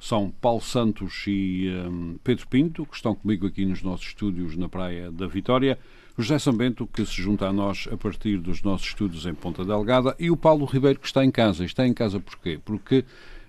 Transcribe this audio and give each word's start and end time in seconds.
são 0.00 0.32
Paulo 0.40 0.62
Santos 0.62 1.24
e 1.26 1.68
um, 1.86 2.16
Pedro 2.24 2.48
Pinto, 2.48 2.86
que 2.86 2.96
estão 2.96 3.14
comigo 3.14 3.46
aqui 3.46 3.66
nos 3.66 3.82
nossos 3.82 4.06
estúdios 4.06 4.56
na 4.56 4.68
Praia 4.68 5.12
da 5.12 5.26
Vitória. 5.26 5.78
José 6.16 6.38
Sambento, 6.38 6.86
que 6.86 7.04
se 7.04 7.20
junta 7.20 7.46
a 7.46 7.52
nós 7.52 7.88
a 7.92 7.96
partir 7.96 8.38
dos 8.38 8.62
nossos 8.62 8.88
estúdios 8.88 9.26
em 9.26 9.34
Ponta 9.34 9.64
Delgada. 9.64 10.16
E 10.18 10.30
o 10.30 10.36
Paulo 10.36 10.64
Ribeiro, 10.64 10.98
que 10.98 11.06
está 11.06 11.24
em 11.24 11.30
casa. 11.30 11.64
Está 11.64 11.86
em 11.86 11.92
casa 11.92 12.18
porquê? 12.18 12.58
Porque 12.64 13.04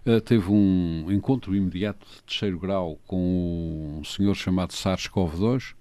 uh, 0.06 0.22
teve 0.22 0.52
um 0.52 1.06
encontro 1.10 1.56
imediato 1.56 2.06
de 2.06 2.24
terceiro 2.24 2.60
grau 2.60 3.00
com 3.08 4.00
um 4.00 4.04
senhor 4.04 4.36
chamado 4.36 4.74
SARS-CoV-2 4.74 5.74
um, 5.74 5.81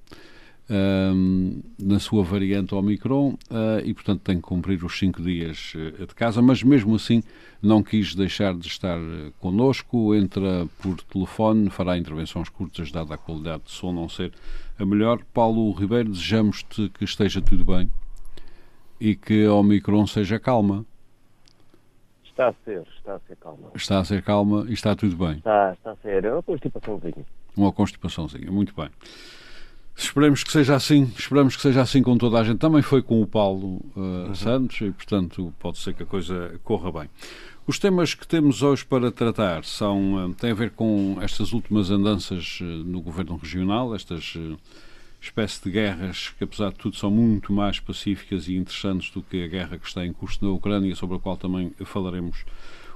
na 1.78 1.98
sua 1.98 2.22
variante 2.22 2.74
Omicron 2.74 3.30
uh, 3.30 3.80
e, 3.84 3.92
portanto, 3.92 4.20
tem 4.20 4.36
que 4.36 4.42
cumprir 4.42 4.84
os 4.84 4.96
cinco 4.96 5.20
dias 5.20 5.72
uh, 5.74 6.06
de 6.06 6.14
casa, 6.14 6.40
mas 6.40 6.62
mesmo 6.62 6.94
assim 6.94 7.22
não 7.60 7.82
quis 7.82 8.14
deixar 8.14 8.54
de 8.54 8.68
estar 8.68 8.98
uh, 8.98 9.32
connosco, 9.40 10.14
entra 10.14 10.66
por 10.80 11.00
telefone, 11.02 11.68
fará 11.70 11.98
intervenções 11.98 12.48
curtas, 12.48 12.92
dada 12.92 13.14
a 13.14 13.18
qualidade 13.18 13.64
de 13.64 13.72
som 13.72 13.92
não 13.92 14.08
ser 14.08 14.32
a 14.78 14.86
melhor. 14.86 15.20
Paulo 15.34 15.72
Ribeiro, 15.72 16.10
desejamos-te 16.10 16.88
que 16.90 17.04
esteja 17.04 17.40
tudo 17.40 17.64
bem 17.64 17.90
e 19.00 19.16
que 19.16 19.46
a 19.46 19.54
Omicron 19.54 20.06
seja 20.06 20.38
calma. 20.38 20.86
Está 22.24 22.48
a 22.48 22.54
ser, 22.64 22.86
está 22.96 23.16
a 23.16 23.20
ser 23.20 23.36
calma. 23.36 23.70
Está 23.74 23.98
a 23.98 24.04
ser 24.04 24.22
calma 24.22 24.66
e 24.68 24.72
está 24.72 24.94
tudo 24.94 25.16
bem. 25.16 25.38
Está, 25.38 25.72
está 25.72 25.90
a 25.90 25.96
ser, 25.96 26.24
é 26.24 26.32
uma 26.32 26.42
constipaçãozinha. 26.42 27.26
Uma 27.56 27.72
constipaçãozinha, 27.72 28.52
muito 28.52 28.72
bem. 28.74 28.88
Esperemos 29.96 30.42
que 30.42 30.50
seja 30.50 30.74
assim, 30.74 31.12
esperamos 31.18 31.56
que 31.56 31.62
seja 31.62 31.82
assim 31.82 32.02
com 32.02 32.16
toda 32.16 32.38
a 32.38 32.44
gente. 32.44 32.58
Também 32.58 32.82
foi 32.82 33.02
com 33.02 33.20
o 33.20 33.26
Paulo 33.26 33.80
uh, 33.94 34.00
uhum. 34.00 34.34
Santos 34.34 34.80
e, 34.80 34.90
portanto, 34.90 35.52
pode 35.58 35.78
ser 35.78 35.94
que 35.94 36.02
a 36.02 36.06
coisa 36.06 36.58
corra 36.64 36.90
bem. 36.90 37.10
Os 37.66 37.78
temas 37.78 38.14
que 38.14 38.26
temos 38.26 38.62
hoje 38.62 38.84
para 38.84 39.12
tratar 39.12 39.64
são, 39.64 40.30
uh, 40.30 40.34
têm 40.34 40.52
a 40.52 40.54
ver 40.54 40.70
com 40.70 41.18
estas 41.20 41.52
últimas 41.52 41.90
andanças 41.90 42.58
uh, 42.60 42.64
no 42.64 43.00
governo 43.00 43.36
regional, 43.36 43.94
estas 43.94 44.36
espécie 45.20 45.62
de 45.62 45.70
guerras 45.70 46.30
que, 46.30 46.44
apesar 46.44 46.70
de 46.70 46.76
tudo, 46.76 46.96
são 46.96 47.10
muito 47.10 47.52
mais 47.52 47.78
pacíficas 47.78 48.48
e 48.48 48.56
interessantes 48.56 49.10
do 49.10 49.22
que 49.22 49.44
a 49.44 49.46
guerra 49.46 49.78
que 49.78 49.86
está 49.86 50.04
em 50.04 50.12
curso 50.12 50.42
na 50.42 50.50
Ucrânia, 50.50 50.94
sobre 50.96 51.16
a 51.16 51.20
qual 51.20 51.36
também 51.36 51.72
falaremos 51.84 52.44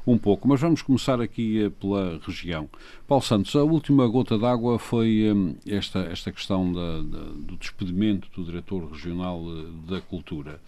um 0.07 0.19
pouco. 0.19 0.47
Mas 0.47 0.61
vamos 0.61 0.83
começar 0.83 1.21
aqui 1.21 1.65
eh, 1.65 1.71
pela 1.71 2.21
região. 2.25 2.69
Paulo 3.07 3.23
Santos, 3.23 3.55
a 3.57 3.63
última 3.63 4.07
gota 4.07 4.39
d'água 4.39 4.79
foi 4.79 5.33
hum, 5.33 5.57
esta, 5.67 6.01
esta 6.01 6.31
questão 6.31 6.73
da, 6.73 7.03
da, 7.03 7.25
do 7.35 7.57
despedimento 7.57 8.29
do 8.35 8.45
diretor 8.45 8.91
regional 8.91 9.43
eh, 9.47 9.91
da 9.91 10.01
cultura 10.01 10.61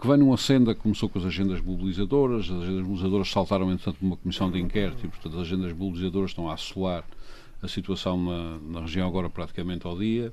que 0.00 0.08
vem 0.08 0.16
numa 0.16 0.38
senda 0.38 0.74
que 0.74 0.80
começou 0.80 1.10
com 1.10 1.18
as 1.18 1.26
agendas 1.26 1.60
mobilizadoras, 1.60 2.46
as 2.46 2.62
agendas 2.62 2.82
mobilizadoras 2.82 3.30
saltaram, 3.30 3.70
entretanto, 3.70 3.98
uma 4.00 4.16
comissão 4.16 4.50
de 4.50 4.58
inquérito 4.58 5.04
e, 5.04 5.08
portanto, 5.08 5.34
as 5.34 5.42
agendas 5.42 5.74
mobilizadoras 5.74 6.30
estão 6.30 6.48
a 6.48 6.54
assolar 6.54 7.04
a 7.62 7.68
situação 7.68 8.16
na, 8.16 8.58
na 8.60 8.80
região 8.80 9.06
agora 9.06 9.28
praticamente 9.28 9.86
ao 9.86 9.98
dia. 9.98 10.32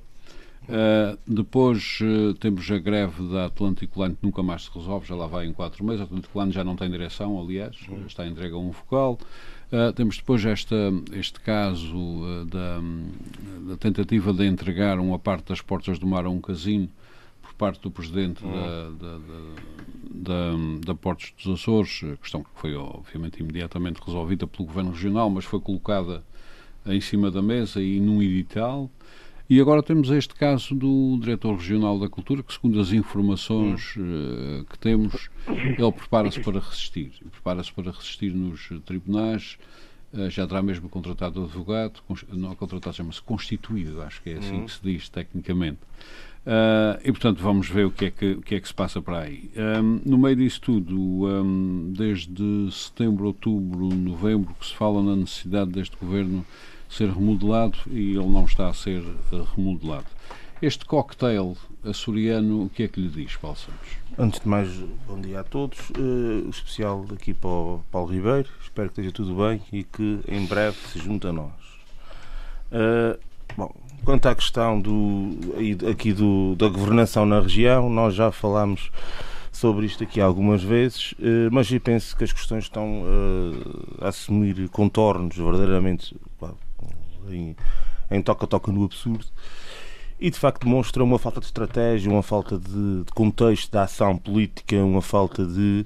Uh, 0.63 1.17
depois 1.25 1.99
uh, 2.01 2.33
temos 2.33 2.69
a 2.69 2.77
greve 2.77 3.23
da 3.31 3.45
Atlântico 3.45 4.03
Line 4.03 4.15
que 4.15 4.25
nunca 4.25 4.43
mais 4.43 4.65
se 4.65 4.71
resolve, 4.73 5.07
já 5.07 5.15
lá 5.15 5.25
vai 5.25 5.45
em 5.45 5.53
quatro 5.53 5.83
meses. 5.83 6.01
A 6.01 6.03
Atlântico 6.03 6.39
Line 6.39 6.51
já 6.51 6.63
não 6.63 6.75
tem 6.75 6.91
direção, 6.91 7.39
aliás, 7.39 7.77
uhum. 7.87 8.05
está 8.05 8.27
entregue 8.27 8.53
a 8.53 8.57
um 8.57 8.73
focal. 8.73 9.17
Uh, 9.71 9.93
temos 9.93 10.17
depois 10.17 10.45
esta, 10.45 10.75
este 11.13 11.39
caso 11.39 12.45
da, 12.45 12.79
da, 13.69 13.77
tentativa 13.77 14.33
de 14.33 14.45
entregar 14.45 14.99
uma 14.99 15.17
parte 15.17 15.49
das 15.49 15.61
portas 15.61 15.99
do 15.99 16.07
mar 16.07 16.25
a 16.25 16.29
um 16.29 16.41
casino 16.41 16.89
por 17.41 17.53
parte 17.53 17.81
do 17.81 17.89
presidente 17.89 18.43
uhum. 18.43 18.51
da, 18.51 18.89
da, 18.89 19.19
da, 20.09 20.51
da, 20.85 20.95
Portos 20.95 21.33
dos 21.37 21.61
Açores, 21.61 22.01
questão 22.21 22.43
que 22.43 22.49
foi 22.55 22.75
obviamente 22.75 23.39
imediatamente 23.39 24.01
resolvida 24.05 24.45
pelo 24.45 24.67
Governo 24.67 24.91
Regional, 24.91 25.29
mas 25.29 25.45
foi 25.45 25.61
colocada 25.61 26.23
em 26.85 26.99
cima 27.01 27.31
da 27.31 27.41
mesa 27.41 27.81
e 27.81 27.99
num 27.99 28.21
edital. 28.21 28.89
E 29.49 29.61
agora 29.61 29.81
temos 29.81 30.09
este 30.09 30.35
caso 30.35 30.75
do 30.75 31.17
diretor 31.21 31.55
regional 31.55 31.97
da 31.97 32.09
cultura, 32.09 32.43
que 32.43 32.51
segundo 32.51 32.81
as 32.81 32.91
informações 32.91 33.95
uh, 33.95 34.65
que 34.65 34.77
temos, 34.77 35.29
ele 35.47 35.91
prepara-se 35.93 36.41
para 36.41 36.59
resistir. 36.59 37.13
Prepara-se 37.31 37.71
para 37.71 37.91
resistir 37.91 38.33
nos 38.33 38.69
tribunais, 38.85 39.57
uh, 40.13 40.29
já 40.29 40.45
terá 40.45 40.61
mesmo 40.61 40.89
contratado 40.89 41.45
advogado, 41.45 42.01
não 42.33 42.53
contratado, 42.55 42.97
chama-se 42.97 43.21
constituído, 43.21 44.01
acho 44.01 44.21
que 44.21 44.31
é 44.31 44.37
assim 44.37 44.55
uhum. 44.55 44.65
que 44.65 44.71
se 44.73 44.79
diz 44.83 45.07
tecnicamente. 45.07 45.79
Uh, 46.45 46.99
e, 47.03 47.11
portanto, 47.11 47.41
vamos 47.41 47.69
ver 47.69 47.85
o 47.85 47.91
que 47.91 48.05
é 48.05 48.11
que, 48.11 48.31
o 48.31 48.41
que, 48.41 48.55
é 48.55 48.59
que 48.59 48.67
se 48.67 48.73
passa 48.73 49.01
para 49.01 49.19
aí. 49.19 49.49
Um, 49.81 50.01
no 50.05 50.17
meio 50.17 50.35
disso 50.35 50.59
tudo, 50.61 51.25
um, 51.25 51.93
desde 51.95 52.69
setembro, 52.71 53.27
outubro, 53.27 53.93
novembro, 53.93 54.53
que 54.59 54.65
se 54.65 54.73
fala 54.73 55.01
na 55.01 55.15
necessidade 55.15 55.71
deste 55.71 55.95
governo 55.97 56.45
ser 56.89 57.09
remodelado 57.09 57.77
e 57.87 58.15
ele 58.15 58.27
não 58.27 58.45
está 58.45 58.69
a 58.69 58.73
ser 58.73 59.03
eh, 59.31 59.43
remodelado. 59.55 60.05
Este 60.61 60.85
cocktail 60.85 61.55
açoriano, 61.83 62.65
o 62.65 62.69
que 62.69 62.83
é 62.83 62.87
que 62.87 62.99
lhe 62.99 63.09
diz, 63.09 63.35
Paulo 63.35 63.57
Santos? 63.57 63.89
Antes 64.17 64.39
de 64.39 64.47
mais, 64.47 64.69
bom 65.07 65.21
dia 65.21 65.41
a 65.41 65.43
todos. 65.43 65.77
Uh, 65.91 66.49
especial 66.49 67.05
aqui 67.13 67.33
para 67.33 67.49
o 67.49 67.83
Paulo 67.91 68.11
Ribeiro. 68.11 68.49
Espero 68.63 68.89
que 68.89 68.93
esteja 68.93 69.11
tudo 69.11 69.35
bem 69.35 69.61
e 69.71 69.83
que 69.83 70.19
em 70.27 70.45
breve 70.47 70.75
se 70.87 70.97
junte 70.97 71.27
a 71.27 71.31
nós. 71.31 71.51
Uh, 72.71 73.19
bom, 73.55 73.71
quanto 74.03 74.27
à 74.27 74.33
questão 74.33 74.81
do, 74.81 75.37
aqui 75.91 76.11
do, 76.11 76.55
da 76.55 76.67
governação 76.67 77.23
na 77.23 77.39
região, 77.39 77.87
nós 77.87 78.15
já 78.15 78.31
falámos 78.31 78.89
sobre 79.51 79.85
isto 79.85 80.03
aqui 80.03 80.21
algumas 80.21 80.63
vezes, 80.63 81.15
mas 81.51 81.71
eu 81.71 81.81
penso 81.81 82.15
que 82.15 82.23
as 82.23 82.31
questões 82.31 82.65
estão 82.65 83.03
a 83.99 84.09
assumir 84.09 84.69
contornos 84.69 85.35
verdadeiramente 85.35 86.15
em, 87.33 87.55
em 88.09 88.21
toca-toca 88.21 88.71
no 88.71 88.83
absurdo 88.83 89.25
e 90.19 90.29
de 90.31 90.37
facto 90.37 90.65
demonstra 90.65 91.03
uma 91.03 91.19
falta 91.19 91.39
de 91.39 91.45
estratégia, 91.45 92.11
uma 92.11 92.23
falta 92.23 92.57
de, 92.57 93.03
de, 93.03 93.11
contexto 93.13 93.71
da 93.71 93.83
ação 93.83 94.17
política, 94.17 94.75
uma 94.77 95.01
falta 95.01 95.45
de 95.45 95.85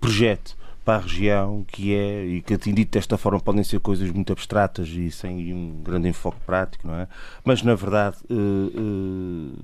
projeto 0.00 0.56
para 0.84 0.96
a 0.96 1.00
região, 1.00 1.64
que 1.68 1.94
é, 1.94 2.24
e 2.24 2.42
que 2.42 2.54
atendido 2.54 2.90
desta 2.90 3.16
forma 3.16 3.38
podem 3.38 3.62
ser 3.62 3.78
coisas 3.78 4.10
muito 4.10 4.32
abstratas 4.32 4.88
e 4.88 5.10
sem 5.10 5.52
um 5.52 5.80
grande 5.82 6.08
enfoque 6.08 6.40
prático, 6.44 6.88
não 6.88 6.94
é? 6.94 7.08
Mas 7.44 7.62
na 7.62 7.74
verdade 7.74 8.16
uh, 8.28 9.54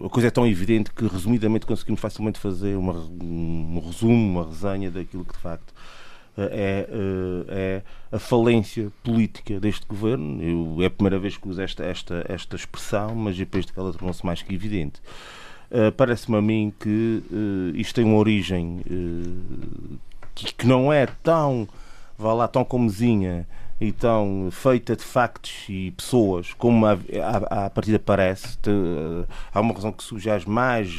uh, 0.00 0.06
a 0.06 0.10
coisa 0.10 0.28
é 0.28 0.30
tão 0.30 0.46
evidente 0.46 0.92
que 0.92 1.06
resumidamente 1.06 1.64
conseguimos 1.64 2.00
facilmente 2.00 2.40
fazer 2.40 2.76
uma, 2.76 2.92
um 2.92 3.80
resumo, 3.84 4.40
uma 4.40 4.46
resenha 4.46 4.90
daquilo 4.90 5.24
que 5.24 5.34
de 5.34 5.40
facto 5.40 5.72
é, 6.36 6.88
eh, 6.88 7.44
é 7.48 7.82
a 8.10 8.18
falência 8.18 8.90
política 9.02 9.60
deste 9.60 9.86
governo. 9.86 10.42
Eu, 10.42 10.82
é 10.82 10.86
a 10.86 10.90
primeira 10.90 11.18
vez 11.18 11.36
que 11.36 11.48
uso 11.48 11.60
esta, 11.60 11.84
esta, 11.84 12.24
esta 12.28 12.56
expressão, 12.56 13.14
mas 13.14 13.36
depois 13.36 13.66
de 13.66 13.72
que 13.72 13.78
ela 13.78 13.92
tornou-se 13.92 14.24
mais 14.24 14.42
que 14.42 14.54
evidente. 14.54 15.00
Uh, 15.70 15.90
Parece-me 15.92 16.36
a 16.36 16.42
mim 16.42 16.72
que 16.78 17.22
uh, 17.30 17.76
isto 17.76 17.94
tem 17.94 18.04
uma 18.04 18.16
origem 18.16 18.80
uh, 18.86 19.98
que, 20.34 20.54
que, 20.54 20.66
não 20.66 20.92
é 20.92 21.06
tão, 21.06 21.66
vá 22.18 22.32
lá, 22.32 22.46
tão 22.46 22.64
comezinha 22.64 23.46
e 23.80 23.90
tão 23.90 24.50
feita 24.52 24.94
de 24.94 25.02
factos 25.02 25.64
e 25.68 25.90
pessoas 25.92 26.52
como 26.54 26.86
a, 26.86 27.70
partida 27.70 27.98
parece. 27.98 28.56
Te, 28.58 28.70
há 29.52 29.60
uma 29.60 29.74
razão 29.74 29.90
que 29.90 30.04
surge 30.04 30.28
mais 30.46 30.92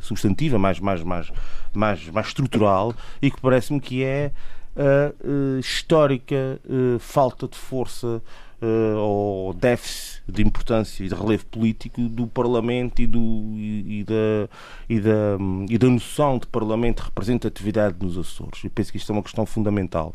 substantiva, 0.00 0.58
mais, 0.58 0.80
mais, 0.80 1.02
mais, 1.02 1.30
mais, 1.74 2.08
mais 2.08 2.26
estrutural 2.28 2.94
e 3.20 3.30
que 3.30 3.40
parece-me 3.40 3.80
que 3.80 4.02
é 4.02 4.30
a 4.76 5.12
uh, 5.26 5.58
histórica 5.58 6.60
uh, 6.64 6.98
falta 6.98 7.46
de 7.46 7.56
força 7.56 8.22
uh, 8.62 8.96
ou 8.96 9.52
déficit 9.52 10.22
de 10.26 10.42
importância 10.42 11.04
e 11.04 11.08
de 11.08 11.14
relevo 11.14 11.44
político 11.46 12.00
do 12.02 12.26
Parlamento 12.26 13.02
e, 13.02 13.06
do, 13.06 13.18
e, 13.18 14.00
e, 14.00 14.04
da, 14.04 14.48
e, 14.88 15.00
da, 15.00 15.38
e 15.68 15.78
da 15.78 15.88
noção 15.88 16.38
de 16.38 16.46
Parlamento 16.46 16.98
de 16.98 17.04
representatividade 17.04 17.96
nos 18.00 18.16
Açores. 18.16 18.64
Eu 18.64 18.70
penso 18.70 18.90
que 18.92 18.98
isto 18.98 19.12
é 19.12 19.14
uma 19.14 19.22
questão 19.22 19.44
fundamental. 19.44 20.14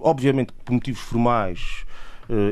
obviamente, 0.00 0.52
por 0.64 0.72
motivos 0.72 1.00
formais, 1.00 1.84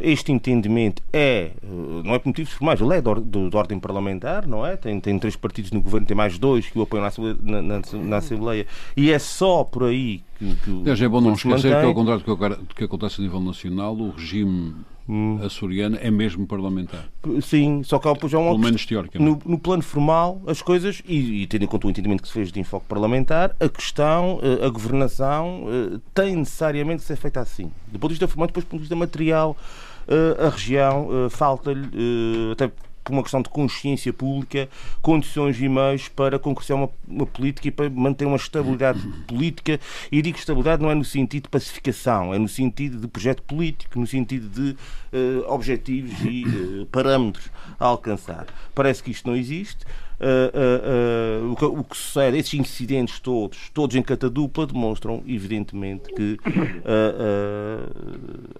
este 0.02 0.32
entendimento 0.32 1.02
é, 1.12 1.52
eh, 1.62 2.02
não 2.04 2.14
é 2.14 2.18
por 2.18 2.28
motivos 2.28 2.52
formais, 2.52 2.80
ele 2.80 2.94
é 2.94 3.00
de, 3.00 3.20
de, 3.22 3.50
de, 3.50 3.56
ordem 3.56 3.78
parlamentar, 3.78 4.46
não 4.46 4.66
é? 4.66 4.76
Tem, 4.76 4.98
tem 5.00 5.18
três 5.18 5.36
partidos 5.36 5.70
no 5.70 5.80
governo, 5.80 6.06
tem 6.06 6.16
mais 6.16 6.38
dois 6.38 6.68
que 6.68 6.78
o 6.78 6.82
apoiam 6.82 7.02
na 7.02 7.08
Assembleia, 7.08 7.36
na, 7.40 7.80
na, 8.04 8.16
Assembleia 8.16 8.66
e 8.96 9.10
é 9.10 9.18
só 9.18 9.64
por 9.64 9.84
aí 9.84 10.22
que. 10.38 10.56
que 10.94 11.04
é 11.04 11.08
bom 11.08 11.20
não 11.20 11.32
esquecer 11.32 11.70
que, 11.80 11.86
ao 11.86 11.94
contrário 11.94 12.22
do 12.22 12.74
que 12.74 12.84
acontece 12.84 13.20
a 13.20 13.24
nível 13.24 13.40
nacional, 13.40 13.94
o 13.96 14.10
regime 14.10 14.74
hum. 15.10 15.38
açoriana 15.42 15.98
é 16.00 16.10
mesmo 16.10 16.46
parlamentar. 16.46 17.04
Sim, 17.42 17.82
só 17.82 17.98
que 17.98 18.06
há 18.06 18.12
uma 18.12 18.18
Pelo 18.18 18.58
menos 18.58 18.86
teoricamente. 18.86 19.28
No, 19.28 19.52
no, 19.52 19.58
plano 19.58 19.82
formal, 19.82 20.40
as 20.46 20.62
coisas, 20.62 21.02
e, 21.06 21.42
e, 21.42 21.46
tendo 21.46 21.64
em 21.64 21.66
conta 21.66 21.86
o 21.86 21.90
entendimento 21.90 22.22
que 22.22 22.28
se 22.28 22.34
fez 22.34 22.52
de 22.52 22.60
enfoque 22.60 22.86
parlamentar, 22.86 23.54
a 23.58 23.68
questão, 23.68 24.40
eh, 24.42 24.64
a 24.64 24.68
governação, 24.68 25.66
eh, 25.68 25.98
tem 26.14 26.36
necessariamente 26.36 27.00
que 27.00 27.06
ser 27.08 27.16
feita 27.16 27.40
assim. 27.40 27.70
Do 27.88 27.98
ponto 27.98 28.10
de 28.10 28.14
vista 28.14 28.28
formal, 28.28 28.46
depois 28.46 28.64
do 28.64 28.68
ponto 28.68 28.78
de 28.78 28.84
vista 28.84 28.96
material, 28.96 29.56
eh, 30.06 30.46
a 30.46 30.48
região 30.48 31.08
falta-lhe, 31.28 31.88
até 32.52 32.70
por 33.02 33.12
uma 33.12 33.22
questão 33.22 33.42
de 33.42 33.48
consciência 33.48 34.12
pública, 34.12 34.68
condições 35.02 35.60
e 35.60 35.68
meios 35.68 36.08
para 36.08 36.38
concretizar 36.38 36.76
uma, 36.76 36.90
uma, 37.06 37.26
política 37.26 37.68
e 37.68 37.70
para 37.70 37.90
manter 37.90 38.24
uma 38.24 38.36
estabilidade 38.36 39.00
política. 39.26 39.80
E 40.10 40.22
digo 40.22 40.38
estabilidade 40.38 40.82
não 40.82 40.90
é 40.90 40.94
no 40.94 41.04
sentido 41.04 41.44
de 41.44 41.48
pacificação, 41.48 42.34
é 42.34 42.38
no 42.38 42.48
sentido 42.48 42.98
de 42.98 43.08
projeto 43.08 43.42
político, 43.42 43.98
no 43.98 44.06
sentido 44.06 44.48
de 44.48 44.76
uh, 45.16 45.52
objetivos 45.52 46.12
e 46.22 46.44
uh, 46.44 46.86
parâmetros 46.86 47.50
a 47.78 47.86
alcançar. 47.86 48.46
Parece 48.74 49.02
que 49.02 49.10
isto 49.10 49.28
não 49.28 49.36
existe. 49.36 49.84
Uh, 50.20 51.46
uh, 51.46 51.46
uh, 51.46 51.52
o, 51.52 51.56
que, 51.56 51.64
o, 51.64 51.82
que, 51.82 51.96
sucede, 51.96 52.36
esses 52.36 52.52
incidentes 52.52 53.18
todos, 53.20 53.70
todos 53.72 53.96
em 53.96 54.02
catadupla, 54.02 54.66
demonstram, 54.66 55.22
evidentemente, 55.26 56.12
que 56.12 56.36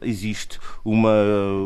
existe 0.01 0.59
uma, 0.83 1.13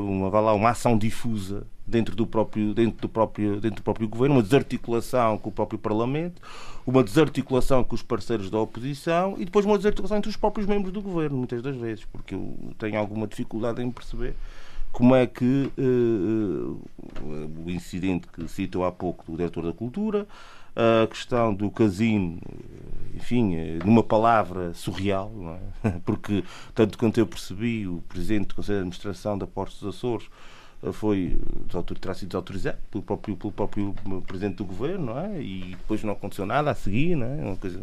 uma, 0.05 0.41
lá, 0.41 0.53
uma 0.53 0.71
ação 0.71 0.99
difusa 0.99 1.65
dentro 1.86 2.16
do 2.16 2.26
próprio 2.26 2.75
dentro 2.75 3.00
do 3.00 3.08
próprio 3.08 3.60
dentro 3.60 3.76
do 3.76 3.82
próprio 3.82 4.08
governo 4.08 4.36
uma 4.36 4.42
desarticulação 4.42 5.36
com 5.38 5.50
o 5.50 5.52
próprio 5.52 5.78
parlamento 5.78 6.40
uma 6.86 7.04
desarticulação 7.04 7.84
com 7.84 7.94
os 7.94 8.02
parceiros 8.02 8.50
da 8.50 8.58
oposição 8.58 9.34
e 9.38 9.44
depois 9.44 9.66
uma 9.66 9.76
desarticulação 9.76 10.16
entre 10.19 10.31
os 10.31 10.36
próprios 10.36 10.66
membros 10.66 10.92
do 10.92 11.02
governo 11.02 11.36
muitas 11.36 11.62
das 11.62 11.76
vezes 11.76 12.04
porque 12.06 12.34
eu 12.34 12.56
tenho 12.78 12.98
alguma 12.98 13.26
dificuldade 13.26 13.82
em 13.82 13.90
perceber 13.90 14.34
como 14.92 15.14
é 15.14 15.26
que 15.26 15.70
uh, 15.76 16.81
o 17.66 17.69
incidente 17.70 18.28
que 18.28 18.46
citou 18.46 18.84
há 18.84 18.92
pouco 18.92 19.25
do 19.26 19.37
diretor 19.37 19.64
da 19.64 19.72
cultura 19.72 20.26
a 20.76 21.06
questão 21.06 21.54
do 21.54 21.70
casino, 21.70 22.38
enfim, 23.14 23.56
numa 23.84 24.02
palavra 24.02 24.75
surreal, 24.75 25.30
é? 25.84 25.90
porque, 26.04 26.42
tanto 26.75 26.98
quanto 26.98 27.19
eu 27.19 27.26
percebi, 27.26 27.87
o 27.87 28.02
presidente 28.08 28.48
do 28.48 28.54
Conselho 28.56 28.78
de 28.78 28.80
Administração 28.80 29.38
da 29.38 29.46
Portos 29.46 29.78
dos 29.78 29.94
Açores 29.94 30.28
foi 30.92 31.36
terá 32.00 32.14
sido 32.14 32.28
desautorizado 32.28 32.78
pelo 32.90 33.02
próprio, 33.02 33.36
pelo 33.36 33.52
próprio 33.52 33.94
presidente 34.26 34.56
do 34.56 34.64
governo, 34.64 35.06
não 35.06 35.19
é? 35.19 35.40
E 35.40 35.70
depois 35.70 36.02
não 36.02 36.12
aconteceu 36.12 36.46
nada 36.46 36.70
a 36.70 36.75
seguir, 36.75 37.16
não 37.16 37.26
é? 37.26 37.44
Uma 37.44 37.56
coisa, 37.56 37.81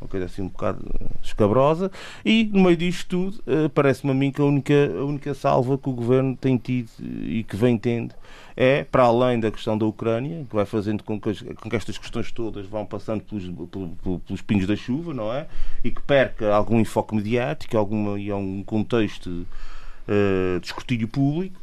uma 0.00 0.08
coisa 0.08 0.26
assim 0.26 0.42
um 0.42 0.48
bocado 0.48 0.84
escabrosa. 1.22 1.90
E 2.24 2.44
no 2.44 2.62
meio 2.62 2.76
disto 2.76 3.08
tudo, 3.08 3.42
eh, 3.46 3.68
parece-me 3.68 4.12
a 4.12 4.14
mim 4.14 4.30
que 4.30 4.40
a 4.40 4.44
única, 4.44 4.74
a 4.98 5.04
única 5.04 5.34
salva 5.34 5.78
que 5.78 5.88
o 5.88 5.92
governo 5.92 6.36
tem 6.36 6.56
tido 6.56 6.90
e 7.00 7.44
que 7.44 7.56
vem 7.56 7.78
tendo 7.78 8.14
é, 8.56 8.84
para 8.84 9.04
além 9.04 9.40
da 9.40 9.50
questão 9.50 9.76
da 9.76 9.86
Ucrânia, 9.86 10.44
que 10.48 10.54
vai 10.54 10.64
fazendo 10.64 11.02
com 11.02 11.20
que, 11.20 11.30
as, 11.30 11.40
com 11.40 11.70
que 11.70 11.76
estas 11.76 11.96
questões 11.98 12.30
todas 12.30 12.66
vão 12.66 12.84
passando 12.84 13.22
pelos, 13.22 13.44
pelos, 13.68 14.22
pelos 14.26 14.42
pingos 14.42 14.66
da 14.66 14.76
chuva, 14.76 15.14
não 15.14 15.32
é? 15.32 15.46
E 15.82 15.90
que 15.90 16.02
perca 16.02 16.54
algum 16.54 16.78
enfoque 16.80 17.14
mediático 17.14 17.76
alguma, 17.76 18.20
e 18.20 18.30
algum 18.30 18.62
contexto 18.62 19.28
uh, 19.28 20.60
de 20.60 20.66
escrutínio 20.66 21.08
público 21.08 21.56
eh, 21.56 21.61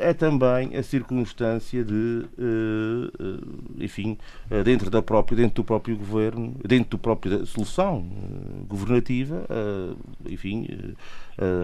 é 0.00 0.12
também 0.12 0.76
a 0.76 0.82
circunstância 0.82 1.84
de, 1.84 2.26
eh, 2.36 3.10
eh, 3.20 3.84
enfim, 3.84 4.18
dentro, 4.64 4.90
da 4.90 5.00
própria, 5.00 5.36
dentro 5.36 5.62
do 5.62 5.64
próprio 5.64 5.96
governo, 5.96 6.56
dentro 6.66 6.98
da 6.98 7.02
própria 7.02 7.46
solução 7.46 8.04
governativa, 8.66 9.46
enfim, 10.28 10.66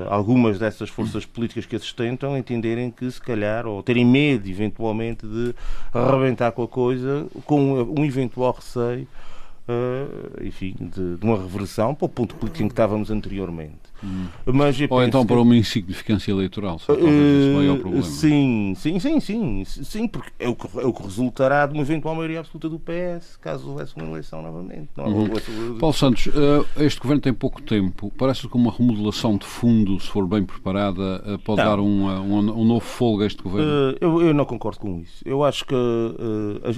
algumas 0.09 0.59
dessas 0.59 0.89
forças 0.89 1.27
políticas 1.27 1.67
que 1.67 1.75
a 1.75 1.79
sustentam 1.79 2.39
entenderem 2.39 2.91
que, 2.91 3.11
se 3.11 3.21
calhar, 3.21 3.67
ou 3.67 3.83
terem 3.83 4.05
medo, 4.05 4.49
eventualmente, 4.49 5.27
de 5.27 5.55
arrebentar 5.93 6.53
com 6.53 6.63
a 6.63 6.69
coisa, 6.69 7.27
com 7.45 7.83
um 7.83 8.05
eventual 8.05 8.53
receio 8.53 9.09
enfim, 10.43 10.75
de, 10.81 11.17
de, 11.17 11.25
uma 11.25 11.37
reversão 11.37 11.95
para 11.95 12.07
o 12.07 12.09
ponto 12.09 12.35
político 12.37 12.63
em 12.63 12.69
que 12.69 12.73
estávamos 12.73 13.11
anteriormente. 13.11 13.88
Hum. 14.03 14.27
Mas 14.47 14.77
Ou 14.89 15.03
então 15.03 15.27
para 15.27 15.41
uma 15.41 15.57
insignificância 15.57 16.31
eleitoral, 16.31 16.79
só 16.79 16.95
talvez 16.95 17.13
uh, 17.13 17.61
esse 17.61 17.69
é 17.69 17.73
o 17.73 17.79
problema. 17.79 18.03
Sim, 18.05 18.75
sim, 18.77 18.99
sim, 19.01 19.21
sim, 19.21 19.65
sim, 19.65 20.09
porque 20.09 20.31
é 20.39 20.49
o, 20.49 20.55
que, 20.55 20.67
é 20.79 20.87
o 20.87 20.93
que 20.93 21.03
resultará 21.03 21.67
de 21.67 21.75
uma 21.75 21.83
eventual 21.83 22.15
maioria 22.15 22.41
absoluta 22.41 22.69
do 22.69 22.79
PS, 22.79 23.37
caso 23.37 23.69
houvesse 23.69 23.97
uma 23.97 24.07
eleição 24.07 24.43
novamente. 24.43 24.89
Não, 24.97 25.07
uhum. 25.07 25.79
Paulo 25.79 25.95
Santos, 25.95 26.27
uh, 26.27 26.67
este 26.79 27.01
governo 27.01 27.21
tem 27.21 27.33
pouco 27.33 27.61
tempo, 27.61 28.13
parece 28.17 28.47
que 28.47 28.57
uma 28.57 28.71
remodelação 28.71 29.37
de 29.37 29.47
fundo, 29.47 29.99
se 30.01 30.09
for 30.09 30.27
bem 30.27 30.45
preparada, 30.45 31.23
uh, 31.27 31.39
pode 31.39 31.61
não. 31.61 31.69
dar 31.69 31.81
um, 31.81 32.07
um, 32.09 32.61
um, 32.61 32.65
novo 32.65 32.85
folga 32.85 33.25
a 33.25 33.27
este 33.27 33.43
governo? 33.43 33.97
Eu, 34.01 34.23
eu, 34.23 34.35
não 34.35 34.45
concordo 34.45 34.79
com 34.79 35.01
isso. 35.01 35.23
Eu 35.25 35.43
acho 35.43 35.65
que 35.65 35.75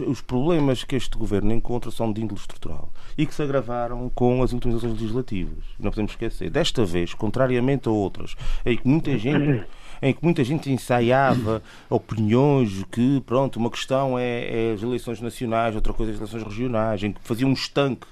os 0.06 0.20
problemas 0.20 0.84
que 0.84 0.96
este 0.96 1.16
governo 1.16 1.52
encontra 1.52 1.90
são 1.90 2.12
de 2.12 2.23
índole 2.23 2.40
estrutural 2.40 2.93
e 3.16 3.26
que 3.26 3.34
se 3.34 3.43
agravaram 3.43 4.11
com 4.14 4.43
as 4.43 4.52
últimas 4.52 4.82
eleições 4.82 5.00
legislativas. 5.00 5.64
Não 5.78 5.90
podemos 5.90 6.12
esquecer. 6.12 6.50
Desta 6.50 6.84
vez, 6.84 7.09
contrariamente 7.16 7.88
a 7.88 7.92
outras, 7.92 8.36
em 8.64 8.76
que 8.76 8.86
muita 8.86 9.16
gente 9.18 9.64
em 10.02 10.14
que 10.14 10.24
muita 10.24 10.42
gente 10.42 10.70
ensaiava 10.70 11.62
opiniões 11.88 12.84
que, 12.90 13.20
pronto, 13.20 13.58
uma 13.58 13.70
questão 13.70 14.18
é, 14.18 14.70
é 14.70 14.72
as 14.72 14.82
eleições 14.82 15.20
nacionais, 15.20 15.74
outra 15.74 15.92
coisa 15.92 16.12
é 16.12 16.14
as 16.14 16.20
eleições 16.20 16.42
regionais, 16.42 17.02
em 17.02 17.12
que 17.12 17.20
fazia 17.22 17.46
um 17.46 17.52
estanque 17.52 18.06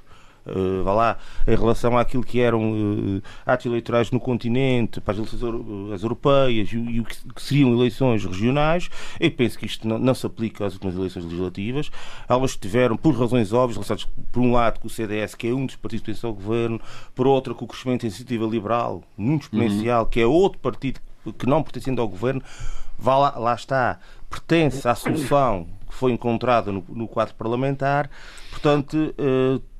uh, 0.46 0.82
vá 0.84 0.92
lá, 0.92 1.18
em 1.46 1.56
relação 1.56 1.96
àquilo 1.96 2.22
que 2.22 2.40
eram 2.40 2.72
uh, 2.72 3.22
atos 3.46 3.66
eleitorais 3.66 4.10
no 4.10 4.20
continente, 4.20 5.00
para 5.00 5.12
as 5.12 5.18
eleições 5.18 5.92
as 5.92 6.02
europeias 6.02 6.72
e, 6.72 6.76
e 6.76 7.00
o 7.00 7.04
que, 7.04 7.16
seriam 7.36 7.72
eleições 7.72 8.24
regionais, 8.24 8.88
eu 9.18 9.30
penso 9.30 9.58
que 9.58 9.66
isto 9.66 9.86
não, 9.86 9.98
não, 9.98 10.14
se 10.14 10.26
aplica 10.26 10.66
às 10.66 10.74
últimas 10.74 10.96
eleições 10.96 11.24
legislativas. 11.24 11.90
Elas 12.28 12.56
tiveram, 12.56 12.96
por 12.96 13.14
razões 13.18 13.52
óbvias, 13.52 14.06
por 14.32 14.40
um 14.40 14.52
lado, 14.52 14.80
com 14.80 14.86
o 14.86 14.90
CDS, 14.90 15.34
que 15.34 15.48
é 15.48 15.52
um 15.52 15.66
dos 15.66 15.76
partidos 15.76 16.00
que 16.00 16.06
pertencem 16.06 16.28
ao 16.28 16.34
governo, 16.34 16.80
por 17.14 17.26
outro, 17.26 17.54
com 17.54 17.64
o 17.64 17.68
crescimento 17.68 18.02
da 18.02 18.08
iniciativa 18.08 18.46
liberal, 18.46 19.02
muito 19.16 19.42
exponencial, 19.42 20.04
uhum. 20.04 20.08
que 20.08 20.20
é 20.20 20.26
outro 20.26 20.58
partido 20.58 21.00
que 21.38 21.46
não 21.46 21.62
pertencendo 21.62 22.00
ao 22.00 22.08
governo, 22.08 22.42
vá 22.98 23.16
lá, 23.18 23.38
lá 23.38 23.54
está, 23.54 23.98
pertence 24.30 24.86
à 24.88 24.94
solução 24.94 25.66
que 25.88 25.94
foi 25.94 26.12
encontrada 26.12 26.70
no, 26.70 26.84
no 26.88 27.08
quadro 27.08 27.34
parlamentar, 27.34 28.10
portanto. 28.50 29.14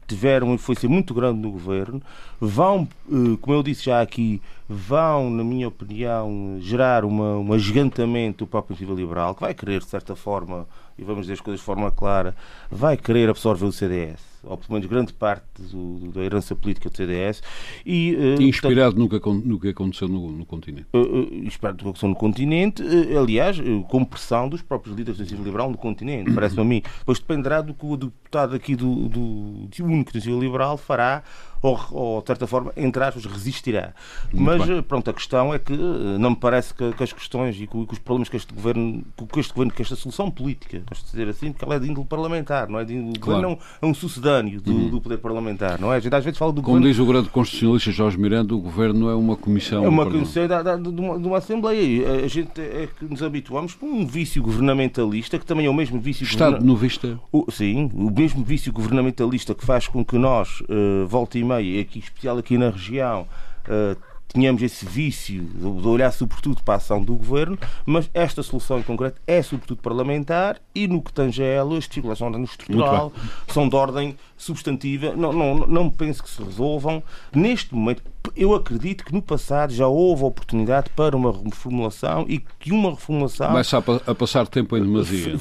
Tiveram 0.08 0.48
uma 0.48 0.54
influência 0.54 0.88
muito 0.88 1.12
grande 1.12 1.38
no 1.40 1.50
governo, 1.50 2.02
vão, 2.40 2.88
eh, 3.10 3.36
como 3.40 3.56
eu 3.56 3.62
disse 3.62 3.84
já 3.84 4.00
aqui, 4.00 4.40
vão, 4.68 5.30
na 5.30 5.44
minha 5.44 5.68
opinião, 5.68 6.58
gerar 6.60 7.04
uma, 7.04 7.38
um 7.38 7.52
agigantamento 7.52 8.44
do 8.44 8.48
próprio 8.48 8.72
iniciativa 8.72 8.98
liberal, 8.98 9.34
que 9.34 9.42
vai 9.42 9.54
querer, 9.54 9.80
de 9.80 9.86
certa 9.86 10.16
forma, 10.16 10.66
e 10.98 11.04
vamos 11.04 11.22
dizer 11.22 11.34
as 11.34 11.40
coisas 11.40 11.60
de 11.60 11.66
forma 11.66 11.90
clara, 11.90 12.34
vai 12.70 12.96
querer 12.96 13.28
absorver 13.28 13.66
o 13.66 13.72
CDS 13.72 14.37
ou 14.48 14.56
pelo 14.56 14.72
menos 14.74 14.88
grande 14.88 15.12
parte 15.12 15.44
do, 15.58 16.10
da 16.12 16.22
herança 16.22 16.56
política 16.56 16.88
do 16.88 16.96
CDS. 16.96 17.42
E, 17.84 18.14
uh, 18.14 18.42
inspirado 18.42 18.96
portanto, 18.96 19.28
no, 19.28 19.40
que, 19.42 19.48
no 19.48 19.60
que 19.60 19.68
aconteceu 19.68 20.08
no, 20.08 20.30
no 20.30 20.46
continente. 20.46 20.86
Uh, 20.92 20.98
uh, 20.98 21.34
inspirado 21.34 21.76
no 21.76 21.78
que 21.78 21.88
aconteceu 21.88 22.08
no 22.08 22.16
continente, 22.16 22.82
aliás, 23.16 23.58
com 23.88 24.04
pressão 24.04 24.48
dos 24.48 24.62
próprios 24.62 24.96
líderes 24.96 25.18
do 25.18 25.22
Iniciativa 25.22 25.46
Liberal 25.46 25.70
no 25.70 25.76
continente, 25.76 26.32
parece-me 26.32 26.62
a 26.62 26.64
mim. 26.64 26.82
Pois 27.04 27.18
dependerá 27.18 27.60
do 27.60 27.74
que 27.74 27.84
o 27.84 27.96
deputado 27.96 28.54
aqui 28.54 28.74
do, 28.74 29.08
do, 29.08 29.66
do 29.66 29.84
único 29.84 30.12
do 30.12 30.40
Liberal 30.40 30.76
fará 30.76 31.22
ou, 31.62 31.78
ou 31.90 32.20
de 32.20 32.26
certa 32.26 32.46
forma, 32.46 32.72
entre 32.76 33.02
aspas, 33.02 33.24
resistirá. 33.24 33.92
Muito 34.32 34.44
Mas, 34.44 34.66
bem. 34.68 34.82
pronto, 34.82 35.10
a 35.10 35.12
questão 35.12 35.52
é 35.52 35.58
que 35.58 35.76
não 35.76 36.30
me 36.30 36.36
parece 36.36 36.72
que, 36.72 36.92
que 36.92 37.02
as 37.02 37.12
questões 37.12 37.56
e 37.56 37.66
que, 37.66 37.86
que, 37.86 37.92
os 37.92 37.98
problemas 37.98 38.28
que 38.28 38.36
este 38.36 38.52
governo, 38.54 39.04
que 39.32 39.40
este 39.40 39.52
governo, 39.52 39.72
que 39.72 39.82
esta 39.82 39.96
solução 39.96 40.30
política, 40.30 40.82
gosto 40.88 41.04
de 41.04 41.10
dizer 41.10 41.28
assim, 41.28 41.52
porque 41.52 41.64
ela 41.64 41.74
é 41.74 41.78
de 41.78 41.88
índole 41.88 42.06
parlamentar, 42.06 42.68
não 42.68 42.78
é 42.78 42.84
de 42.84 42.94
índole, 42.94 43.18
claro. 43.18 43.42
não 43.42 43.58
é 43.82 43.86
um 43.86 43.94
sucedâneo 43.94 44.37
do, 44.42 44.72
uhum. 44.72 44.88
do, 44.90 45.00
poder 45.00 45.18
parlamentar, 45.18 45.80
não 45.80 45.92
é? 45.92 45.96
A 45.96 46.00
gente 46.00 46.14
às 46.14 46.24
vezes 46.24 46.38
fala 46.38 46.52
do 46.52 46.62
Como 46.62 46.76
governo... 46.76 46.88
diz 46.88 46.98
o 46.98 47.06
grande 47.06 47.28
constitucionalista 47.28 47.90
Jorge 47.90 48.18
Miranda, 48.18 48.54
o 48.54 48.60
governo 48.60 49.08
é 49.08 49.14
uma 49.14 49.36
comissão. 49.36 49.84
É 49.84 49.88
uma 49.88 50.04
comissão 50.04 50.46
de, 50.46 50.82
de, 50.82 50.92
de, 50.92 51.00
uma, 51.00 51.18
de 51.18 51.26
uma 51.26 51.38
Assembleia. 51.38 52.24
A 52.24 52.28
gente 52.28 52.60
é 52.60 52.88
que 52.98 53.04
nos 53.04 53.22
habituamos 53.22 53.74
por 53.74 53.86
um 53.86 54.06
vício 54.06 54.42
governamentalista, 54.42 55.38
que 55.38 55.46
também 55.46 55.66
é 55.66 55.70
o 55.70 55.74
mesmo 55.74 56.00
vício. 56.00 56.24
Estado 56.24 56.64
novista. 56.64 57.18
O, 57.32 57.50
sim, 57.50 57.90
o 57.94 58.10
mesmo 58.10 58.44
vício 58.44 58.72
governamentalista 58.72 59.54
que 59.54 59.64
faz 59.64 59.88
com 59.88 60.04
que 60.04 60.18
nós, 60.18 60.60
uh, 60.62 61.06
volta 61.06 61.38
e 61.38 61.44
meia, 61.44 61.80
aqui 61.80 61.98
especial 61.98 62.38
aqui 62.38 62.58
na 62.58 62.70
região, 62.70 63.26
uh, 63.66 63.96
tínhamos 64.28 64.62
esse 64.62 64.84
vício 64.84 65.42
de 65.42 65.88
olhar 65.88 66.10
sobretudo 66.12 66.62
para 66.62 66.74
a 66.74 66.76
ação 66.76 67.02
do 67.02 67.14
governo, 67.14 67.58
mas 67.86 68.10
esta 68.12 68.42
solução 68.42 68.78
em 68.78 68.82
concreto 68.82 69.20
é 69.26 69.40
sobretudo 69.42 69.80
parlamentar 69.80 70.60
e 70.74 70.86
no 70.86 71.00
que 71.02 71.12
tange 71.12 71.42
a 71.42 71.46
ela, 71.46 71.76
as 71.78 71.84
dificuldades 71.84 72.18
são 72.18 72.30
de 72.30 72.36
ordem 72.36 72.44
estrutural, 72.44 73.12
são 73.48 73.68
de 73.68 73.74
ordem 73.76 74.16
substantiva, 74.36 75.14
não, 75.16 75.32
não, 75.32 75.54
não 75.66 75.90
penso 75.90 76.22
que 76.22 76.30
se 76.30 76.42
resolvam 76.42 77.02
neste 77.34 77.74
momento, 77.74 78.02
eu 78.36 78.54
acredito 78.54 79.04
que 79.04 79.12
no 79.12 79.22
passado 79.22 79.72
já 79.72 79.88
houve 79.88 80.22
oportunidade 80.22 80.90
para 80.94 81.16
uma 81.16 81.32
reformulação 81.32 82.26
e 82.28 82.38
que 82.58 82.70
uma 82.70 82.90
reformulação 82.90 83.48
começa 83.48 83.78
a, 83.78 84.10
a 84.10 84.14
passar 84.14 84.46
tempo 84.46 84.76
em 84.76 84.82
demasia 84.82 85.36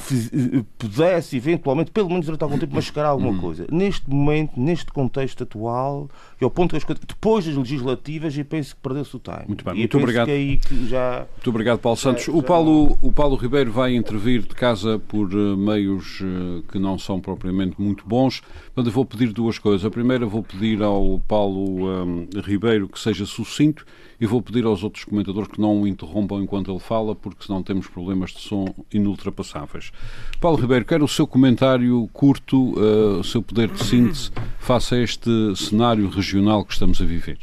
pudesse 0.77 1.35
eventualmente, 1.37 1.91
pelo 1.91 2.09
menos 2.09 2.25
durante 2.25 2.43
algum 2.43 2.57
tempo, 2.57 2.75
mascarar 2.75 3.09
alguma 3.09 3.27
Hum. 3.31 3.39
coisa. 3.41 3.67
Neste 3.69 4.09
momento, 4.09 4.59
neste 4.59 4.91
contexto 4.91 5.43
atual, 5.43 6.09
e 6.39 6.43
ao 6.43 6.49
ponto 6.49 6.71
que 6.71 6.77
as 6.77 6.83
coisas, 6.83 7.03
depois 7.05 7.45
das 7.45 7.55
legislativas, 7.55 8.37
eu 8.37 8.45
penso 8.45 8.75
que 8.75 8.76
perdeu-se 8.81 9.15
o 9.15 9.19
time. 9.19 9.43
Muito 9.47 9.63
bem, 9.63 9.73
e 9.75 9.77
muito 9.79 9.97
obrigado. 9.97 10.27
Que 10.27 10.31
é 10.31 10.57
que 10.57 10.87
já 10.87 11.25
Muito 11.35 11.49
obrigado, 11.49 11.79
Paulo 11.79 11.97
Santos. 11.97 12.25
já 12.25 12.31
O 12.31 12.41
Paulo, 12.41 12.97
o 13.01 13.11
Paulo 13.11 13.35
Ribeiro 13.35 13.71
vai 13.71 13.95
intervir 13.95 14.41
de 14.41 14.55
casa 14.55 14.99
por 14.99 15.31
eh, 15.31 15.55
meios 15.55 16.19
eh, 16.21 16.61
que 16.71 16.79
não 16.79 16.97
são 16.97 17.19
propriamente 17.19 17.81
muito 17.81 18.07
bons. 18.07 18.41
Portanto, 18.41 18.87
eu 18.87 18.91
vou 18.91 19.05
pedir 19.05 19.33
duas 19.33 19.59
coisas. 19.59 19.85
A 19.85 19.89
primeira, 19.89 20.25
vou 20.25 20.43
pedir 20.43 20.81
ao 20.81 21.19
Paulo 21.27 22.27
eh, 22.35 22.41
Ribeiro 22.41 22.87
que 22.87 22.99
seja 22.99 23.25
sucinto 23.25 23.85
e 24.19 24.25
vou 24.25 24.41
pedir 24.41 24.65
aos 24.65 24.83
outros 24.83 25.03
comentadores 25.03 25.49
que 25.49 25.61
não 25.61 25.81
o 25.81 25.87
interrompam 25.87 26.41
enquanto 26.41 26.71
ele 26.71 26.79
fala, 26.79 27.15
porque 27.15 27.45
senão 27.45 27.61
temos 27.61 27.87
problemas 27.87 28.31
de 28.31 28.39
som 28.39 28.65
inultrapassáveis. 28.91 29.91
Paulo 30.39 30.57
Ribeiro, 30.57 30.85
quero 30.85 31.05
o 31.05 31.07
seu 31.07 31.27
comentário 31.27 32.09
curto, 32.11 32.73
eh, 32.77 33.19
o 33.19 33.23
seu 33.23 33.41
poder 33.41 33.69
de 33.69 33.83
síntese 33.83 34.31
face 34.59 34.95
a 34.95 34.99
este 34.99 35.29
cenário 35.55 36.09
regional 36.09 36.65
que 36.65 36.73
estamos 36.73 37.01
a 37.01 37.05
viver. 37.05 37.37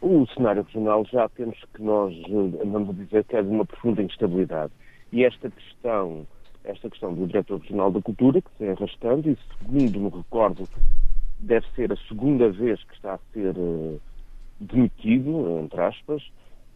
O 0.00 0.26
cenário 0.28 0.62
regional 0.62 1.04
já 1.06 1.28
temos 1.28 1.58
que 1.74 1.82
nós 1.82 2.14
eh, 2.14 2.62
andamos 2.62 2.90
a 2.90 3.04
dizer 3.04 3.24
que 3.24 3.36
é 3.36 3.42
de 3.42 3.48
uma 3.48 3.64
profunda 3.64 4.02
instabilidade. 4.02 4.72
E 5.12 5.24
esta 5.24 5.50
questão, 5.50 6.26
esta 6.64 6.88
questão 6.88 7.14
do 7.14 7.26
diretor 7.26 7.60
regional 7.60 7.90
da 7.90 8.00
cultura, 8.00 8.40
que 8.40 8.50
se 8.56 8.64
é 8.64 8.72
arrastando, 8.72 9.30
e 9.30 9.38
segundo 9.58 10.00
me 10.00 10.10
recordo, 10.10 10.68
deve 11.40 11.66
ser 11.74 11.92
a 11.92 11.96
segunda 12.08 12.50
vez 12.50 12.82
que 12.84 12.94
está 12.94 13.14
a 13.14 13.18
ser 13.32 13.54
eh, 13.56 13.98
demitido, 14.60 15.60
entre 15.60 15.80
aspas, 15.80 16.22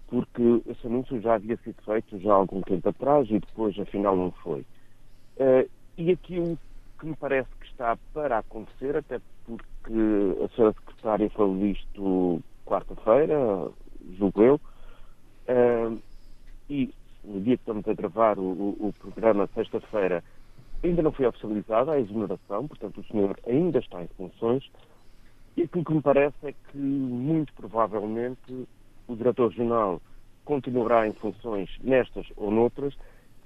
porque 0.09 0.62
esse 0.67 0.87
anúncio 0.87 1.21
já 1.21 1.35
havia 1.35 1.57
sido 1.59 1.83
feito 1.85 2.19
já 2.19 2.33
há 2.33 2.37
algum 2.37 2.61
tempo 2.62 2.88
atrás 2.88 3.29
e 3.31 3.38
depois 3.38 3.79
afinal 3.79 4.17
não 4.17 4.31
foi. 4.33 4.65
Eh, 5.38 5.67
e 5.97 6.11
aquilo 6.12 6.59
que 6.99 7.07
me 7.07 7.17
parece 7.17 7.49
que 7.61 7.67
está 7.67 7.97
para 8.12 8.38
acontecer, 8.38 8.97
até 8.97 9.21
porque 9.47 10.45
a 10.45 10.49
senhora 10.55 10.75
secretária 10.75 11.31
falou 11.31 11.57
disto 11.57 12.43
quarta-feira, 12.68 13.37
julgo 14.18 14.42
eu, 14.42 14.60
eh, 15.46 15.98
e 16.68 16.94
no 17.25 17.40
dia 17.40 17.56
que 17.56 17.62
estamos 17.62 17.87
a 17.88 17.94
gravar 17.94 18.38
o, 18.38 18.42
o- 18.52 18.88
programa, 18.98 19.48
sexta-feira, 19.54 20.22
ainda 20.84 21.02
não 21.02 21.12
foi 21.12 21.26
oficializada 21.26 21.92
a 21.92 22.00
exoneração, 22.00 22.68
portanto 22.68 23.00
o 23.00 23.04
senhor 23.04 23.37
ainda 23.46 23.78
está 23.78 24.02
em 24.02 24.08
funções, 24.16 24.64
e 25.56 25.62
aquilo 25.62 25.84
que 25.84 25.94
me 25.94 26.02
parece 26.02 26.37
é 26.46 26.52
que, 26.52 26.76
muito 26.76 27.52
provavelmente, 27.54 28.68
o 29.08 29.16
diretor 29.16 29.48
regional 29.48 30.00
continuará 30.44 31.06
em 31.08 31.12
funções 31.14 31.68
nestas 31.80 32.26
ou 32.37 32.50
noutras 32.50 32.94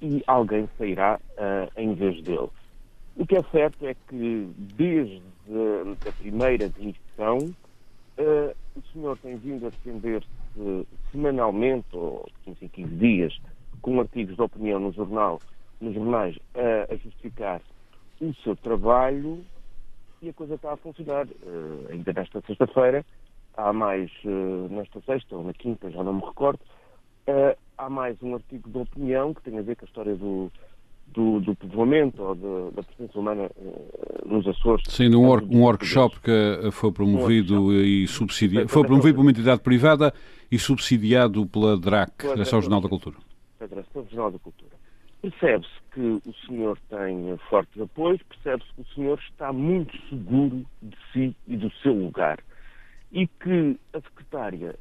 e 0.02 0.22
alguém 0.26 0.68
sairá 0.76 1.18
ah, 1.38 1.68
em 1.76 1.94
vez 1.94 2.22
dele. 2.22 2.50
O 3.16 3.26
que 3.26 3.36
é 3.36 3.42
certo 3.44 3.86
é 3.86 3.94
que, 3.94 4.52
desde 4.56 5.22
a 6.06 6.12
primeira 6.12 6.68
demissão, 6.68 7.54
ah, 8.18 8.54
o 8.76 8.82
senhor 8.92 9.18
tem 9.18 9.36
vindo 9.36 9.66
a 9.66 9.70
defender-se 9.70 10.28
semanalmente, 11.10 11.88
ou 11.96 12.24
de 12.26 12.40
15 12.44 12.64
em 12.64 12.68
15 12.68 12.96
dias, 12.96 13.38
com 13.80 14.00
artigos 14.00 14.36
de 14.36 14.42
opinião 14.42 14.78
no 14.80 14.92
jornal, 14.92 15.40
nos 15.80 15.94
jornais, 15.94 16.36
a- 16.54 16.92
a 16.92 16.96
justificar 16.96 17.60
o 18.20 18.34
seu 18.42 18.54
trabalho 18.56 19.44
e 20.20 20.28
a 20.28 20.32
coisa 20.34 20.54
está 20.54 20.72
a 20.72 20.76
funcionar. 20.76 21.26
Eh, 21.28 21.92
ainda 21.92 22.12
nesta 22.12 22.40
sexta-feira, 22.42 23.04
há 23.56 23.72
mais, 23.72 24.10
eh, 24.24 24.68
nesta 24.70 25.00
sexta 25.02 25.36
ou 25.36 25.44
na 25.44 25.52
quinta, 25.54 25.90
já 25.90 26.02
não 26.04 26.14
me 26.14 26.24
recordo, 26.24 26.60
há 27.78 27.90
mais 27.90 28.20
um 28.22 28.34
artigo 28.34 28.70
de 28.70 28.78
opinião 28.78 29.34
que 29.34 29.42
tem 29.42 29.58
a 29.58 29.62
ver 29.62 29.76
com 29.76 29.84
a 29.84 29.88
história 29.88 30.14
do, 30.14 30.52
do, 31.12 31.40
do 31.40 31.54
povoamento 31.54 32.22
ou 32.22 32.34
de- 32.34 32.74
da 32.76 32.82
presença 32.82 33.18
humana 33.18 33.50
eh, 33.56 34.22
nos 34.26 34.46
Açores. 34.46 34.82
Sim, 34.88 35.08
num 35.08 35.22
wor- 35.26 35.40
Portanto, 35.40 35.56
um 35.58 35.62
workshop 35.62 36.20
que 36.20 36.30
eh, 36.30 36.70
foi 36.70 36.90
promovido 36.92 37.66
Um 37.66 37.72
e 37.72 38.06
subsidiado, 38.06 38.68
foi 38.68 38.82
promovido 38.84 39.16
por 39.16 39.22
uma 39.22 39.30
entidade 39.30 39.60
privada 39.60 40.12
e 40.50 40.58
subsidiado 40.58 41.46
pela 41.46 41.76
DRAC, 41.78 42.12
Pela 42.18 42.34
Direção 42.34 42.58
DRAC. 42.60 42.64
Jornal 42.64 42.80
da 42.80 42.88
Cultura. 42.88 43.16
Federação 43.58 44.02
Regional 44.02 44.30
da 44.30 44.38
Cultura. 44.38 44.72
Percebe-se 45.22 45.72
que 45.94 46.00
o 46.28 46.34
senhor 46.46 46.76
tem 46.90 47.36
fortes 47.48 47.80
apoios, 47.80 48.20
percebe-se 48.24 48.72
que 48.74 48.80
o 48.80 48.94
senhor 48.94 49.18
está 49.30 49.52
muito 49.52 49.96
seguro 50.08 50.64
de 50.82 50.96
si 51.12 51.36
e 51.46 51.56
do 51.56 51.70
seu 51.82 51.92
lugar. 51.94 52.40
E 53.12 53.26
que 53.28 53.78
a 53.92 54.00
secretária 54.00 54.74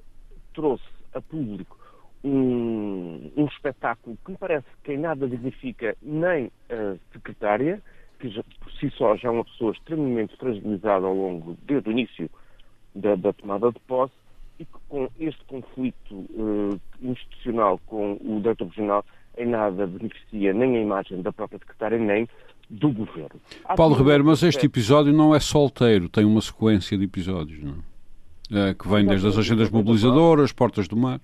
trouxe 0.53 0.83
a 1.13 1.21
público 1.21 1.77
um, 2.23 3.31
um 3.35 3.45
espetáculo 3.45 4.17
que 4.23 4.31
me 4.31 4.37
parece 4.37 4.65
que 4.83 4.93
em 4.93 4.97
nada 4.97 5.27
dignifica 5.27 5.95
nem 6.01 6.51
a 6.69 6.95
secretária, 7.13 7.81
que 8.19 8.29
já, 8.29 8.43
por 8.59 8.71
si 8.73 8.89
só 8.91 9.15
já 9.15 9.29
é 9.29 9.31
uma 9.31 9.45
pessoa 9.45 9.71
extremamente 9.71 10.35
fragilizada 10.37 11.05
ao 11.05 11.15
longo, 11.15 11.57
desde 11.63 11.89
o 11.89 11.91
início 11.91 12.29
da, 12.93 13.15
da 13.15 13.33
tomada 13.33 13.71
de 13.71 13.79
posse, 13.81 14.13
e 14.59 14.65
que 14.65 14.77
com 14.87 15.09
este 15.19 15.43
conflito 15.45 15.95
eh, 16.11 16.77
institucional 17.01 17.79
com 17.87 18.13
o 18.21 18.39
diretor 18.41 18.67
regional 18.67 19.05
em 19.37 19.47
nada 19.47 19.87
beneficia 19.87 20.53
nem 20.53 20.77
a 20.77 20.81
imagem 20.81 21.21
da 21.21 21.31
própria 21.31 21.57
secretária, 21.57 21.97
nem 21.97 22.29
do 22.69 22.91
governo. 22.91 23.41
Há 23.65 23.75
Paulo 23.75 23.95
Ribeiro, 23.95 24.23
mas 24.23 24.43
este 24.43 24.65
episódio 24.65 25.11
não 25.11 25.33
é 25.33 25.39
solteiro, 25.39 26.07
tem 26.07 26.25
uma 26.25 26.41
sequência 26.41 26.97
de 26.97 27.05
episódios, 27.05 27.63
não 27.63 27.73
é? 28.51 28.69
Eh, 28.69 28.73
que 28.73 28.87
vem 28.87 29.05
desde 29.05 29.27
as 29.27 29.37
agendas 29.37 29.69
mobilizadoras, 29.69 30.51
Portas 30.51 30.87
do 30.87 30.95
Mar. 30.95 31.19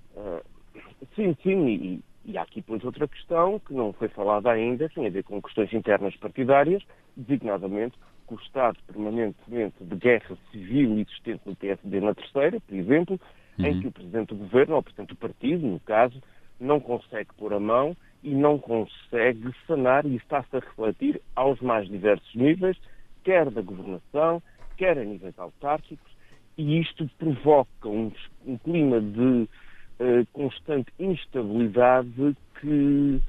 Sim, 1.16 1.36
sim, 1.44 1.68
e, 1.68 2.02
e 2.26 2.38
há 2.38 2.42
aqui 2.42 2.62
depois 2.62 2.84
outra 2.84 3.08
questão 3.08 3.60
que 3.60 3.74
não 3.74 3.94
foi 3.94 4.08
falada 4.10 4.52
ainda, 4.52 4.90
tem 4.90 5.08
a 5.08 5.10
ver 5.10 5.24
com 5.24 5.42
questões 5.42 5.72
internas 5.74 6.16
partidárias, 6.18 6.84
designadamente 7.16 7.96
com 8.26 8.36
o 8.36 8.40
estado 8.40 8.78
permanentemente 8.86 9.84
de 9.84 9.96
guerra 9.96 10.38
civil 10.52 11.00
existente 11.00 11.42
no 11.46 11.56
PSD 11.56 12.02
na 12.02 12.14
terceira, 12.14 12.60
por 12.60 12.76
exemplo, 12.76 13.20
em 13.60 13.80
que 13.80 13.88
o 13.88 13.92
Presidente 13.92 14.30
do 14.30 14.36
Governo, 14.36 14.74
ou 14.74 14.80
o 14.80 14.84
Presidente 14.84 15.10
do 15.10 15.16
Partido, 15.16 15.66
no 15.66 15.80
caso, 15.80 16.22
não 16.60 16.80
consegue 16.80 17.30
pôr 17.38 17.54
a 17.54 17.60
mão 17.60 17.96
e 18.22 18.34
não 18.34 18.60
consegue 18.60 19.54
sanar, 19.66 20.06
e 20.06 20.16
está-se 20.16 20.56
a 20.56 20.60
refletir 20.60 21.22
aos 21.36 21.60
mais 21.62 21.88
diversos 21.88 22.34
níveis, 22.36 22.78
quer 23.24 23.50
da 23.50 23.62
governação, 23.62 24.42
quer 24.76 24.98
a 24.98 25.04
níveis 25.04 25.38
autárquicos, 25.38 26.12
e 26.58 26.80
isto 26.80 27.08
provoca 27.18 27.88
um, 27.88 28.12
um 28.46 28.58
clima 28.58 29.00
de 29.00 29.48
eh, 30.00 30.26
constante 30.34 30.92
instabilidade 31.00 32.36
que 32.60 33.22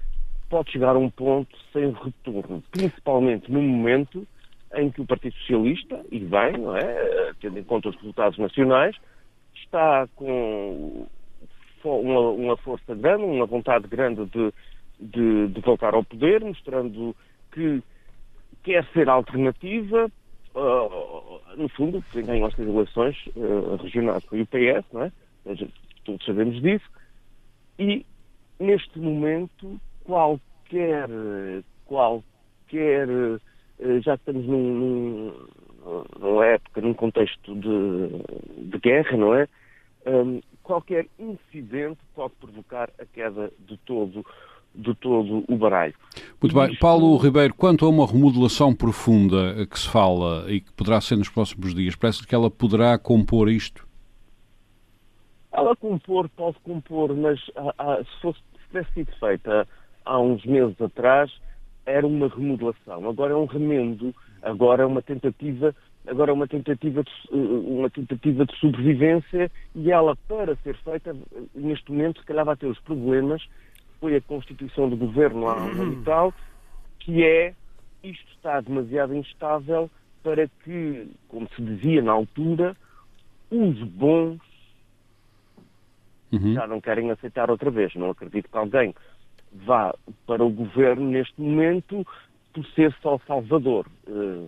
pode 0.48 0.72
chegar 0.72 0.96
a 0.96 0.98
um 0.98 1.10
ponto 1.10 1.56
sem 1.72 1.92
retorno, 1.92 2.62
principalmente 2.70 3.50
no 3.50 3.60
momento 3.60 4.26
em 4.74 4.90
que 4.90 5.00
o 5.00 5.06
Partido 5.06 5.34
Socialista, 5.36 6.04
e 6.10 6.18
bem, 6.18 6.52
não 6.58 6.76
é, 6.76 6.82
Eh, 6.82 7.32
tendo 7.40 7.58
em 7.58 7.64
conta 7.64 7.88
os 7.88 7.96
resultados 7.96 8.38
nacionais, 8.38 8.96
está 9.54 10.06
com 10.16 11.06
uma, 11.84 12.20
uma 12.30 12.56
força 12.58 12.94
grande, 12.94 13.24
uma 13.24 13.46
vontade 13.46 13.86
grande 13.86 14.24
de, 14.26 14.52
de, 15.00 15.48
de 15.48 15.60
voltar 15.60 15.94
ao 15.94 16.04
poder, 16.04 16.44
mostrando 16.44 17.14
que 17.52 17.82
quer 18.62 18.84
ser 18.92 19.08
alternativa. 19.08 20.10
ah, 20.54 21.54
no 21.56 21.68
fundo, 21.70 22.04
quem 22.12 22.24
ganhou 22.24 22.48
estas 22.48 22.66
eleições 22.66 23.16
ah, 23.36 23.82
regionais 23.82 24.24
foi 24.24 24.42
o 24.42 24.46
PS, 24.46 24.84
não 24.92 25.02
é? 25.02 25.12
Ou 25.44 25.56
seja, 25.56 25.68
todos 26.08 26.24
sabemos 26.24 26.60
disso. 26.62 26.86
E, 27.78 28.04
neste 28.58 28.98
momento, 28.98 29.78
qualquer, 30.04 31.06
qualquer, 31.84 33.08
eh, 33.78 34.00
já 34.00 34.14
estamos 34.14 34.46
num, 34.46 34.74
num, 34.74 36.04
numa 36.18 36.46
época, 36.46 36.80
num 36.80 36.94
contexto 36.94 37.54
de, 37.54 38.70
de 38.70 38.78
guerra, 38.78 39.16
não 39.16 39.34
é? 39.34 39.46
Hum, 40.06 40.40
qualquer 40.62 41.06
incidente 41.18 41.98
pode 42.14 42.32
provocar 42.40 42.88
a 42.98 43.04
queda 43.04 43.52
de 43.68 43.76
todo, 43.78 44.24
de 44.74 44.94
todo 44.94 45.44
o 45.46 45.56
baralho. 45.56 45.94
Muito 46.40 46.54
bem. 46.54 46.70
Isto- 46.72 46.80
Paulo 46.80 47.16
Ribeiro, 47.18 47.52
quanto 47.54 47.84
a 47.84 47.88
uma 47.88 48.06
remodelação 48.06 48.74
profunda 48.74 49.54
eh, 49.58 49.66
que 49.66 49.78
se 49.78 49.88
fala 49.88 50.50
e 50.50 50.60
que 50.62 50.72
poderá 50.72 51.00
ser 51.02 51.16
nos 51.16 51.28
próximos 51.28 51.74
dias, 51.74 51.94
parece 51.94 52.26
que 52.26 52.34
ela 52.34 52.50
poderá 52.50 52.98
compor 52.98 53.50
isto? 53.50 53.86
Ela 55.58 55.76
compor, 55.76 56.28
pode 56.30 56.58
compor, 56.60 57.14
mas 57.16 57.40
ah, 57.56 57.74
ah, 57.78 57.98
se, 58.04 58.20
fosse, 58.20 58.38
se 58.38 58.68
tivesse 58.68 58.92
sido 58.92 59.12
feita 59.18 59.66
há 60.04 60.18
uns 60.20 60.44
meses 60.44 60.80
atrás, 60.80 61.30
era 61.84 62.06
uma 62.06 62.28
remodelação. 62.28 63.08
Agora 63.08 63.32
é 63.32 63.36
um 63.36 63.46
remendo, 63.46 64.14
agora 64.42 64.82
é 64.82 64.86
uma 64.86 65.02
tentativa, 65.02 65.74
agora 66.06 66.30
é 66.30 66.34
uma 66.34 66.46
tentativa 66.46 67.02
de, 67.02 67.10
eh, 67.32 67.36
uma 67.36 67.90
tentativa 67.90 68.46
de 68.46 68.56
sobrevivência 68.58 69.50
e 69.74 69.90
ela, 69.90 70.14
para 70.28 70.54
ser 70.56 70.76
feita, 70.76 71.16
neste 71.54 71.90
momento, 71.90 72.20
se 72.20 72.26
calhar 72.26 72.44
vai 72.44 72.56
ter 72.56 72.66
os 72.66 72.78
problemas, 72.80 73.42
foi 74.00 74.14
a 74.16 74.20
constituição 74.20 74.88
do 74.88 74.96
governo 74.96 75.48
há 75.48 75.56
um 75.56 76.02
tal, 76.04 76.32
que 77.00 77.24
é 77.24 77.54
isto 78.02 78.30
está 78.36 78.60
demasiado 78.60 79.14
instável 79.14 79.90
para 80.22 80.46
que, 80.62 81.08
como 81.28 81.48
se 81.56 81.62
dizia 81.62 82.02
na 82.02 82.12
altura, 82.12 82.76
os 83.50 83.82
bons 83.82 84.38
Uhum. 86.30 86.52
já 86.54 86.66
não 86.66 86.80
querem 86.80 87.10
aceitar 87.10 87.50
outra 87.50 87.70
vez. 87.70 87.94
Não 87.94 88.10
acredito 88.10 88.50
que 88.50 88.58
alguém 88.58 88.94
vá 89.52 89.94
para 90.26 90.44
o 90.44 90.50
governo 90.50 91.08
neste 91.10 91.40
momento 91.40 92.06
por 92.52 92.66
ser 92.74 92.94
só 93.02 93.18
salvador. 93.26 93.86
Eh, 94.06 94.46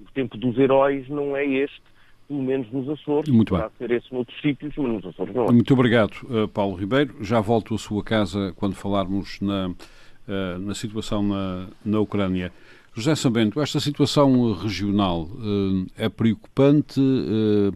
o 0.00 0.12
tempo 0.14 0.36
dos 0.36 0.58
heróis 0.58 1.08
não 1.08 1.36
é 1.36 1.44
este, 1.44 1.82
pelo 2.28 2.42
menos 2.42 2.70
nos 2.72 2.88
Açores. 2.88 3.28
Muito 3.28 3.50
Poderá 3.50 3.70
ser 3.78 3.90
esse 3.90 4.12
noutros 4.12 4.40
sítios, 4.40 4.74
mas 4.76 4.92
nos 4.92 5.06
Açores 5.06 5.34
não 5.34 5.46
é. 5.46 5.52
Muito 5.52 5.72
obrigado, 5.72 6.12
uh, 6.24 6.48
Paulo 6.48 6.76
Ribeiro. 6.76 7.14
Já 7.20 7.40
volto 7.40 7.74
à 7.74 7.78
sua 7.78 8.02
casa 8.04 8.52
quando 8.56 8.74
falarmos 8.74 9.40
na, 9.40 9.68
uh, 9.68 10.58
na 10.60 10.74
situação 10.74 11.22
na, 11.22 11.66
na 11.84 12.00
Ucrânia. 12.00 12.52
José 12.92 13.14
Sambento, 13.14 13.60
esta 13.60 13.78
situação 13.78 14.52
regional 14.52 15.22
uh, 15.22 15.86
é 15.96 16.08
preocupante? 16.08 17.00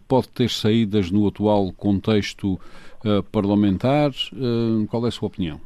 pode 0.08 0.28
ter 0.28 0.50
saídas 0.50 1.10
no 1.10 1.26
atual 1.26 1.72
contexto 1.72 2.60
parlamentar? 3.30 4.12
qual 4.88 5.04
é 5.04 5.08
a 5.08 5.12
sua 5.12 5.26
opinião? 5.26 5.60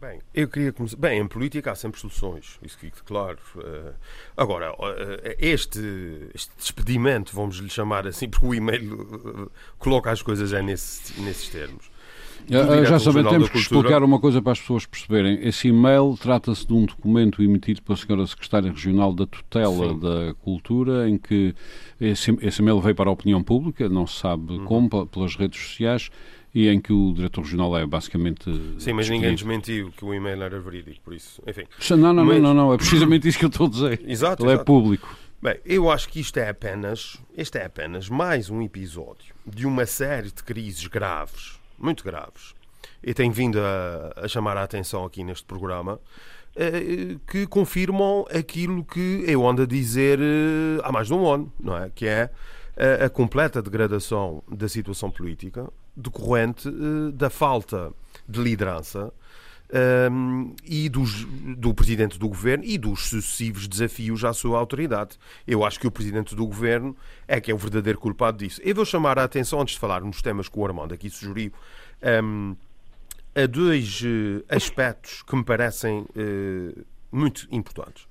Bem, 0.00 0.20
eu 0.34 0.46
queria 0.46 0.72
começar. 0.72 0.96
Bem, 0.96 1.20
em 1.20 1.26
política 1.26 1.72
há 1.72 1.74
sempre 1.74 1.98
soluções, 1.98 2.58
isso 2.62 2.78
fica 2.78 3.00
claro. 3.04 3.38
Agora, 4.36 4.74
este, 5.38 5.80
este 6.34 6.50
despedimento, 6.56 7.34
vamos 7.34 7.56
lhe 7.56 7.70
chamar 7.70 8.06
assim, 8.06 8.28
porque 8.30 8.46
o 8.46 8.54
e-mail 8.54 9.50
coloca 9.78 10.10
as 10.10 10.22
coisas 10.22 10.50
já 10.50 10.62
nesse, 10.62 11.18
nesses 11.20 11.48
termos. 11.48 11.90
Já 12.48 12.98
sabemos, 13.00 13.32
temos 13.32 13.48
que 13.48 13.58
explicar 13.58 14.02
uma 14.02 14.20
coisa 14.20 14.40
para 14.40 14.52
as 14.52 14.60
pessoas 14.60 14.86
perceberem. 14.86 15.38
Esse 15.42 15.68
e-mail 15.68 16.16
trata-se 16.20 16.66
de 16.66 16.72
um 16.72 16.84
documento 16.84 17.42
emitido 17.42 17.82
pela 17.82 17.96
Senhora 17.96 18.26
Secretária 18.26 18.70
Regional 18.70 19.12
da 19.12 19.26
Tutela 19.26 19.88
Sim. 19.88 19.98
da 19.98 20.34
Cultura, 20.34 21.08
em 21.08 21.18
que 21.18 21.54
esse, 22.00 22.36
esse, 22.40 22.62
e-mail 22.62 22.80
veio 22.80 22.94
para 22.94 23.10
a 23.10 23.12
opinião 23.12 23.42
pública, 23.42 23.88
não 23.88 24.06
se 24.06 24.20
sabe 24.20 24.52
uhum. 24.52 24.64
como, 24.64 25.06
pelas 25.06 25.34
redes 25.34 25.60
sociais, 25.60 26.10
e 26.56 26.68
em 26.68 26.80
que 26.80 26.90
o 26.90 27.12
diretor 27.12 27.42
regional 27.42 27.76
é 27.76 27.84
basicamente. 27.84 28.50
Sim, 28.78 28.94
mas 28.94 29.10
ninguém 29.10 29.34
desmentiu 29.34 29.92
que 29.94 30.02
o 30.02 30.14
e-mail 30.14 30.42
era 30.42 30.58
verídico, 30.58 31.02
por 31.04 31.12
isso. 31.12 31.42
Enfim. 31.46 31.64
Não, 31.90 32.14
não, 32.14 32.24
mas... 32.24 32.40
não, 32.40 32.54
não, 32.54 32.54
não, 32.54 32.72
é 32.72 32.78
precisamente 32.78 33.28
isso 33.28 33.38
que 33.38 33.44
eu 33.44 33.50
estou 33.50 33.66
a 33.66 33.70
dizer. 33.70 34.00
Exato. 34.08 34.42
Ele 34.42 34.52
exato. 34.52 34.62
é 34.62 34.64
público. 34.64 35.14
Bem, 35.42 35.60
eu 35.66 35.90
acho 35.90 36.08
que 36.08 36.18
isto 36.18 36.38
é 36.38 36.48
apenas, 36.48 37.18
este 37.36 37.58
é 37.58 37.66
apenas 37.66 38.08
mais 38.08 38.48
um 38.48 38.62
episódio 38.62 39.34
de 39.46 39.66
uma 39.66 39.84
série 39.84 40.30
de 40.30 40.42
crises 40.42 40.86
graves 40.86 41.60
muito 41.78 42.02
graves, 42.02 42.54
e 43.02 43.12
tenho 43.12 43.32
vindo 43.32 43.60
a, 43.60 44.24
a 44.24 44.28
chamar 44.28 44.56
a 44.56 44.62
atenção 44.62 45.04
aqui 45.04 45.22
neste 45.22 45.44
programa, 45.44 46.00
eh, 46.56 47.16
que 47.26 47.46
confirmam 47.46 48.24
aquilo 48.30 48.82
que 48.82 49.24
eu 49.26 49.46
ando 49.46 49.62
a 49.62 49.66
dizer 49.66 50.18
eh, 50.18 50.80
há 50.82 50.90
mais 50.90 51.08
de 51.08 51.12
um 51.12 51.30
ano, 51.30 51.52
não 51.60 51.76
é? 51.76 51.90
Que 51.94 52.06
é 52.06 52.30
a, 52.76 53.04
a 53.04 53.10
completa 53.10 53.60
degradação 53.60 54.42
da 54.50 54.68
situação 54.68 55.10
política 55.10 55.70
decorrente 55.96 56.68
eh, 56.68 57.12
da 57.12 57.30
falta 57.30 57.92
de 58.28 58.40
liderança 58.40 59.12
um, 60.10 60.54
e 60.64 60.88
dos, 60.88 61.24
do 61.56 61.74
presidente 61.74 62.18
do 62.18 62.28
governo 62.28 62.64
e 62.64 62.78
dos 62.78 63.08
sucessivos 63.08 63.66
desafios 63.66 64.24
à 64.24 64.32
sua 64.32 64.58
autoridade. 64.58 65.18
Eu 65.46 65.64
acho 65.64 65.80
que 65.80 65.86
o 65.86 65.90
presidente 65.90 66.34
do 66.34 66.46
governo 66.46 66.96
é 67.26 67.40
que 67.40 67.50
é 67.50 67.54
o 67.54 67.58
verdadeiro 67.58 67.98
culpado 67.98 68.38
disso. 68.38 68.60
Eu 68.62 68.74
vou 68.74 68.84
chamar 68.84 69.18
a 69.18 69.24
atenção, 69.24 69.60
antes 69.60 69.74
de 69.74 69.80
falar 69.80 70.02
nos 70.02 70.22
temas 70.22 70.48
que 70.48 70.58
o 70.58 70.64
Armando 70.64 70.94
aqui 70.94 71.10
sugeriu, 71.10 71.52
um, 72.22 72.56
a 73.34 73.46
dois 73.46 74.00
uh, 74.02 74.44
aspectos 74.48 75.22
que 75.22 75.36
me 75.36 75.44
parecem 75.44 76.00
uh, 76.00 76.84
muito 77.10 77.46
importantes. 77.50 78.06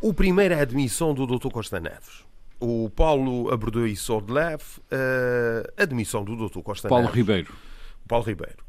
O 0.00 0.12
primeiro 0.12 0.54
é 0.54 0.58
a 0.58 0.62
admissão 0.62 1.14
do 1.14 1.26
Dr. 1.26 1.48
Costa 1.48 1.80
Neves. 1.80 2.25
O 2.58 2.90
Paulo 2.90 3.52
abordou 3.52 3.86
isso 3.86 4.12
ao 4.12 4.20
de 4.20 4.32
leve, 4.32 4.64
uh, 4.78 5.72
a 5.76 5.82
admissão 5.82 6.24
do 6.24 6.48
Dr. 6.48 6.60
Costa 6.60 6.88
Paulo 6.88 7.04
Neves. 7.04 7.16
Ribeiro. 7.16 7.54
Paulo 8.08 8.24
Ribeiro 8.24 8.66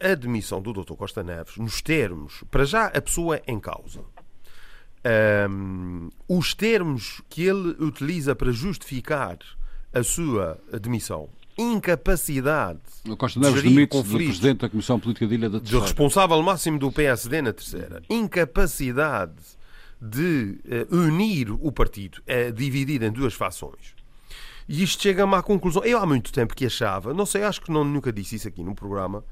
a 0.00 0.10
admissão 0.10 0.60
do 0.60 0.72
Dr. 0.72 0.94
Costa 0.94 1.22
Neves, 1.22 1.56
nos 1.56 1.80
termos, 1.80 2.44
para 2.50 2.64
já 2.64 2.86
a 2.86 3.00
pessoa 3.00 3.40
em 3.46 3.58
causa, 3.58 4.00
um, 5.50 6.10
os 6.28 6.54
termos 6.54 7.22
que 7.28 7.42
ele 7.42 7.70
utiliza 7.82 8.34
para 8.34 8.52
justificar 8.52 9.38
a 9.92 10.02
sua 10.02 10.58
admissão, 10.72 11.28
incapacidade 11.56 12.80
o 13.08 13.16
Costa 13.16 13.40
Neves 13.40 13.62
de 13.62 13.68
demite 13.68 14.02
do 14.02 14.16
Presidente 14.16 14.58
da 14.58 14.68
Comissão 14.68 14.98
Política 14.98 15.26
de 15.26 15.34
Ilha 15.34 15.48
da 15.48 15.60
Terceira. 15.60 15.80
De 15.80 15.86
responsável 15.86 16.42
máximo 16.42 16.78
do 16.78 16.90
PSD 16.90 17.42
na 17.42 17.52
Terceira. 17.52 18.02
Incapacidade 18.10 19.34
de 20.04 20.60
uh, 20.90 20.94
unir 20.94 21.50
o 21.50 21.72
partido, 21.72 22.22
é 22.26 22.50
dividido 22.50 23.06
em 23.06 23.10
duas 23.10 23.32
fações. 23.32 23.94
E 24.68 24.82
isto 24.82 25.02
chega-me 25.02 25.34
à 25.34 25.42
conclusão. 25.42 25.82
Eu 25.82 25.98
há 25.98 26.06
muito 26.06 26.32
tempo 26.32 26.54
que 26.54 26.66
achava, 26.66 27.14
não 27.14 27.24
sei, 27.24 27.42
acho 27.42 27.62
que 27.62 27.70
não, 27.70 27.84
nunca 27.84 28.12
disse 28.12 28.36
isso 28.36 28.48
aqui 28.48 28.62
no 28.62 28.74
programa, 28.74 29.24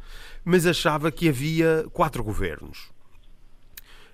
mas 0.45 0.67
achava 0.67 1.11
que 1.11 1.29
havia 1.29 1.87
quatro 1.93 2.25
governos. 2.25 2.91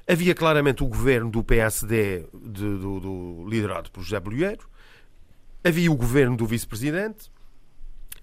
Havia 0.06 0.34
claramente 0.34 0.82
o 0.82 0.86
governo 0.86 1.30
do 1.30 1.44
PSD, 1.44 2.26
de, 2.32 2.78
do, 2.78 3.00
do, 3.00 3.46
liderado 3.48 3.90
por 3.90 4.02
José 4.02 4.18
Bolheiro, 4.18 4.68
havia 5.62 5.92
o 5.92 5.96
governo 5.96 6.36
do 6.36 6.46
vice-presidente, 6.46 7.30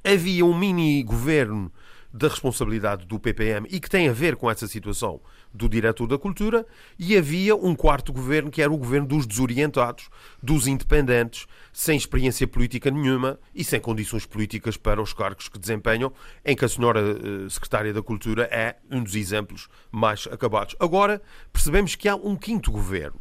havia 0.03 0.45
um 0.45 0.57
mini-governo 0.57 1.71
da 2.11 2.27
responsabilidade 2.27 3.05
do 3.05 3.19
PPM 3.19 3.67
e 3.69 3.79
que 3.79 3.89
tem 3.89 4.09
a 4.09 4.13
ver 4.13 4.35
com 4.35 4.49
essa 4.49 4.67
situação 4.67 5.21
do 5.55 5.69
diretor 5.69 6.07
da 6.07 6.17
cultura, 6.17 6.65
e 6.99 7.17
havia 7.17 7.55
um 7.55 7.75
quarto 7.75 8.11
governo 8.11 8.51
que 8.51 8.61
era 8.61 8.71
o 8.71 8.77
governo 8.77 9.07
dos 9.07 9.25
desorientados, 9.25 10.09
dos 10.41 10.67
independentes, 10.67 11.47
sem 11.71 11.97
experiência 11.97 12.47
política 12.47 12.91
nenhuma 12.91 13.39
e 13.53 13.63
sem 13.63 13.79
condições 13.79 14.25
políticas 14.25 14.77
para 14.77 15.01
os 15.01 15.13
cargos 15.13 15.47
que 15.47 15.57
desempenham, 15.57 16.11
em 16.43 16.55
que 16.55 16.65
a 16.65 16.69
senhora 16.69 17.01
uh, 17.01 17.49
secretária 17.49 17.93
da 17.93 18.01
Cultura 18.01 18.43
é 18.51 18.75
um 18.91 19.03
dos 19.03 19.15
exemplos 19.15 19.67
mais 19.91 20.27
acabados. 20.31 20.75
Agora 20.79 21.21
percebemos 21.51 21.95
que 21.95 22.07
há 22.07 22.15
um 22.15 22.35
quinto 22.35 22.71
governo, 22.71 23.19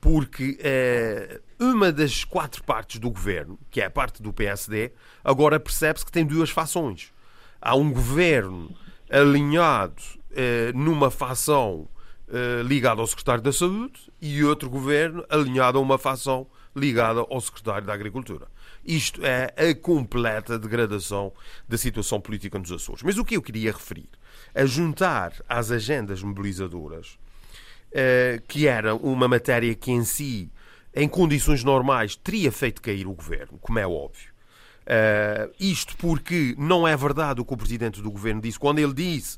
porque 0.00 0.58
uh, 0.60 1.64
uma 1.64 1.92
das 1.92 2.24
quatro 2.24 2.62
partes 2.62 2.98
do 3.00 3.10
governo, 3.10 3.58
que 3.70 3.80
é 3.80 3.86
a 3.86 3.90
parte 3.90 4.22
do 4.22 4.32
PSD, 4.32 4.92
agora 5.24 5.58
percebe-se 5.58 6.04
que 6.04 6.12
tem 6.12 6.24
duas 6.24 6.50
fações. 6.50 7.12
Há 7.60 7.74
um 7.74 7.92
governo 7.92 8.74
alinhado 9.10 10.02
numa 10.74 11.10
facção 11.10 11.88
eh, 12.28 12.60
ligada 12.64 13.00
ao 13.00 13.06
secretário 13.06 13.40
da 13.40 13.52
Saúde 13.52 14.10
e 14.20 14.42
outro 14.42 14.68
governo 14.68 15.24
alinhado 15.30 15.78
a 15.78 15.80
uma 15.80 15.96
facção 15.96 16.44
ligada 16.74 17.20
ao 17.20 17.40
secretário 17.40 17.86
da 17.86 17.94
Agricultura. 17.94 18.48
Isto 18.84 19.24
é 19.24 19.54
a 19.56 19.72
completa 19.76 20.58
degradação 20.58 21.32
da 21.68 21.78
situação 21.78 22.20
política 22.20 22.58
nos 22.58 22.72
Açores. 22.72 23.04
Mas 23.04 23.16
o 23.16 23.24
que 23.24 23.36
eu 23.36 23.42
queria 23.42 23.70
referir, 23.70 24.08
a 24.52 24.66
juntar 24.66 25.34
às 25.48 25.70
agendas 25.70 26.20
mobilizadoras, 26.20 27.16
eh, 27.92 28.42
que 28.48 28.66
era 28.66 28.92
uma 28.96 29.28
matéria 29.28 29.72
que 29.76 29.92
em 29.92 30.02
si, 30.02 30.50
em 30.92 31.08
condições 31.08 31.62
normais, 31.62 32.16
teria 32.16 32.50
feito 32.50 32.82
cair 32.82 33.06
o 33.06 33.14
governo, 33.14 33.56
como 33.60 33.78
é 33.78 33.86
óbvio. 33.86 34.34
Isto 35.58 35.96
porque 35.96 36.54
não 36.56 36.86
é 36.86 36.96
verdade 36.96 37.40
o 37.40 37.44
que 37.44 37.54
o 37.54 37.56
presidente 37.56 38.00
do 38.00 38.08
governo 38.08 38.40
disse. 38.40 38.56
Quando 38.56 38.78
ele 38.78 38.94
disse 38.94 39.36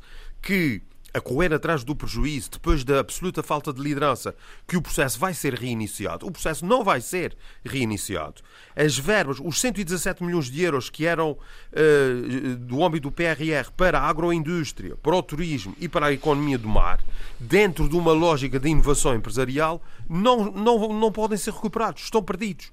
que 0.48 0.80
a 1.12 1.20
correr 1.20 1.52
atrás 1.52 1.84
do 1.84 1.94
prejuízo, 1.94 2.52
depois 2.52 2.82
da 2.82 3.00
absoluta 3.00 3.42
falta 3.42 3.70
de 3.70 3.82
liderança, 3.82 4.34
que 4.66 4.78
o 4.78 4.82
processo 4.82 5.18
vai 5.18 5.34
ser 5.34 5.52
reiniciado. 5.52 6.26
O 6.26 6.30
processo 6.30 6.64
não 6.64 6.82
vai 6.82 7.02
ser 7.02 7.36
reiniciado. 7.62 8.40
As 8.74 8.96
verbas, 8.96 9.38
os 9.44 9.60
117 9.60 10.24
milhões 10.24 10.50
de 10.50 10.62
euros 10.62 10.88
que 10.88 11.04
eram 11.04 11.32
uh, 11.32 12.56
do 12.56 12.82
âmbito 12.82 13.10
do 13.10 13.12
PRR 13.12 13.70
para 13.76 14.00
a 14.00 14.08
agroindústria, 14.08 14.96
para 14.96 15.16
o 15.16 15.22
turismo 15.22 15.76
e 15.78 15.86
para 15.86 16.06
a 16.06 16.12
economia 16.14 16.56
do 16.56 16.68
mar, 16.68 16.98
dentro 17.38 17.86
de 17.86 17.94
uma 17.94 18.12
lógica 18.12 18.58
de 18.58 18.70
inovação 18.70 19.14
empresarial, 19.14 19.82
não, 20.08 20.50
não, 20.50 20.94
não 20.94 21.12
podem 21.12 21.36
ser 21.36 21.52
recuperados, 21.52 22.04
estão 22.04 22.22
perdidos. 22.22 22.72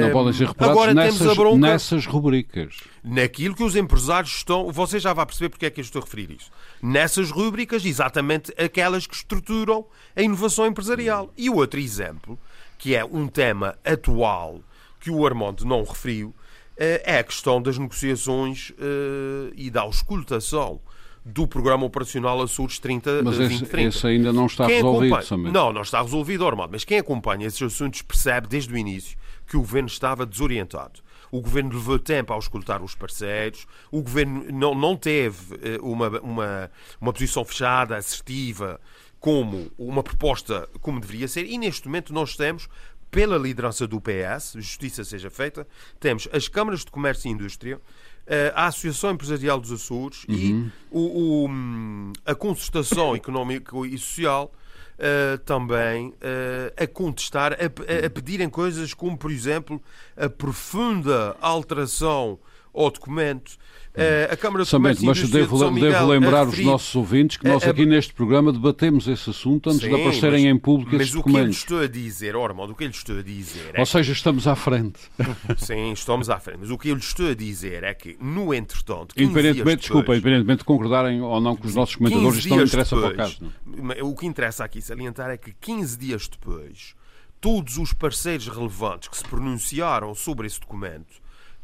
Não 0.00 0.10
podem 0.10 0.32
ser 0.32 0.46
reparados 0.48 0.76
Agora 0.76 0.94
nessas, 0.94 1.18
temos 1.18 1.32
a 1.32 1.34
bronca 1.34 1.58
nessas 1.58 2.06
rubricas. 2.06 2.80
Naquilo 3.02 3.54
que 3.54 3.64
os 3.64 3.74
empresários 3.74 4.34
estão. 4.36 4.70
Você 4.70 4.98
já 4.98 5.12
vai 5.14 5.24
perceber 5.24 5.48
porque 5.48 5.66
é 5.66 5.70
que 5.70 5.80
eu 5.80 5.82
estou 5.82 6.02
a 6.02 6.04
referir 6.04 6.30
isso. 6.32 6.50
Nessas 6.82 7.30
rubricas, 7.30 7.84
exatamente 7.84 8.52
aquelas 8.62 9.06
que 9.06 9.14
estruturam 9.14 9.86
a 10.14 10.20
inovação 10.20 10.66
empresarial. 10.66 11.32
E 11.36 11.48
o 11.48 11.56
outro 11.56 11.80
exemplo, 11.80 12.38
que 12.76 12.94
é 12.94 13.04
um 13.04 13.26
tema 13.26 13.78
atual 13.84 14.60
que 15.00 15.10
o 15.10 15.26
Armando 15.26 15.64
não 15.64 15.82
referiu, 15.82 16.34
eh, 16.76 17.02
é 17.04 17.18
a 17.18 17.24
questão 17.24 17.60
das 17.62 17.78
negociações 17.78 18.72
eh, 18.78 19.52
e 19.56 19.70
da 19.70 19.80
auscultação 19.80 20.78
do 21.24 21.46
Programa 21.46 21.86
Operacional 21.86 22.40
Açores 22.42 22.78
30 22.78 23.22
Mas 23.22 23.34
esse, 23.34 23.48
2030. 23.48 23.88
esse 23.88 24.06
ainda 24.06 24.32
não 24.32 24.46
está 24.46 24.66
quem 24.66 24.76
resolvido, 24.76 25.14
acompanha... 25.14 25.52
Não, 25.52 25.72
não 25.72 25.82
está 25.82 26.02
resolvido, 26.02 26.46
Armando. 26.46 26.70
Mas 26.72 26.84
quem 26.84 26.98
acompanha 26.98 27.46
esses 27.46 27.62
assuntos 27.62 28.02
percebe 28.02 28.46
desde 28.46 28.72
o 28.72 28.76
início 28.76 29.18
que 29.50 29.56
o 29.56 29.60
governo 29.60 29.88
estava 29.88 30.24
desorientado. 30.24 31.00
O 31.28 31.40
governo 31.40 31.72
levou 31.72 31.98
tempo 31.98 32.32
a 32.32 32.38
escutar 32.38 32.80
os 32.82 32.94
parceiros, 32.94 33.66
o 33.90 34.00
governo 34.00 34.44
não, 34.52 34.76
não 34.76 34.96
teve 34.96 35.56
eh, 35.60 35.78
uma, 35.82 36.08
uma, 36.20 36.70
uma 37.00 37.12
posição 37.12 37.44
fechada, 37.44 37.96
assertiva, 37.96 38.80
como 39.18 39.70
uma 39.76 40.04
proposta 40.04 40.68
como 40.80 41.00
deveria 41.00 41.26
ser, 41.26 41.46
e 41.46 41.58
neste 41.58 41.88
momento 41.88 42.12
nós 42.12 42.36
temos 42.36 42.68
pela 43.10 43.36
liderança 43.36 43.88
do 43.88 44.00
PS, 44.00 44.52
justiça 44.54 45.02
seja 45.02 45.28
feita, 45.28 45.66
temos 45.98 46.28
as 46.32 46.46
câmaras 46.46 46.84
de 46.84 46.92
comércio 46.92 47.28
e 47.28 47.32
indústria, 47.32 47.80
eh, 48.28 48.52
a 48.54 48.66
Associação 48.66 49.10
Empresarial 49.10 49.60
dos 49.60 49.72
Açores 49.72 50.24
uhum. 50.28 50.34
e 50.36 50.72
o, 50.92 51.44
o, 51.44 52.12
a 52.24 52.36
concertação 52.36 53.16
económica 53.16 53.76
e 53.84 53.98
social 53.98 54.52
uh, 55.00 55.38
também 55.38 56.08
uh, 56.08 56.72
a 56.76 56.86
contestar, 56.86 57.52
a, 57.54 58.06
a, 58.06 58.10
pedirem 58.10 58.48
coisas 58.48 58.94
como, 58.94 59.16
por 59.16 59.30
exemplo, 59.30 59.82
a 60.16 60.28
profunda 60.28 61.36
alteração 61.40 62.38
ao 62.72 62.90
documento 62.90 63.58
Uh, 63.90 64.32
a 64.32 64.36
Câmara 64.36 64.64
de 64.64 64.70
Comércio 64.70 65.04
mas 65.04 65.28
devo, 65.28 65.58
de 65.58 65.70
Miguel, 65.72 65.90
devo 65.90 66.06
lembrar 66.06 66.46
os 66.46 66.60
nossos 66.60 66.94
ouvintes 66.94 67.36
que 67.36 67.44
nós 67.44 67.66
aqui 67.66 67.84
neste 67.84 68.14
programa 68.14 68.52
debatemos 68.52 69.08
esse 69.08 69.30
assunto 69.30 69.68
antes 69.68 69.80
Sim, 69.82 69.88
de 69.88 69.94
aparecerem 69.96 70.44
mas, 70.44 70.54
em 70.54 70.56
público 70.56 70.94
esses 70.94 71.10
documentos. 71.10 71.48
Mas 71.48 71.62
o 71.62 71.66
que 71.66 71.72
eu 71.72 71.78
lhe 71.78 71.86
estou 71.88 72.00
a 72.00 72.04
dizer, 72.04 72.36
Ormond, 72.36 72.72
o 72.72 72.74
que 72.76 72.84
eu 72.84 72.86
lhe 72.86 72.94
estou 72.94 73.18
a 73.18 73.22
dizer... 73.22 73.72
É 73.74 73.80
Ou 73.80 73.86
seja, 73.86 74.12
estamos 74.12 74.46
à 74.46 74.54
frente. 74.54 75.00
Sim, 75.58 75.90
estamos 75.90 76.30
à 76.30 76.38
frente. 76.38 76.58
Mas 76.60 76.70
o 76.70 76.78
que 76.78 76.88
eu 76.88 76.94
lhe 76.94 77.00
estou 77.00 77.30
a 77.30 77.34
dizer 77.34 77.82
é 77.82 77.92
que, 77.92 78.16
no 78.20 78.54
entretanto... 78.54 79.12
Independentemente, 79.16 79.80
desculpa, 79.80 80.12
independentemente 80.12 80.58
de 80.58 80.64
concordarem 80.64 81.20
ou 81.20 81.40
não 81.40 81.56
com 81.56 81.66
os 81.66 81.74
nossos 81.74 81.96
comentadores, 81.96 82.38
isto 82.38 82.48
não 82.48 82.62
interessa 82.62 82.94
depois, 82.94 83.16
para 83.16 83.24
o 83.24 83.28
caso. 83.28 83.52
Não? 83.66 84.08
O 84.08 84.14
que 84.14 84.24
interessa 84.24 84.64
aqui 84.64 84.80
salientar 84.80 85.30
é 85.30 85.36
que 85.36 85.52
15 85.60 85.98
dias 85.98 86.28
depois, 86.28 86.94
todos 87.40 87.76
os 87.76 87.92
parceiros 87.92 88.46
relevantes 88.46 89.08
que 89.08 89.16
se 89.16 89.24
pronunciaram 89.24 90.14
sobre 90.14 90.46
esse 90.46 90.60
documento 90.60 91.20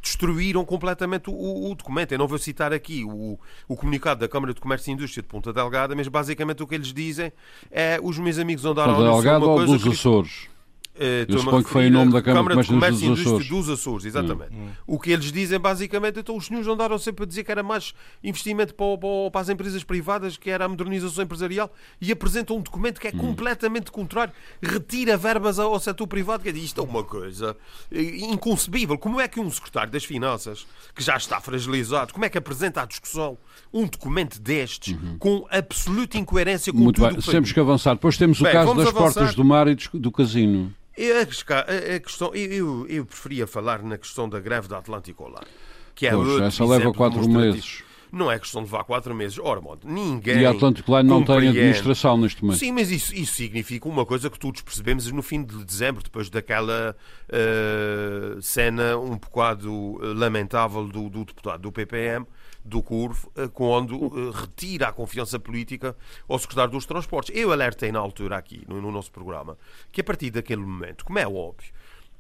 destruíram 0.07 0.65
completamente 0.65 1.29
o, 1.29 1.71
o, 1.71 1.75
documento. 1.75 2.13
Eu 2.13 2.19
não 2.19 2.29
vou 2.29 2.39
citar 2.39 2.73
aqui 2.73 3.05
o, 3.05 3.39
o, 3.69 3.77
comunicado 3.77 4.21
da 4.21 4.29
Câmara 4.29 4.55
de 4.55 4.61
Comércio 4.61 4.91
e 4.91 4.95
Indústria 4.95 5.23
de 5.23 5.29
Ponta 5.29 5.53
Delgada, 5.53 5.95
mas 5.97 6.07
basicamente 6.07 6.63
o 6.63 6.67
que 6.67 6.77
eles 6.77 6.93
dizem 6.93 7.33
é 7.71 7.99
os 8.03 8.19
meus 8.19 8.39
amigos 8.39 8.65
andaram 8.65 8.95
Ponta 8.95 9.11
Delgada 9.11 9.45
ou 9.45 9.67
dos 9.67 9.87
Açores? 9.87 10.56
Uh, 10.97 11.31
Eu 11.31 11.39
suponho 11.41 11.63
que 11.63 11.71
foi 11.71 11.87
em 11.87 11.91
nome 11.91 12.11
da 12.11 12.23
Câmara, 12.23 12.49
Câmara 12.49 12.63
de 12.63 12.69
Comércio 12.69 13.05
e 13.05 13.07
Indústria 13.07 13.33
dos, 13.33 13.49
dos 13.49 13.69
Açores. 13.69 14.07
Exatamente. 14.07 14.55
Hum. 14.55 14.71
O 14.87 14.99
que 14.99 15.11
eles 15.11 15.31
dizem, 15.31 15.59
basicamente, 15.61 16.21
então 16.21 16.35
os 16.35 16.47
senhores 16.47 16.67
andaram 16.67 16.99
sempre 16.99 17.25
a 17.25 17.27
dizer 17.27 17.45
que 17.45 17.51
era 17.51 17.63
mais 17.63 17.93
investimento 18.25 18.75
para, 18.75 18.97
para, 18.97 19.31
para, 19.31 19.41
as 19.43 19.49
empresas 19.51 19.85
privadas, 19.85 20.39
que 20.39 20.49
era 20.49 20.65
a 20.65 20.69
modernização 20.69 21.25
empresarial, 21.25 21.71
e 22.01 22.11
apresentam 22.11 22.57
um 22.57 22.61
documento 22.63 22.99
que 22.99 23.09
é 23.09 23.13
hum. 23.15 23.19
completamente 23.19 23.91
contrário, 23.91 24.33
retira 24.63 25.17
verbas 25.19 25.59
ao 25.59 25.79
setor 25.79 26.07
privado. 26.07 26.43
Que 26.43 26.49
é, 26.49 26.53
isto 26.53 26.81
é 26.81 26.85
uma 26.85 27.05
coisa 27.05 27.55
eh, 27.93 28.01
inconcebível. 28.01 28.97
Como 28.97 29.21
é 29.21 29.29
que 29.29 29.39
um 29.39 29.51
secretário 29.51 29.93
das 29.93 30.05
Finanças, 30.05 30.67
que 30.95 31.03
já 31.03 31.17
está 31.17 31.41
fragilizado, 31.41 32.13
como 32.15 32.25
é 32.25 32.31
que 32.31 32.39
apresenta 32.39 32.83
à 32.83 32.87
discussão 32.87 33.37
um 33.73 33.87
documento 33.87 34.41
destes 34.41 34.95
uhum. 34.95 35.19
com 35.19 35.47
absoluta 35.51 36.17
incoerência 36.17 36.73
com 36.73 36.79
Muito 36.79 37.03
tudo 37.03 37.13
bem. 37.13 37.21
Temos 37.21 37.53
que 37.53 37.61
avançar. 37.61 37.95
Depois 37.95 38.17
temos 38.17 38.41
o 38.41 38.45
caso 38.45 38.75
das 38.75 38.89
avançar. 38.89 38.93
portas 38.93 39.35
do 39.35 39.45
mar 39.45 39.69
e 39.69 39.77
do 39.93 40.11
casino. 40.11 40.73
A, 40.97 42.01
questão, 42.01 42.35
eu, 42.35 42.87
eu, 42.89 43.05
preferia 43.05 43.47
falar 43.47 43.83
na 43.83 43.99
questão 43.99 44.29
da 44.29 44.41
greve 44.41 44.67
da 44.67 44.79
Atlântico 44.79 45.27
Line. 45.27 45.47
Que 45.95 46.07
é 46.07 46.11
pois, 46.13 46.41
essa 46.41 46.65
leva 46.65 46.93
quatro 46.93 47.29
meses. 47.29 47.83
Não 48.11 48.31
é 48.31 48.39
questão 48.39 48.63
de 48.63 48.71
levar 48.71 48.85
quatro 48.85 49.15
meses. 49.15 49.39
Ora, 49.39 49.61
modo, 49.61 49.87
ninguém. 49.87 50.39
E 50.39 50.47
a 50.47 50.51
Atlântico 50.51 50.97
Line 50.97 51.09
não 51.09 51.23
tem 51.23 51.49
administração 51.49 52.17
neste 52.17 52.43
momento. 52.43 52.59
Sim, 52.59 52.73
mas 52.73 52.91
isso, 52.91 53.15
isso 53.15 53.35
significa 53.35 53.89
uma 53.89 54.07
coisa 54.07 54.31
que 54.31 54.39
todos 54.39 54.63
percebemos 54.63 55.11
no 55.11 55.23
fim 55.23 55.43
de 55.43 55.65
dezembro, 55.65 56.03
depois 56.03 56.31
daquela 56.31 56.97
uh, 57.29 58.41
cena 58.41 58.97
um 58.97 59.19
bocado 59.19 60.01
eh, 60.03 60.15
lamentável 60.15 60.87
do, 60.87 61.11
do 61.11 61.25
deputado 61.25 61.61
do 61.63 61.73
PPM 61.73 62.27
do 62.67 62.83
Curvo, 62.83 63.31
eh, 63.37 63.49
quando 63.49 63.95
eh, 63.95 64.39
retira 64.39 64.89
a 64.89 64.93
confiança 64.93 65.39
política 65.39 65.97
ao 66.29 66.39
secretário 66.39 66.73
dos 66.73 66.85
Transportes. 66.85 67.35
Eu 67.35 67.53
alertei 67.53 67.93
na 67.93 67.99
altura 67.99 68.37
aqui, 68.37 68.65
no, 68.69 68.81
no 68.81 68.91
nosso 68.91 69.11
programa, 69.11 69.57
que 69.93 70.01
a 70.01 70.05
partir 70.05 70.31
daquele 70.31 70.63
momento, 70.63 71.05
como 71.05 71.19
é 71.19 71.27
óbvio, 71.27 71.73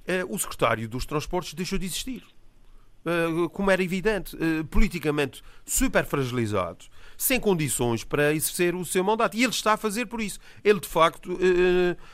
eh, 0.06 0.24
o 0.28 0.38
secretário 0.38 0.88
dos 0.88 1.04
Transportes 1.04 1.54
deixou 1.54 1.78
de 1.78 1.86
existir. 1.86 2.22
Como 3.52 3.70
era 3.70 3.80
evidente, 3.84 4.36
politicamente 4.68 5.40
super 5.64 6.04
fragilizado, 6.04 6.86
sem 7.16 7.40
condições 7.40 8.04
para 8.04 8.34
exercer 8.34 8.74
o 8.74 8.84
seu 8.84 9.02
mandato. 9.02 9.36
E 9.36 9.42
ele 9.42 9.52
está 9.52 9.74
a 9.74 9.76
fazer 9.76 10.06
por 10.06 10.20
isso. 10.20 10.38
Ele, 10.64 10.80
de 10.80 10.88
facto, 10.88 11.38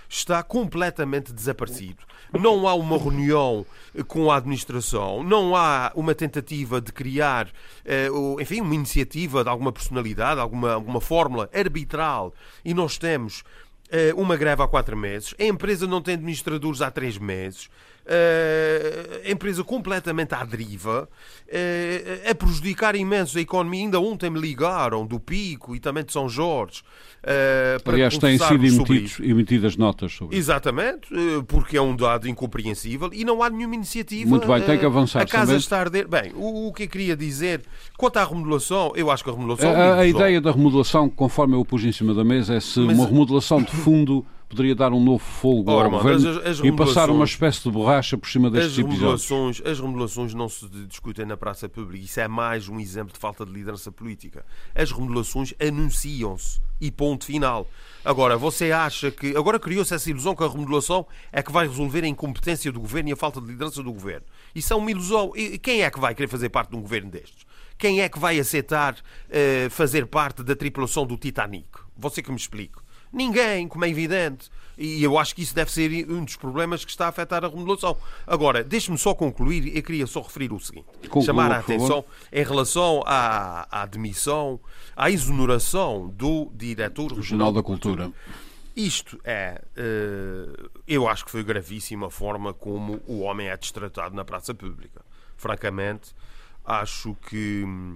está 0.08 0.42
completamente 0.42 1.32
desaparecido 1.32 2.04
não 2.38 2.66
há 2.66 2.74
uma 2.74 2.98
reunião 2.98 3.66
com 4.08 4.30
a 4.30 4.36
administração, 4.36 5.22
não 5.22 5.54
há 5.54 5.92
uma 5.94 6.14
tentativa 6.14 6.80
de 6.80 6.92
criar, 6.92 7.48
eh, 7.84 8.08
enfim, 8.40 8.60
uma 8.60 8.74
iniciativa 8.74 9.42
de 9.44 9.50
alguma 9.50 9.72
personalidade, 9.72 10.40
alguma, 10.40 10.72
alguma 10.72 11.00
fórmula 11.00 11.50
arbitral, 11.52 12.32
e 12.64 12.72
nós 12.72 12.96
temos 12.96 13.44
eh, 13.90 14.14
uma 14.16 14.36
greve 14.36 14.62
há 14.62 14.68
quatro 14.68 14.96
meses, 14.96 15.34
a 15.38 15.44
empresa 15.44 15.86
não 15.86 16.00
tem 16.00 16.14
administradores 16.14 16.80
há 16.80 16.90
três 16.90 17.18
meses, 17.18 17.68
uh, 18.06 19.30
empresa 19.30 19.62
completamente 19.64 20.34
à 20.34 20.44
deriva, 20.44 21.08
uh, 21.48 22.30
a 22.30 22.34
prejudicar 22.34 22.94
imenso 22.94 23.38
a 23.38 23.40
economia. 23.40 23.82
Ainda 23.82 24.00
ontem 24.00 24.30
me 24.30 24.40
ligaram 24.40 25.06
do 25.06 25.18
Pico 25.18 25.74
e 25.74 25.80
também 25.80 26.04
de 26.04 26.12
São 26.12 26.28
Jorge. 26.28 26.82
Uh, 27.22 27.82
para 27.82 27.94
Aliás, 27.94 28.18
têm 28.18 28.36
sido 28.36 28.66
emitidos, 28.66 29.20
emitidas 29.20 29.76
notas 29.76 30.12
sobre 30.12 30.36
isso. 30.36 30.50
Exatamente, 30.50 31.08
porque 31.46 31.76
é 31.76 31.82
um 31.82 31.94
dado 31.94 32.28
incompreensível 32.28 33.10
e 33.12 33.24
não 33.24 33.42
há 33.42 33.50
nenhuma 33.50 33.74
iniciativa. 33.74 34.28
Muito 34.28 34.46
bem, 34.46 34.60
tem 34.62 34.78
que 34.78 34.86
avançar. 34.86 35.22
A 35.22 35.26
casa 35.26 35.46
também. 35.46 35.58
está 35.58 35.76
a 35.76 35.80
arder. 35.80 36.08
Bem, 36.08 36.32
o, 36.34 36.68
o, 36.68 36.72
que 36.72 36.84
eu 36.84 36.88
queria 36.88 37.16
dizer, 37.16 37.62
quanto 37.96 38.16
à 38.16 38.24
remodelação, 38.24 38.92
eu 38.96 39.10
acho 39.10 39.22
que 39.22 39.30
a 39.30 39.32
remodelação. 39.32 39.70
A, 39.70 40.00
a 40.00 40.06
ideia 40.06 40.40
da 40.40 40.50
remodelação, 40.50 41.08
conforme 41.08 41.54
eu 41.54 41.64
pus 41.64 41.84
em 41.84 41.92
cima 41.92 42.12
da 42.12 42.24
mesa, 42.24 42.54
é 42.54 42.60
se 42.60 42.80
Mas, 42.80 42.98
uma 42.98 43.06
remodelação 43.06 43.62
de 43.62 43.70
fundo 43.70 44.26
poderia 44.52 44.74
dar 44.74 44.92
um 44.92 45.02
novo 45.02 45.24
fogo 45.24 45.70
ao 45.70 45.90
governo 45.90 46.28
as, 46.28 46.46
as 46.46 46.58
e 46.60 46.70
passar 46.70 47.08
uma 47.08 47.24
espécie 47.24 47.62
de 47.62 47.70
borracha 47.70 48.18
por 48.18 48.28
cima 48.28 48.50
destes 48.50 48.72
as 48.72 48.76
remodelações, 48.76 49.62
As 49.64 49.80
remodelações 49.80 50.34
não 50.34 50.48
se 50.48 50.68
discutem 50.86 51.24
na 51.24 51.36
praça 51.36 51.68
pública. 51.68 52.04
Isso 52.04 52.20
é 52.20 52.28
mais 52.28 52.68
um 52.68 52.78
exemplo 52.78 53.14
de 53.14 53.18
falta 53.18 53.46
de 53.46 53.52
liderança 53.52 53.90
política. 53.90 54.44
As 54.74 54.92
remodelações 54.92 55.54
anunciam-se 55.58 56.60
e 56.80 56.90
ponto 56.90 57.24
final. 57.24 57.66
Agora, 58.04 58.36
você 58.36 58.72
acha 58.72 59.10
que. 59.10 59.34
Agora 59.36 59.58
criou-se 59.58 59.94
essa 59.94 60.10
ilusão 60.10 60.34
que 60.34 60.44
a 60.44 60.48
remodelação 60.48 61.06
é 61.32 61.42
que 61.42 61.50
vai 61.50 61.66
resolver 61.66 62.04
a 62.04 62.08
incompetência 62.08 62.70
do 62.70 62.80
governo 62.80 63.08
e 63.08 63.12
a 63.12 63.16
falta 63.16 63.40
de 63.40 63.46
liderança 63.46 63.82
do 63.82 63.92
governo. 63.92 64.26
Isso 64.54 64.72
é 64.72 64.76
uma 64.76 64.90
ilusão. 64.90 65.32
E 65.34 65.58
quem 65.58 65.82
é 65.82 65.90
que 65.90 65.98
vai 65.98 66.14
querer 66.14 66.28
fazer 66.28 66.50
parte 66.50 66.70
de 66.70 66.76
um 66.76 66.82
governo 66.82 67.10
destes? 67.10 67.46
Quem 67.78 68.00
é 68.00 68.08
que 68.08 68.18
vai 68.18 68.38
aceitar 68.38 68.94
uh, 68.94 69.70
fazer 69.70 70.06
parte 70.06 70.42
da 70.42 70.54
tripulação 70.54 71.06
do 71.06 71.16
Titanic? 71.16 71.68
Você 71.96 72.22
que 72.22 72.30
me 72.30 72.36
explique. 72.36 72.82
Ninguém, 73.12 73.68
como 73.68 73.85
é 73.85 73.88
evidente. 73.88 74.51
E 74.79 75.03
eu 75.03 75.18
acho 75.18 75.35
que 75.35 75.42
isso 75.42 75.55
deve 75.55 75.70
ser 75.70 76.11
um 76.11 76.25
dos 76.25 76.37
problemas 76.37 76.85
que 76.85 76.90
está 76.90 77.07
a 77.07 77.09
afetar 77.09 77.44
a 77.44 77.48
remodelação. 77.48 77.96
Agora, 78.27 78.64
deixe-me 78.64 78.96
só 78.96 79.14
concluir, 79.14 79.77
eu 79.77 79.83
queria 79.83 80.07
só 80.07 80.22
referir 80.22 80.53
o 80.53 80.59
seguinte: 80.59 80.87
Conclua, 81.03 81.25
chamar 81.25 81.53
a 81.53 81.59
atenção 81.59 82.05
em 82.33 82.42
relação 82.42 83.03
à, 83.05 83.83
à 83.83 83.87
demissão, 83.87 84.59
à 84.96 85.11
exoneração 85.11 86.09
do 86.09 86.51
diretor 86.55 87.12
regional 87.12 87.53
da 87.53 87.62
Cultura. 87.62 88.11
Isto 88.75 89.20
é, 89.22 89.61
eh, 89.77 90.46
eu 90.88 91.07
acho 91.07 91.27
que 91.27 91.31
foi 91.31 91.44
gravíssima 91.44 92.07
a 92.07 92.11
forma 92.11 92.55
como 92.55 93.03
o 93.07 93.20
homem 93.20 93.48
é 93.48 93.57
destratado 93.57 94.16
na 94.16 94.25
praça 94.25 94.55
pública. 94.55 95.05
Francamente, 95.37 96.14
acho 96.64 97.14
que 97.29 97.64
uh, 97.64 97.92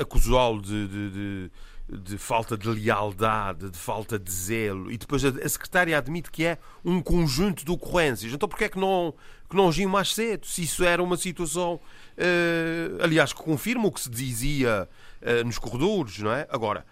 acusá-lo 0.00 0.62
de, 0.62 0.88
de, 0.88 1.10
de 1.10 1.50
de 1.90 2.16
falta 2.16 2.56
de 2.56 2.68
lealdade, 2.68 3.70
de 3.70 3.78
falta 3.78 4.18
de 4.18 4.30
zelo, 4.30 4.90
e 4.92 4.96
depois 4.96 5.24
a 5.24 5.48
secretária 5.48 5.98
admite 5.98 6.30
que 6.30 6.44
é 6.44 6.58
um 6.84 7.02
conjunto 7.02 7.64
de 7.64 7.70
ocorrências. 7.70 8.32
Então 8.32 8.48
porquê 8.48 8.64
é 8.64 8.68
que 8.68 8.78
não, 8.78 9.14
que 9.48 9.56
não 9.56 9.68
agiu 9.68 9.88
mais 9.88 10.14
cedo? 10.14 10.46
Se 10.46 10.62
isso 10.62 10.84
era 10.84 11.02
uma 11.02 11.16
situação, 11.16 11.74
uh, 11.74 13.02
aliás, 13.02 13.32
que 13.32 13.42
confirma 13.42 13.86
o 13.86 13.92
que 13.92 14.00
se 14.00 14.10
dizia 14.10 14.88
uh, 15.20 15.44
nos 15.44 15.58
corredores, 15.58 16.18
não 16.18 16.32
é? 16.32 16.46
Agora, 16.50 16.86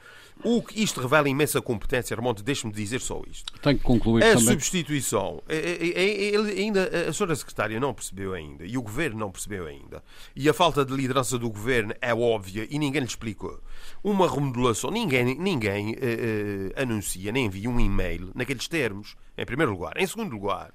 o 0.44 0.62
que 0.62 0.82
isto 0.82 1.00
revela 1.00 1.28
imensa 1.28 1.60
competência, 1.60 2.14
Armando, 2.14 2.42
deixe-me 2.42 2.72
dizer 2.72 3.00
só 3.00 3.22
isto. 3.30 3.52
Tenho 3.60 3.78
que 3.78 3.84
concluir 3.84 4.22
a 4.22 4.34
também. 4.34 4.44
substituição, 4.44 5.42
é, 5.48 5.56
é, 5.56 5.88
é, 5.88 6.34
ele 6.34 6.60
ainda, 6.60 7.08
a 7.08 7.12
senhora 7.12 7.34
secretária 7.34 7.80
não 7.80 7.92
percebeu 7.92 8.34
ainda, 8.34 8.64
e 8.64 8.78
o 8.78 8.82
governo 8.82 9.18
não 9.18 9.30
percebeu 9.30 9.66
ainda, 9.66 10.02
e 10.34 10.48
a 10.48 10.54
falta 10.54 10.84
de 10.84 10.94
liderança 10.94 11.38
do 11.38 11.50
governo 11.50 11.94
é 12.00 12.14
óbvia 12.14 12.66
e 12.70 12.78
ninguém 12.78 13.00
lhe 13.00 13.08
explicou. 13.08 13.60
Uma 14.02 14.30
remodelação, 14.32 14.90
ninguém, 14.90 15.34
ninguém 15.34 15.92
uh, 15.92 15.96
uh, 15.96 16.82
anuncia, 16.82 17.32
nem 17.32 17.46
envia 17.46 17.68
um 17.68 17.80
e-mail 17.80 18.30
naqueles 18.34 18.68
termos, 18.68 19.16
em 19.36 19.44
primeiro 19.44 19.72
lugar. 19.72 19.96
Em 19.96 20.06
segundo 20.06 20.32
lugar, 20.32 20.72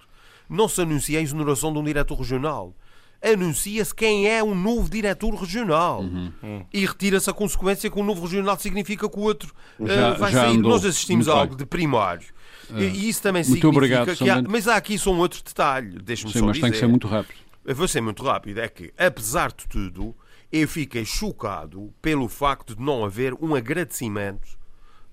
não 0.49 0.67
se 0.67 0.81
anuncia 0.81 1.19
a 1.19 1.21
exoneração 1.21 1.71
de 1.71 1.79
um 1.79 1.83
diretor 1.83 2.17
regional 2.17 2.75
anuncia-se 3.23 3.95
quem 3.95 4.27
é 4.27 4.43
o 4.43 4.53
novo 4.53 4.89
diretor 4.89 5.33
regional. 5.33 6.01
Uhum. 6.01 6.65
E 6.73 6.85
retira-se 6.85 7.29
a 7.29 7.33
consequência 7.33 7.89
que 7.89 7.99
o 7.99 8.03
novo 8.03 8.21
regional 8.23 8.59
significa 8.59 9.09
que 9.09 9.17
o 9.17 9.21
outro 9.21 9.53
uh, 9.79 9.85
vai 10.19 10.31
já 10.31 10.41
sair. 10.41 10.57
Andou. 10.57 10.71
Nós 10.71 10.85
assistimos 10.85 11.29
a 11.29 11.33
algo 11.33 11.55
de 11.55 11.65
primário. 11.65 12.27
Uh, 12.69 12.79
e 12.79 13.07
isso 13.07 13.21
também 13.21 13.43
muito 13.43 13.61
significa 13.61 14.01
obrigado, 14.01 14.17
que 14.17 14.29
há... 14.29 14.41
Mas 14.41 14.67
há 14.67 14.75
aqui 14.75 14.97
só 14.97 15.11
um 15.11 15.19
outro 15.19 15.41
detalhe. 15.43 15.97
Deixa-me 15.99 16.33
só 16.33 16.45
mas 16.45 16.55
dizer. 16.55 16.61
tem 16.61 16.71
que 16.71 16.77
ser 16.77 16.87
muito 16.87 17.07
rápido. 17.07 17.39
vou 17.65 17.87
ser 17.87 18.01
muito 18.01 18.23
rápido. 18.23 18.59
É 18.59 18.67
que, 18.67 18.93
apesar 18.97 19.51
de 19.51 19.67
tudo, 19.67 20.15
eu 20.51 20.67
fiquei 20.67 21.05
chocado 21.05 21.93
pelo 22.01 22.27
facto 22.27 22.75
de 22.75 22.81
não 22.81 23.05
haver 23.05 23.33
um 23.41 23.55
agradecimento 23.55 24.62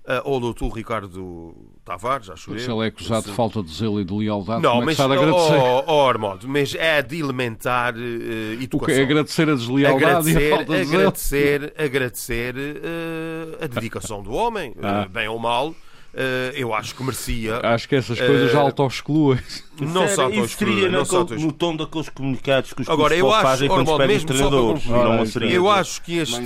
uh, 0.05 0.21
ou 0.23 0.37
o 0.37 0.39
doutor 0.39 0.69
Ricardo 0.69 1.55
Tavares, 1.83 2.29
acho 2.29 2.51
eu. 2.53 2.57
ele 2.57 2.85
é 2.85 2.87
acusado 2.89 3.25
de 3.29 3.31
falta 3.33 3.61
de 3.63 3.73
zelo 3.73 3.99
e 3.99 4.05
de 4.05 4.13
lealdade, 4.13 4.61
Não, 4.61 4.81
é 4.81 4.85
mas, 4.85 4.91
está 4.99 5.03
a 5.03 5.13
agradecer? 5.13 5.57
oh, 5.57 5.83
oh, 5.87 6.07
Armando, 6.07 6.47
mas 6.47 6.75
é 6.75 7.01
de 7.01 7.19
elementar 7.19 7.95
uh, 7.95 8.61
educação. 8.61 8.95
é 8.99 9.03
agradecer 9.03 9.49
a 9.49 9.55
deslealdade 9.55 10.01
e 10.03 10.05
a 10.05 10.09
agradecer, 10.09 10.49
falta 10.49 10.65
de 10.77 10.83
zelo? 10.85 10.97
agradecer, 11.01 11.73
agradecer 11.77 12.55
uh, 12.55 13.63
a 13.63 13.67
dedicação 13.67 14.21
do 14.23 14.31
homem, 14.31 14.73
Ah. 14.81 15.07
bem 15.09 15.27
ou 15.27 15.39
mal. 15.39 15.73
Uh, 16.13 16.55
eu 16.55 16.73
acho 16.73 16.95
que 16.95 17.03
merecia. 17.03 17.59
Acho 17.63 17.87
que 17.89 17.95
essas 17.95 18.19
coisas 18.19 18.53
Eh, 18.53 18.57
auto-excluem. 18.57 19.39
Não 19.79 20.07
seria 20.47 20.89
não 20.89 21.03
no, 21.39 21.51
tom 21.51 21.75
daqueles 21.75 22.09
comunicados 22.09 22.73
que 22.73 22.81
os 22.83 22.89
Agora, 22.89 23.15
eu 23.15 23.31
acho, 23.31 23.41
fazem 23.41 23.67
quando 23.67 23.87
despedem 23.87 24.15
os 24.17 24.21
só 24.21 24.27
treinadores. 24.27 24.83
eu 25.53 25.69
acho 25.69 26.01
que 26.03 26.17
este, 26.17 26.41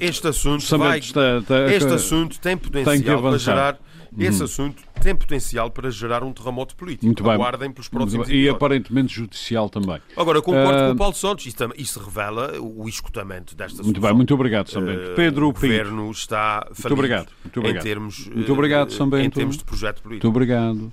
este 0.00 0.26
assunto 0.28 0.78
vai, 0.78 0.98
está- 0.98 1.38
está- 1.38 1.72
este 1.72 1.92
assunto 1.92 2.40
tem 2.40 2.56
potencial 2.56 3.20
para 3.22 3.38
gerar 3.38 3.78
esse 4.18 4.42
assunto 4.42 4.82
tem 5.00 5.14
potencial 5.16 5.70
para 5.70 5.90
gerar 5.90 6.22
um 6.22 6.32
terremoto 6.32 6.76
político. 6.76 7.06
Muito 7.06 7.22
bem. 7.22 7.32
Aguardem 7.32 7.70
pelos 7.72 7.88
Muito 7.90 8.10
próximos. 8.12 8.28
E 8.30 8.48
aparentemente 8.48 9.14
judicial 9.14 9.68
também. 9.70 10.00
Agora, 10.16 10.40
concordo 10.42 10.78
Ah, 10.78 10.86
com 10.88 10.92
o 10.92 10.96
Paulo 10.96 11.14
Santos. 11.14 11.46
Isso, 11.46 11.56
isso 11.76 12.00
revela 12.00 12.58
o 12.60 12.88
escutamento 12.88 13.54
desta 13.56 13.82
Muito 13.82 14.00
bem, 14.00 14.12
muito 14.12 14.34
obrigado, 14.34 14.68
São 14.70 14.84
Bento. 14.84 15.00
Eh, 15.10 15.14
Pedro 15.14 15.48
o 15.48 15.52
Pinto. 15.52 15.66
governo 15.66 16.10
está 16.10 16.66
falido 16.72 16.94
obrigado, 16.94 17.28
muito 17.44 17.58
obrigado. 17.60 17.82
em 17.82 17.84
termos 17.88 18.26
Muito 18.28 18.48
eh, 18.50 18.52
obrigado, 18.52 18.92
São 18.92 19.06
em 19.06 19.10
Bento. 19.10 19.34
termos 19.34 19.56
de 19.56 19.64
projeto 19.64 19.96
Muito 20.04 20.20
político. 20.20 20.28
obrigado. 20.28 20.92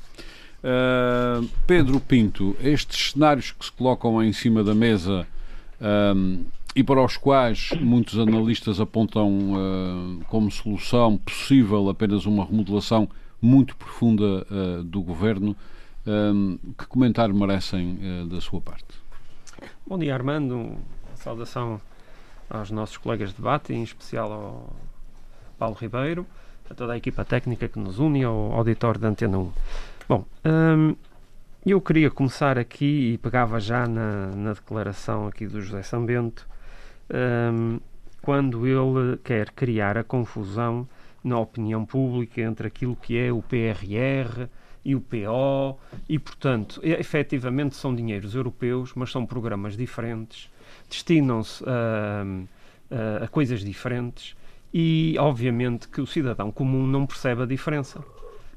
Uh, 0.61 1.47
Pedro 1.65 1.99
Pinto, 2.01 2.55
estes 2.61 3.11
cenários 3.11 3.51
que 3.51 3.63
se 3.65 3.71
colocam 3.71 4.21
em 4.21 4.33
cima 4.33 4.61
da 4.63 4.75
mesa 4.75 5.25
um, 6.15 6.43
e 6.79 6.83
para 6.83 7.03
os 7.03 7.17
quais 7.17 7.71
muitos 7.81 8.17
analistas 8.17 8.79
apontam 8.79 9.51
uh, 9.51 10.25
como 10.29 10.49
solução 10.49 11.17
possível 11.17 11.89
apenas 11.89 12.25
uma 12.25 12.45
remodelação 12.45 13.09
muito 13.41 13.75
profunda 13.75 14.47
uh, 14.49 14.81
do 14.81 15.01
governo, 15.01 15.57
um, 16.07 16.57
que 16.77 16.87
comentário 16.87 17.35
merecem 17.35 17.99
uh, 18.01 18.25
da 18.27 18.39
sua 18.39 18.61
parte? 18.61 18.85
Bom 19.85 19.99
dia, 19.99 20.13
Armando. 20.13 20.77
Saudação 21.15 21.81
aos 22.49 22.71
nossos 22.71 22.95
colegas 22.95 23.31
de 23.31 23.35
debate, 23.35 23.73
em 23.73 23.83
especial 23.83 24.31
ao 24.31 24.73
Paulo 25.57 25.75
Ribeiro, 25.75 26.25
a 26.69 26.73
toda 26.73 26.93
a 26.93 26.97
equipa 26.97 27.25
técnica 27.25 27.67
que 27.67 27.77
nos 27.77 27.99
une 27.99 28.23
ao 28.23 28.53
auditório 28.53 29.01
da 29.01 29.09
Antena 29.09 29.37
1. 29.37 29.51
Bom, 30.07 30.25
hum, 30.45 30.95
eu 31.65 31.81
queria 31.81 32.09
começar 32.09 32.57
aqui 32.57 33.11
e 33.11 33.17
pegava 33.17 33.59
já 33.59 33.85
na, 33.85 34.27
na 34.27 34.53
declaração 34.53 35.27
aqui 35.27 35.45
do 35.45 35.61
José 35.61 35.83
Sambento, 35.83 36.47
hum, 37.11 37.79
quando 38.21 38.65
ele 38.67 39.17
quer 39.23 39.51
criar 39.51 39.97
a 39.97 40.03
confusão 40.03 40.87
na 41.23 41.37
opinião 41.39 41.85
pública 41.85 42.41
entre 42.41 42.67
aquilo 42.67 42.95
que 42.95 43.17
é 43.17 43.31
o 43.31 43.41
PRR 43.41 44.47
e 44.85 44.95
o 44.95 45.01
PO, 45.01 45.77
e 46.07 46.17
portanto, 46.17 46.79
efetivamente 46.83 47.75
são 47.75 47.93
dinheiros 47.93 48.33
europeus, 48.35 48.93
mas 48.95 49.11
são 49.11 49.25
programas 49.25 49.75
diferentes, 49.75 50.49
destinam-se 50.89 51.63
a, 51.67 53.23
a- 53.23 53.27
coisas 53.27 53.61
diferentes 53.61 54.35
e, 54.73 55.15
obviamente, 55.19 55.87
que 55.87 55.99
o 56.01 56.07
cidadão 56.07 56.51
comum 56.51 56.85
não 56.87 57.05
percebe 57.05 57.43
a 57.43 57.45
diferença. 57.45 58.03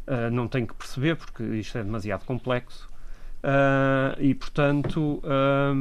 Ah, 0.06 0.30
não 0.30 0.48
tem 0.48 0.66
que 0.66 0.74
perceber, 0.74 1.16
porque 1.16 1.42
isto 1.42 1.78
é 1.78 1.82
demasiado 1.84 2.24
complexo. 2.24 2.88
Ah, 3.42 4.14
e, 4.18 4.34
portanto, 4.34 5.20
ah, 5.24 5.74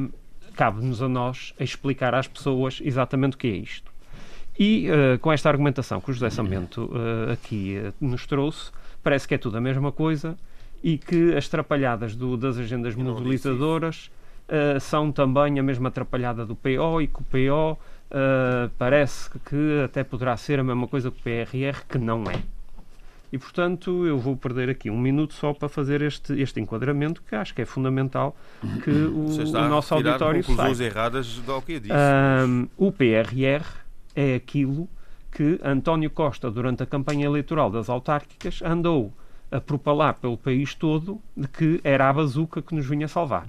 cabe-nos 0.55 1.01
a 1.01 1.07
nós 1.09 1.53
explicar 1.59 2.13
às 2.13 2.27
pessoas 2.27 2.79
exatamente 2.83 3.35
o 3.35 3.37
que 3.37 3.47
é 3.47 3.51
isto. 3.55 3.91
E 4.59 4.87
ah, 4.89 5.17
com 5.19 5.31
esta 5.31 5.49
argumentação 5.49 5.99
que 6.01 6.11
o 6.11 6.13
José 6.13 6.29
Sambento 6.29 6.89
ah, 6.93 7.33
aqui 7.33 7.77
ah, 7.77 7.93
nos 8.01 8.25
trouxe, 8.27 8.71
parece 9.03 9.27
que 9.27 9.33
é 9.33 9.37
tudo 9.37 9.57
a 9.57 9.61
mesma 9.61 9.91
coisa 9.91 10.37
e 10.83 10.97
que 10.97 11.35
as 11.35 11.47
trapalhadas 11.47 12.15
do- 12.15 12.35
das 12.37 12.57
agendas 12.57 12.95
mobilizadoras 12.95 14.11
são 14.81 15.11
também 15.13 15.57
a 15.59 15.63
mesma 15.63 15.87
atrapalhada 15.87 16.45
do 16.45 16.55
PO 16.57 17.01
e 17.01 17.07
que 17.07 17.19
o 17.21 17.23
PO 17.23 17.79
parece 18.77 19.29
que 19.45 19.81
até 19.85 20.03
poderá 20.03 20.35
ser 20.35 20.59
a 20.59 20.63
mesma 20.63 20.87
coisa 20.87 21.09
que 21.09 21.17
o 21.19 21.23
PRR, 21.23 21.85
que 21.87 21.97
não 21.97 22.23
é. 22.23 22.41
E, 23.31 23.37
portanto, 23.37 24.05
eu 24.05 24.19
vou 24.19 24.35
perder 24.35 24.69
aqui 24.69 24.89
um 24.89 24.99
minuto 24.99 25.33
só 25.33 25.53
para 25.53 25.69
fazer 25.69 26.01
este, 26.01 26.33
este 26.33 26.59
enquadramento, 26.59 27.23
que 27.23 27.33
acho 27.33 27.55
que 27.55 27.61
é 27.61 27.65
fundamental 27.65 28.35
que 28.83 28.91
o, 29.07 29.27
o 29.27 29.69
nosso 29.69 29.93
auditório 29.93 30.43
conclusões 30.43 30.77
saiba. 30.77 30.91
erradas 30.91 31.37
do 31.37 31.61
que 31.61 31.79
disse. 31.79 31.93
Ahm, 31.93 32.67
o 32.77 32.91
PRR 32.91 33.65
é 34.13 34.35
aquilo 34.35 34.89
que 35.31 35.57
António 35.63 36.09
Costa, 36.09 36.51
durante 36.51 36.83
a 36.83 36.85
campanha 36.85 37.25
eleitoral 37.25 37.71
das 37.71 37.89
autárquicas, 37.89 38.61
andou 38.61 39.13
a 39.49 39.61
propalar 39.61 40.15
pelo 40.15 40.37
país 40.37 40.75
todo 40.75 41.21
de 41.35 41.47
que 41.47 41.79
era 41.83 42.09
a 42.09 42.13
bazuca 42.13 42.61
que 42.61 42.75
nos 42.75 42.85
vinha 42.85 43.07
salvar. 43.07 43.47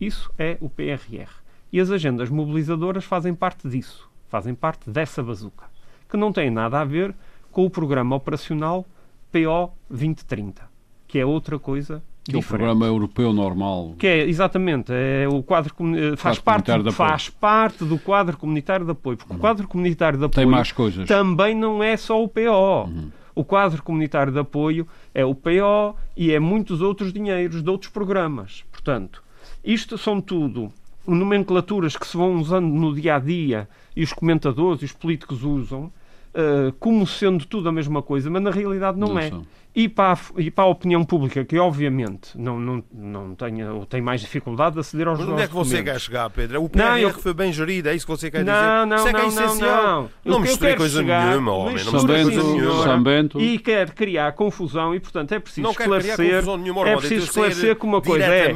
Isso 0.00 0.32
é 0.38 0.56
o 0.60 0.70
PRR. 0.70 1.30
E 1.70 1.80
as 1.80 1.90
agendas 1.90 2.30
mobilizadoras 2.30 3.04
fazem 3.04 3.34
parte 3.34 3.68
disso, 3.68 4.08
fazem 4.28 4.54
parte 4.54 4.88
dessa 4.88 5.22
bazuca, 5.22 5.66
que 6.08 6.16
não 6.16 6.32
tem 6.32 6.50
nada 6.50 6.80
a 6.80 6.84
ver 6.84 7.14
com 7.50 7.66
o 7.66 7.70
programa 7.70 8.16
operacional 8.16 8.86
PO 9.32 9.72
2030, 9.90 10.62
que 11.06 11.18
é 11.18 11.26
outra 11.26 11.58
coisa 11.58 12.02
Que 12.24 12.34
é 12.34 12.38
o 12.38 12.40
diferente. 12.40 12.60
programa 12.60 12.86
europeu 12.86 13.32
normal. 13.32 13.94
Que 13.98 14.06
é, 14.06 14.28
exatamente, 14.28 14.92
é 14.92 15.26
o 15.28 15.42
quadro 15.42 15.74
eh, 15.96 16.16
faz, 16.16 16.38
parte, 16.38 16.70
faz 16.92 17.28
parte 17.30 17.84
do 17.84 17.98
quadro 17.98 18.36
comunitário 18.36 18.84
de 18.84 18.92
apoio, 18.92 19.16
porque 19.16 19.34
o 19.34 19.38
quadro 19.38 19.66
comunitário 19.68 20.18
de 20.18 20.28
Tem 20.28 20.42
apoio 20.44 20.48
mais 20.56 20.72
coisas. 20.72 21.06
também 21.08 21.54
não 21.54 21.82
é 21.82 21.96
só 21.96 22.22
o 22.22 22.28
PO. 22.28 22.84
Uhum. 22.88 23.10
O 23.34 23.44
quadro 23.44 23.82
comunitário 23.82 24.32
de 24.32 24.38
apoio 24.40 24.86
é 25.14 25.24
o 25.24 25.32
PO 25.34 25.94
e 26.16 26.32
é 26.32 26.40
muitos 26.40 26.80
outros 26.80 27.12
dinheiros 27.12 27.62
de 27.62 27.70
outros 27.70 27.90
programas. 27.90 28.64
Portanto, 28.72 29.22
isto 29.64 29.96
são 29.96 30.20
tudo 30.20 30.72
nomenclaturas 31.06 31.96
que 31.96 32.06
se 32.06 32.16
vão 32.16 32.36
usando 32.36 32.66
no 32.66 32.94
dia 32.94 33.16
a 33.16 33.18
dia 33.18 33.68
e 33.96 34.02
os 34.02 34.12
comentadores 34.12 34.82
e 34.82 34.86
os 34.86 34.92
políticos 34.92 35.42
usam 35.42 35.90
eh, 36.38 36.72
como 36.78 37.04
sendo 37.04 37.44
tudo 37.44 37.68
a 37.68 37.72
mesma 37.72 38.00
coisa, 38.00 38.30
mas 38.30 38.40
na 38.40 38.52
realidade 38.52 38.96
não, 38.96 39.08
Não 39.08 39.18
é. 39.18 39.28
são. 39.28 39.44
E 39.80 39.88
para, 39.88 40.14
a, 40.14 40.18
e 40.38 40.50
para 40.50 40.64
a 40.64 40.66
opinião 40.66 41.04
pública, 41.04 41.44
que 41.44 41.56
obviamente 41.56 42.30
não, 42.36 42.58
não, 42.58 42.82
não 42.92 43.34
tenha, 43.36 43.72
ou 43.72 43.86
tem 43.86 44.00
mais 44.02 44.20
dificuldade 44.20 44.74
de 44.74 44.80
aceder 44.80 45.06
aos 45.06 45.20
Mas 45.20 45.28
onde 45.28 45.42
é 45.42 45.46
que 45.46 45.54
você 45.54 45.82
quer 45.84 46.00
chegar, 46.00 46.28
Pedro? 46.30 46.58
O 46.58 46.62
Não, 46.64 46.68
PRR 46.70 47.00
eu- 47.02 47.10
foi 47.12 47.32
bem 47.32 47.52
gerido, 47.52 47.88
é 47.88 47.94
isso 47.94 48.04
que 48.04 48.10
você 48.10 48.28
quer 48.28 48.38
dizer? 48.40 48.50
Não, 48.50 48.86
não, 48.86 48.96
Isso 48.96 49.06
é 49.08 49.12
que 49.12 49.16
é 49.20 49.22
não, 49.22 49.30
não, 49.30 49.44
essencial. 49.44 49.82
não. 50.24 50.32
Não 50.32 50.40
misturei 50.40 50.74
coisa 50.74 50.98
chegar- 50.98 51.28
nenhuma, 51.28 51.52
homem. 51.52 51.66
Não 51.66 51.92
mistura 51.92 51.94
misturei 52.18 52.22
coisa 52.24 52.42
nenhuma. 52.42 52.82
São 52.82 53.02
Bento. 53.04 53.40
E 53.40 53.58
quer 53.60 53.90
criar 53.90 54.32
confusão 54.32 54.94
e, 54.96 54.98
portanto, 54.98 55.30
é 55.32 55.38
preciso 55.38 55.62
Não 55.62 55.70
esclarecer. 55.70 56.44
nenhuma, 56.58 56.88
é 56.88 56.96
preciso 56.96 57.20
a 57.22 57.24
esclarecer 57.26 57.76
que 57.76 57.84
uma 57.86 58.00
coisa 58.02 58.24
é, 58.24 58.52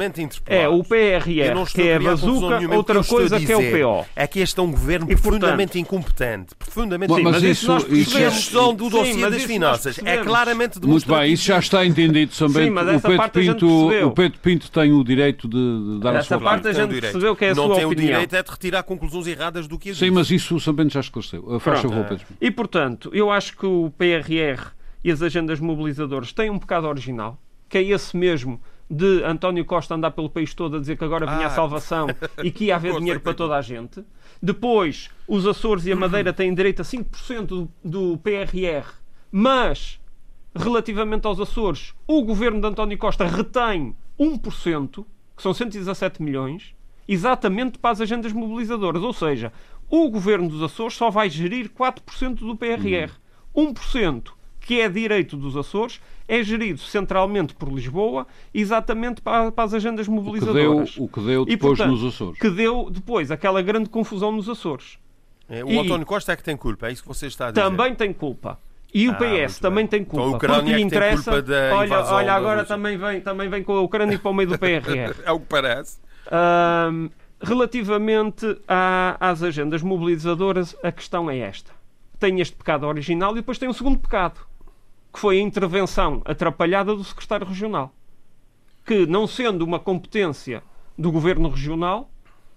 é 0.47 0.67
o 0.67 0.77
não 0.77 0.83
PRR, 0.83 1.23
que 1.23 1.81
é 1.87 1.95
a 1.95 1.97
criar 1.99 2.11
confusão 2.11 2.49
bazuca, 2.49 2.75
outra 2.75 2.99
a 2.99 3.03
coisa 3.05 3.39
que 3.39 3.49
é 3.51 3.55
o 3.55 3.61
PO. 3.61 4.05
É 4.13 4.27
que 4.27 4.39
este 4.41 4.59
é 4.59 4.63
um 4.63 4.71
governo 4.71 5.05
E, 5.05 5.15
portanto- 5.15 5.21
profundamente 5.39 5.79
incompetente. 5.79 6.53
Profundamente 6.59 7.07
Bom, 7.07 7.15
mas 7.15 7.23
incompetente. 7.37 7.51
isso- 7.51 7.67
nós 7.71 7.83
isso- 7.89 8.17
a 8.17 9.29
das 9.29 9.39
isso 9.39 9.47
nós 9.47 9.53
finanças 9.53 9.97
é 9.97 10.01
percebemos. 10.01 10.27
claramente 10.27 10.73
Muito 10.75 10.81
demonstrativo. 10.81 11.12
Bem, 11.19 11.33
isso 11.33 11.43
já 11.45 11.59
está 11.59 11.85
entendido, 11.85 12.33
São 12.33 12.49
Sim, 12.49 12.69
mas 12.69 12.87
o, 12.87 12.89
essa 12.91 13.01
Pedro 13.07 13.17
parte 13.17 13.39
a 13.39 13.41
gente 13.41 13.53
Pinto, 13.53 13.67
percebeu. 13.87 14.07
o 14.07 14.11
Pedro 14.11 14.39
Pinto 14.39 14.71
tem 14.71 14.91
o 14.93 15.03
direito 15.03 15.47
de, 15.47 15.57
de 15.95 15.99
dar 15.99 16.15
a 16.15 16.17
Essa 16.19 16.27
sua 16.29 16.39
parte 16.39 16.67
opinião. 16.67 16.69
a 16.69 16.71
o 16.71 16.73
gente 16.81 16.93
direito. 16.95 17.11
percebeu 17.13 17.35
que 17.35 17.45
é 17.45 17.49
a 17.51 17.55
não 17.55 17.65
sua 17.67 17.75
tem 17.75 17.85
opinião. 17.85 18.05
o 18.05 18.11
direito 18.11 18.35
é 18.35 18.43
de 18.43 18.51
retirar 18.51 18.83
conclusões 18.83 19.27
erradas 19.27 19.67
do 19.67 19.77
que 19.79 19.89
eu 19.89 19.95
Sim, 19.95 20.11
mas 20.11 20.29
isso 20.31 20.55
o 20.55 20.59
São 20.59 20.73
Bento 20.73 20.93
já 20.93 20.99
esclareceu. 20.99 21.43
Uh, 21.47 21.59
Faz 21.59 21.79
favor, 21.81 22.05
Pedro. 22.05 22.25
E, 22.39 22.51
portanto, 22.51 23.09
eu 23.13 23.29
acho 23.31 23.55
que 23.57 23.65
o 23.65 23.91
PRR 23.97 24.71
e 25.03 25.11
as 25.11 25.21
agendas 25.21 25.59
mobilizadoras 25.59 26.31
têm 26.33 26.49
um 26.49 26.57
pecado 26.59 26.87
original, 26.87 27.37
que 27.69 27.77
é 27.77 27.83
esse 27.83 28.15
mesmo 28.15 28.61
de 28.89 29.23
António 29.23 29.65
Costa 29.65 29.95
andar 29.95 30.11
pelo 30.11 30.29
país 30.29 30.53
todo 30.53 30.77
a 30.77 30.79
dizer 30.79 30.97
que 30.97 31.03
agora 31.03 31.25
vinha 31.25 31.45
Ah. 31.45 31.47
a 31.47 31.49
salvação 31.49 32.07
e 32.43 32.51
que 32.51 32.65
ia 32.65 32.75
haver 32.75 32.95
dinheiro 32.97 33.19
para 33.19 33.33
toda 33.33 33.55
a 33.55 33.61
gente. 33.61 34.03
Depois, 34.41 35.09
os 35.27 35.47
Açores 35.47 35.85
e 35.85 35.91
a 35.91 35.95
Madeira 35.95 36.33
têm 36.33 36.53
direito 36.53 36.81
a 36.81 36.85
5% 36.85 37.45
do, 37.45 37.69
do 37.83 38.17
PRR, 38.17 38.85
mas, 39.31 39.99
relativamente 40.55 41.25
aos 41.25 41.39
Açores, 41.39 41.93
o 42.07 42.23
governo 42.23 42.61
de 42.61 42.67
António 42.67 42.97
Costa 42.97 43.25
retém 43.25 43.95
1%, 44.19 45.05
que 45.35 45.41
são 45.43 45.53
117 45.53 46.21
milhões, 46.21 46.73
exatamente 47.07 47.77
para 47.79 47.91
as 47.91 48.01
agendas 48.01 48.31
mobilizadoras. 48.31 49.01
Ou 49.01 49.13
seja, 49.13 49.51
o 49.89 50.09
governo 50.09 50.47
dos 50.49 50.61
Açores 50.61 50.93
só 50.95 51.09
vai 51.09 51.29
gerir 51.29 51.69
4% 51.69 52.35
do 52.35 52.55
PRR. 52.55 53.11
1% 53.55 54.31
que 54.59 54.79
é 54.79 54.87
direito 54.87 55.35
dos 55.35 55.57
Açores 55.57 55.99
é 56.25 56.41
gerido 56.41 56.79
centralmente 56.79 57.53
por 57.53 57.67
Lisboa, 57.69 58.25
exatamente 58.53 59.21
para, 59.21 59.51
para 59.51 59.63
as 59.65 59.73
agendas 59.73 60.07
O 60.07 60.11
que 60.11 60.15
deu, 60.15 60.23
mobilizadoras. 60.23 60.95
o 60.97 61.07
que 61.09 61.19
deu 61.19 61.41
E, 61.43 61.45
depois 61.47 61.77
portanto, 61.77 61.91
nos 61.99 62.13
Açores. 62.15 62.39
Que 62.39 62.49
deu 62.49 62.89
depois 62.89 63.29
aquela 63.29 63.61
grande 63.61 63.89
confusão 63.89 64.31
nos 64.31 64.47
Açores. 64.47 64.97
É, 65.49 65.65
o 65.65 65.69
E- 65.69 65.77
António 65.79 66.05
Costa 66.05 66.31
é 66.31 66.35
que 66.37 66.43
tem 66.43 66.55
culpa, 66.55 66.87
é 66.87 66.93
isso 66.93 67.01
que 67.01 67.07
você 67.09 67.27
está 67.27 67.47
a 67.47 67.51
dizer. 67.51 67.61
Também 67.61 67.93
tem 67.93 68.13
culpa. 68.13 68.57
E 68.93 69.09
o 69.09 69.11
Ah, 69.11 69.15
PS 69.15 69.59
também 69.59 69.85
bem. 69.85 69.87
tem 69.87 70.01
Então 70.01 70.19
a 70.19 70.21
culpa. 70.23 70.37
Ucrânia 70.37 70.61
porque 70.61 70.71
é 70.73 70.77
lhe 70.77 70.83
que 70.83 70.89
tem 70.89 70.97
interessa. 70.97 71.31
culpa 71.31 71.75
olha, 71.75 72.03
olha 72.13 72.33
agora 72.33 72.63
também 72.65 72.95
vem, 72.97 73.21
também 73.21 73.49
vem 73.49 73.63
com 73.63 73.73
a 73.75 73.81
Ucrânia 73.81 74.19
para 74.19 74.29
o 74.31 74.33
meio 74.33 74.49
do 74.49 74.59
PRR. 74.59 75.15
É 75.25 75.31
o 75.31 75.39
que 75.39 75.47
parece. 75.47 75.99
Ahm, 76.31 77.09
relativamente 77.41 78.45
à- 78.67 79.17
às 79.19 79.41
agendas 79.41 79.81
mobilizadoras, 79.81 80.75
a 80.83 80.91
questão 80.91 81.29
é 81.29 81.39
esta. 81.39 81.71
Tem 82.19 82.39
este 82.39 82.55
pecado 82.55 82.85
original 82.85 83.31
e 83.31 83.35
depois 83.35 83.57
tem 83.57 83.67
um 83.67 83.73
segundo 83.73 83.97
pecado, 83.99 84.39
que 85.11 85.19
foi 85.19 85.37
a 85.39 85.41
intervenção 85.41 86.21
atrapalhada 86.25 86.95
do 86.95 87.03
secretário 87.03 87.45
regional, 87.47 87.91
que 88.85 89.05
não 89.05 89.25
sendo 89.27 89.63
uma 89.63 89.79
competência 89.79 90.61
do 90.97 91.11
governo 91.11 91.49
regional, 91.49 92.09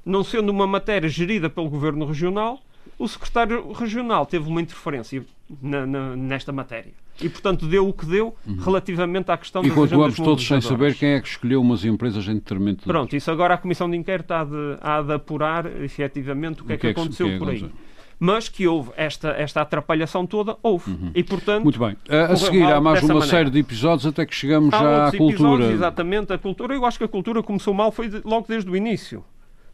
não 0.05 0.23
sendo 0.23 0.51
uma 0.51 0.67
matéria 0.67 1.09
gerida 1.09 1.49
pelo 1.51 1.69
governo 1.71 2.05
regional, 2.07 2.61
o 2.99 3.09
secretário 3.09 3.73
regional 3.73 4.25
teve 4.27 4.49
uma 4.49 4.61
interferência 4.61 5.25
na- 5.63 5.87
na- 5.87 6.17
nesta 6.17 6.53
matéria. 6.53 6.93
E, 7.23 7.29
portanto, 7.29 7.67
deu 7.67 7.89
o 7.89 7.93
que 7.93 8.05
deu 8.05 8.35
relativamente 8.65 9.31
à 9.31 9.37
questão 9.39 9.63
Uhum. 9.63 9.67
E 9.67 9.71
das 9.71 9.79
agendas 9.79 9.91
continuamos 9.99 10.17
todos 10.17 10.47
sem 10.47 10.61
saber 10.61 10.95
quem 10.95 11.11
é 11.11 11.21
que 11.21 11.29
escolheu 11.29 11.61
umas 11.63 11.85
empresas 11.85 12.27
em 12.29 12.35
detrimento 12.35 12.81
de 12.81 12.85
Pronto, 12.85 13.17
isso 13.17 13.31
agora 13.31 13.55
a 13.55 13.59
Comissão 13.59 13.89
de 13.91 13.97
Inquérito 13.97 14.33
há 14.33 14.45
de, 14.45 14.79
há 14.81 15.01
de 15.03 15.13
apurar 15.15 15.65
efetivamente 15.83 16.63
o 16.63 16.65
que 16.67 16.73
é 16.75 16.77
que, 16.77 16.87
aconteceu 16.89 17.27
o 17.27 17.29
que 17.31 17.35
é 17.35 17.39
que 17.39 17.45
por 17.45 17.51
aí. 17.53 17.57
aconteceu. 17.59 17.87
Mas 18.19 18.49
que 18.49 18.67
houve 18.67 18.91
esta, 18.97 19.29
esta 19.31 19.61
atrapalhação 19.61 20.27
toda, 20.27 20.57
houve. 20.63 20.91
E, 21.15 21.23
portanto, 21.23 21.59
Uhum. 21.59 21.65
Muito 21.65 21.79
bem. 21.79 21.97
A, 22.09 22.17
a 22.25 22.27
correu 22.29 22.37
seguir 22.39 22.63
há 22.65 22.81
mais 22.81 23.03
uma 23.03 23.15
maneira. 23.15 23.27
série 23.31 23.51
de 23.51 23.59
episódios 23.59 24.07
até 24.07 24.25
que 24.25 24.35
chegamos 24.35 24.73
Há 24.75 24.79
já 24.79 25.07
à 25.09 25.13
cultura. 25.17 25.67
exatamente, 25.73 26.33
a 26.33 26.39
cultura. 26.39 26.75
Eu 26.75 26.85
acho 26.87 26.97
que 26.99 27.05
a 27.05 27.09
cultura 27.09 27.43
começou 27.43 27.73
mal 27.75 27.93
foi 27.93 28.09
de- 28.09 28.23
logo 28.25 28.47
desde 28.49 28.71
o 28.71 28.75
início, 28.77 29.23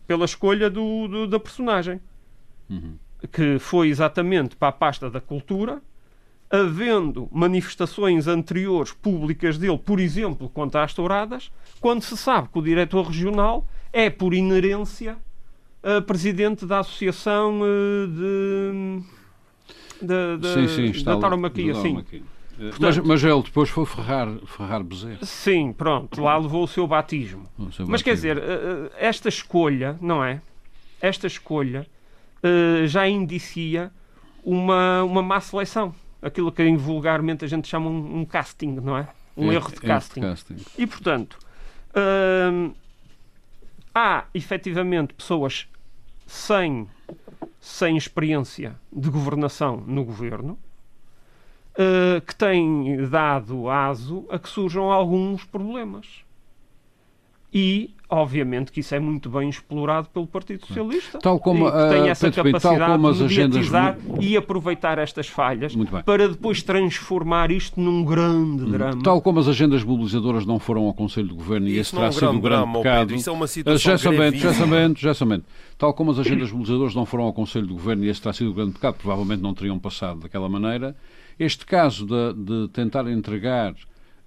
pela 0.08 0.24
escolha 0.24 0.68
do, 0.68 1.06
do- 1.08 1.26
da 1.28 1.38
personagem, 1.38 2.00
Uhum. 2.68 2.94
Que 3.30 3.58
foi 3.58 3.88
exatamente 3.88 4.56
para 4.56 4.68
a 4.68 4.72
pasta 4.72 5.10
da 5.10 5.20
cultura, 5.20 5.80
havendo 6.50 7.28
manifestações 7.32 8.26
anteriores 8.26 8.92
públicas 8.92 9.56
dele, 9.56 9.78
por 9.78 10.00
exemplo, 10.00 10.48
quanto 10.48 10.76
às 10.76 10.92
touradas, 10.92 11.50
quando 11.80 12.02
se 12.02 12.16
sabe 12.16 12.48
que 12.52 12.58
o 12.58 12.62
diretor 12.62 13.06
regional 13.06 13.66
é, 13.92 14.10
por 14.10 14.34
inerência, 14.34 15.16
presidente 16.06 16.64
da 16.64 16.78
Associação 16.80 17.60
eh, 17.64 18.06
de... 18.06 19.02
Da, 20.06 20.36
da, 20.36 20.54
Sim, 20.54 20.68
sim, 20.68 20.84
está 20.86 21.14
da 21.14 21.20
tauromaquia, 21.20 21.74
sim. 21.74 22.04
Eh, 22.58 22.70
mas, 22.78 22.98
mas 22.98 23.24
ele 23.24 23.42
depois 23.42 23.68
foi 23.68 23.86
Ferrar, 23.86 24.28
Ferrar 24.46 24.82
Bezerra. 24.82 25.18
Sim, 25.22 25.72
pronto, 25.72 26.20
lá 26.20 26.36
levou 26.36 26.64
o 26.64 26.68
seu 26.68 26.86
batismo. 26.86 27.46
o 27.58 27.72
seu 27.72 27.86
Mas 27.86 28.02
quer 28.02 28.10
batismo. 28.16 28.34
dizer, 28.34 28.38
eh, 28.38 28.90
eh, 28.96 29.06
esta 29.08 29.28
escolha, 29.28 29.96
não 30.00 30.24
é? 30.24 30.40
Esta 31.00 31.26
escolha 31.26 31.86
eh, 32.42 32.86
já 32.86 33.08
indicia 33.08 33.90
uma, 34.44 35.02
uma 35.04 35.22
má 35.22 35.40
seleção. 35.40 35.94
Aquilo 36.20 36.52
que 36.52 36.76
vulgarmente 36.76 37.44
a 37.44 37.48
gente 37.48 37.66
chama 37.68 37.88
um, 37.90 38.20
um 38.20 38.24
casting, 38.24 38.72
não 38.80 38.96
é? 38.96 39.08
Um 39.36 39.50
É- 39.50 39.54
erro 39.56 39.70
de 39.70 39.78
é 39.78 39.80
casting. 39.88 40.20
casting. 40.20 40.56
E, 40.78 40.86
portanto, 40.86 41.38
hum, 42.52 42.72
há 43.94 44.24
efetivamente 44.34 45.14
pessoas 45.14 45.66
sem, 46.26 46.86
sem 47.60 47.96
experiência 47.96 48.76
de 48.92 49.10
governação 49.10 49.76
no 49.86 50.04
governo 50.04 50.58
uh, 51.74 52.20
que 52.20 52.34
têm 52.34 53.06
dado 53.08 53.68
aso 53.68 54.26
a 54.30 54.38
que 54.38 54.48
surjam 54.48 54.90
alguns 54.92 55.44
problemas. 55.44 56.06
E, 57.54 57.90
obviamente, 58.08 58.72
que 58.72 58.80
isso 58.80 58.94
é 58.94 58.98
muito 58.98 59.28
bem 59.28 59.48
explorado 59.48 60.08
pelo 60.08 60.26
Partido 60.26 60.66
Socialista. 60.66 61.18
Tal 61.18 61.38
como, 61.38 61.68
e 61.68 61.70
que 61.70 61.88
tem 61.90 62.02
ah, 62.02 62.08
essa 62.08 62.30
Pedro 62.30 62.52
capacidade 62.52 62.92
como 62.92 63.08
as 63.08 63.18
de 63.18 63.24
agendas 63.24 63.70
mediatizar 63.70 63.98
e 64.20 64.36
aproveitar 64.36 64.98
estas 64.98 65.28
falhas 65.28 65.76
Muito 65.76 65.92
bem. 65.92 66.02
para 66.02 66.28
depois 66.28 66.62
transformar 66.62 67.50
isto 67.50 67.78
num 67.78 68.04
grande 68.04 68.64
drama. 68.64 69.02
Tal 69.02 69.20
como 69.20 69.38
as 69.38 69.48
agendas 69.48 69.84
mobilizadoras 69.84 70.46
não 70.46 70.58
foram 70.58 70.84
ao 70.84 70.94
Conselho 70.94 71.28
de 71.28 71.34
Governo 71.34 71.68
e 71.68 71.78
esse 71.78 71.94
é 71.94 71.98
terá 71.98 72.08
um 72.08 72.12
sido 72.12 72.28
o 72.28 72.40
grande 72.40 72.42
drama, 72.42 72.78
pecado. 72.78 72.98
Pedro, 73.00 73.16
isso 73.16 73.28
é 73.28 73.32
uma 73.32 73.46
situação 73.46 73.92
Já 73.92 73.98
sabendo, 73.98 74.36
já 74.36 74.42
gravíssima. 74.42 74.66
sabendo, 74.66 74.98
já 74.98 75.14
sabendo. 75.14 75.44
Tal 75.76 75.92
como 75.92 76.10
as 76.10 76.18
agendas 76.18 76.50
mobilizadoras 76.50 76.94
não 76.94 77.04
foram 77.04 77.24
ao 77.24 77.32
Conselho 77.34 77.66
de 77.66 77.72
Governo 77.74 78.04
e 78.04 78.08
esse 78.08 78.22
terá 78.22 78.32
sido 78.32 78.50
o 78.50 78.54
grande 78.54 78.72
pecado, 78.72 78.94
provavelmente 78.94 79.42
não 79.42 79.52
teriam 79.52 79.78
passado 79.78 80.20
daquela 80.20 80.48
maneira. 80.48 80.96
Este 81.38 81.66
caso 81.66 82.06
de, 82.06 82.32
de 82.34 82.68
tentar 82.68 83.06
entregar 83.10 83.74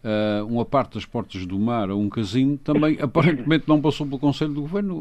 ah, 0.05 0.43
uma 0.45 0.63
parte 0.63 0.93
das 0.93 1.05
portas 1.05 1.45
do 1.45 1.57
mar 1.57 1.89
a 1.89 1.95
um 1.95 2.07
casino 2.09 2.57
também 2.59 2.97
aparentemente 3.01 3.67
não 3.67 3.81
passou 3.81 4.05
pelo 4.05 4.19
Conselho 4.19 4.53
de 4.53 4.59
Governo. 4.61 4.95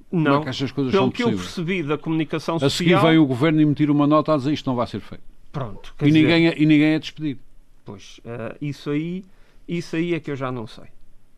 Ah, 0.00 0.04
Como 0.10 0.28
é 0.28 0.30
Não. 0.30 0.42
que 0.42 0.48
estas 0.48 0.72
coisas 0.72 0.90
Pelo 0.92 1.04
são 1.04 1.10
que 1.12 1.22
eu 1.22 1.26
possíveis? 1.30 1.46
percebi 1.54 1.82
da 1.84 1.96
comunicação 1.96 2.56
A 2.56 2.58
seguir 2.68 2.90
social. 2.94 3.02
veio 3.02 3.22
o 3.22 3.26
Governo 3.26 3.60
emitir 3.60 3.90
uma 3.90 4.06
nota 4.06 4.34
a 4.34 4.36
dizer 4.36 4.52
isto 4.52 4.66
não 4.68 4.74
vai 4.76 4.86
ser 4.86 5.00
feito. 5.00 5.22
Pronto. 5.52 5.94
E 6.00 6.06
dizer, 6.06 6.18
ninguém, 6.20 6.48
é, 6.48 6.54
e 6.58 6.66
ninguém 6.66 6.88
é 6.94 6.98
despedido. 6.98 7.38
Pois, 7.84 8.20
eh, 8.24 8.56
isso, 8.60 8.90
aí, 8.90 9.24
isso 9.68 9.94
aí 9.96 10.14
é 10.14 10.20
que 10.20 10.30
eu 10.30 10.36
já 10.36 10.50
não 10.50 10.66
sei. 10.66 10.84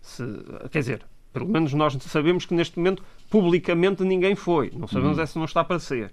Se, 0.00 0.22
quer 0.70 0.78
dizer, 0.80 1.02
pelo 1.32 1.48
menos 1.48 1.72
nós 1.74 1.94
sabemos 2.00 2.46
que 2.46 2.54
neste 2.54 2.78
momento 2.78 3.02
publicamente 3.28 4.04
ninguém 4.04 4.34
foi. 4.36 4.70
Não 4.76 4.86
sabemos 4.86 5.18
é 5.18 5.26
se 5.26 5.36
não 5.36 5.46
está 5.46 5.64
para 5.64 5.78
ser. 5.80 6.12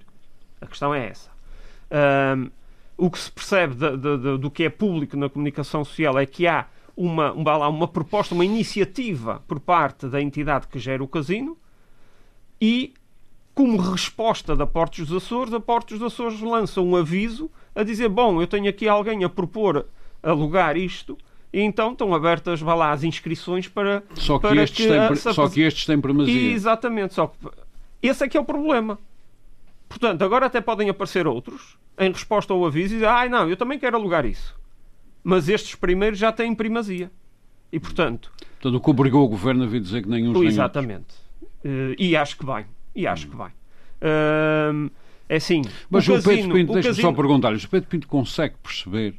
A 0.60 0.66
questão 0.66 0.94
é 0.96 1.08
essa. 1.10 1.30
O 2.98 3.10
que 3.10 3.20
se 3.20 3.32
percebe 3.32 3.76
da- 3.76 3.96
da- 3.96 4.16
da- 4.18 4.38
do 4.38 4.50
que 4.52 4.64
é 4.64 4.70
público 4.70 5.18
na 5.18 5.30
comunicação 5.30 5.84
social 5.84 6.18
é 6.20 6.26
que 6.26 6.48
há 6.48 6.66
uma, 6.96 7.32
um, 7.34 7.44
lá, 7.44 7.68
uma 7.70 7.88
proposta, 7.88 8.34
uma 8.36 8.46
iniciativa 8.46 9.42
por 9.48 9.60
parte 9.60 10.08
da 10.08 10.22
entidade 10.22 10.68
que 10.68 10.78
gera 10.80 11.04
o 11.04 11.08
casino 11.08 11.58
e, 12.62 12.94
como 13.56 13.78
resposta 13.78 14.56
da 14.56 14.66
Portos 14.68 15.08
dos 15.08 15.24
Açores, 15.24 15.54
a 15.54 15.60
Portos 15.60 16.00
dos 16.00 16.14
Açores 16.14 16.40
lança 16.42 16.80
um 16.82 16.96
aviso 16.96 17.50
a 17.76 17.84
dizer: 17.84 18.10
Bom, 18.10 18.42
eu 18.42 18.48
tenho 18.48 18.70
aqui 18.70 18.88
alguém 18.88 19.24
a 19.24 19.30
propor 19.30 19.86
alugar 20.22 20.78
isto. 20.78 21.18
E 21.54 21.60
então 21.60 21.92
estão 21.92 22.14
abertas 22.14 22.62
vá 22.62 22.74
lá, 22.74 22.92
as 22.92 23.04
inscrições 23.04 23.68
para. 23.68 24.04
Só 24.16 24.38
que, 24.40 24.48
para 24.48 24.64
estes, 24.64 24.86
têm, 24.88 24.98
a- 25.00 25.08
pre- 25.08 25.16
se 25.18 25.34
só 25.34 25.50
que 25.50 25.62
estes 25.62 25.86
têm 25.86 26.00
primazia. 26.00 26.52
Exatamente, 26.54 27.14
só 27.14 27.28
que 27.28 27.36
esse 28.02 28.24
é 28.24 28.30
que 28.30 28.38
é 28.38 28.40
o 28.40 28.46
problema. 28.46 28.98
Portanto, 29.90 30.22
agora 30.24 30.46
até 30.46 30.62
podem 30.62 30.90
aparecer 30.90 31.28
outros 31.28 31.78
em 32.00 32.10
resposta 32.10 32.54
ao 32.54 32.66
aviso 32.66 32.94
e 32.94 32.98
dizer: 32.98 33.08
Ah, 33.08 33.28
não, 33.28 33.50
eu 33.50 33.58
também 33.58 33.78
quero 33.78 33.98
alugar 33.98 34.26
isso. 34.26 34.56
Mas 35.24 35.48
estes 35.50 35.76
primeiros 35.76 36.18
já 36.18 36.32
têm 36.32 36.54
primazia. 36.56 37.12
E 37.72 37.80
portanto, 37.80 38.32
Portanto, 38.62 38.76
o 38.76 38.80
que 38.82 38.90
obrigou 38.90 39.26
o 39.26 39.28
Governo 39.28 39.64
a 39.64 39.68
vir 39.68 39.82
dizer 39.82 40.04
que 40.04 40.10
nem 40.10 40.28
outros. 40.28 40.46
exatamente. 40.46 41.16
Eh, 41.64 41.96
e 41.98 42.16
acho 42.16 42.38
que 42.38 42.46
vai. 42.46 42.66
E 42.96 43.08
acho 43.08 43.28
que 43.28 43.36
vai. 43.36 43.52
Ahm, 44.02 44.90
é 45.28 45.38
assim. 45.38 45.62
Mas 45.90 46.08
o 46.08 46.12
o, 46.12 46.16
Pedro 46.16 46.30
casino, 46.32 46.54
Pinto, 46.54 46.72
o 46.72 46.74
deixa-me 46.76 46.96
só 46.96 47.14
perguntar-lhe, 47.14 47.58
o 47.58 47.70
Pedro 47.70 47.90
Pinto 47.90 48.08
consegue 48.08 48.56
perceber, 48.62 49.16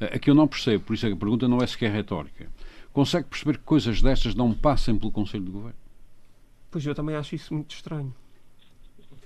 eh, 0.00 0.16
aqui 0.16 0.30
eu 0.30 0.34
não 0.34 0.48
percebo, 0.48 0.84
por 0.84 0.94
isso 0.94 1.06
é 1.06 1.08
que 1.10 1.14
a 1.14 1.18
pergunta 1.18 1.46
não 1.46 1.58
é 1.58 1.66
sequer 1.66 1.92
retórica, 1.92 2.48
consegue 2.92 3.28
perceber 3.28 3.58
que 3.58 3.64
coisas 3.64 4.00
destas 4.00 4.34
não 4.34 4.52
passem 4.52 4.96
pelo 4.96 5.12
Conselho 5.12 5.44
de 5.44 5.50
Governo? 5.50 5.78
Pois 6.70 6.84
eu 6.86 6.94
também 6.94 7.14
acho 7.14 7.34
isso 7.34 7.52
muito 7.54 7.74
estranho. 7.74 8.12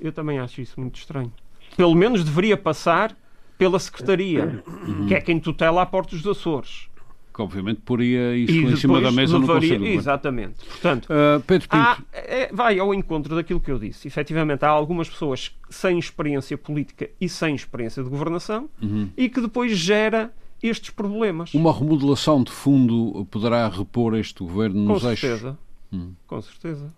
Eu 0.01 0.13
também 0.13 0.39
acho 0.39 0.61
isso 0.61 0.79
muito 0.79 0.99
estranho. 0.99 1.33
Pelo 1.77 1.95
menos 1.95 2.23
deveria 2.23 2.57
passar 2.57 3.17
pela 3.59 3.79
Secretaria, 3.79 4.63
que 5.09 5.15
é 5.15 5.21
quem 5.21 5.39
tutela 5.41 5.83
a 5.83 5.87
Portos 5.87 6.23
dos 6.23 6.39
Açores. 6.39 6.89
Que 7.35 7.43
obviamente 7.43 7.81
poria 7.85 8.37
isso 8.37 8.53
E 8.53 8.65
em 8.65 8.77
cima 8.77 9.01
da 9.01 9.13
mesa 9.13 9.35
no 9.35 9.41
levaria- 9.41 9.61
Conselho 9.61 9.73
de 9.75 9.79
Governo. 9.79 10.01
Exatamente. 10.01 10.65
Portanto, 10.65 11.09
Ah, 11.13 11.41
Pedro 11.47 11.69
Pinto, 11.69 11.83
há, 11.83 11.99
é- 12.13 12.51
vai 12.53 12.79
ao 12.81 12.93
encontro 12.93 13.37
daquilo 13.37 13.61
que 13.61 13.71
eu 13.71 13.79
disse. 13.79 14.09
Efetivamente, 14.09 14.65
há 14.65 14.69
algumas 14.69 15.09
pessoas 15.09 15.55
sem 15.71 15.99
experiência 15.99 16.59
política 16.59 17.09
e 17.21 17.29
sem 17.29 17.55
experiência 17.55 18.03
de 18.03 18.09
governação 18.09 18.69
e 19.17 19.29
que 19.29 19.41
depois 19.41 19.77
gera 19.77 20.33
estes 20.61 20.91
problemas. 20.91 21.55
uma 21.55 21.73
remodelação 21.73 22.43
de 22.43 22.51
fundo 22.51 23.25
poderá 23.31 23.69
repor 23.69 24.17
este 24.17 24.43
Governo 24.43 24.87
Com 24.87 24.95
nos 24.95 25.05
eixos? 25.05 25.21
certeza. 25.21 25.59
Hum. 25.93 26.13
Com 26.27 26.43
certeza. 26.43 26.93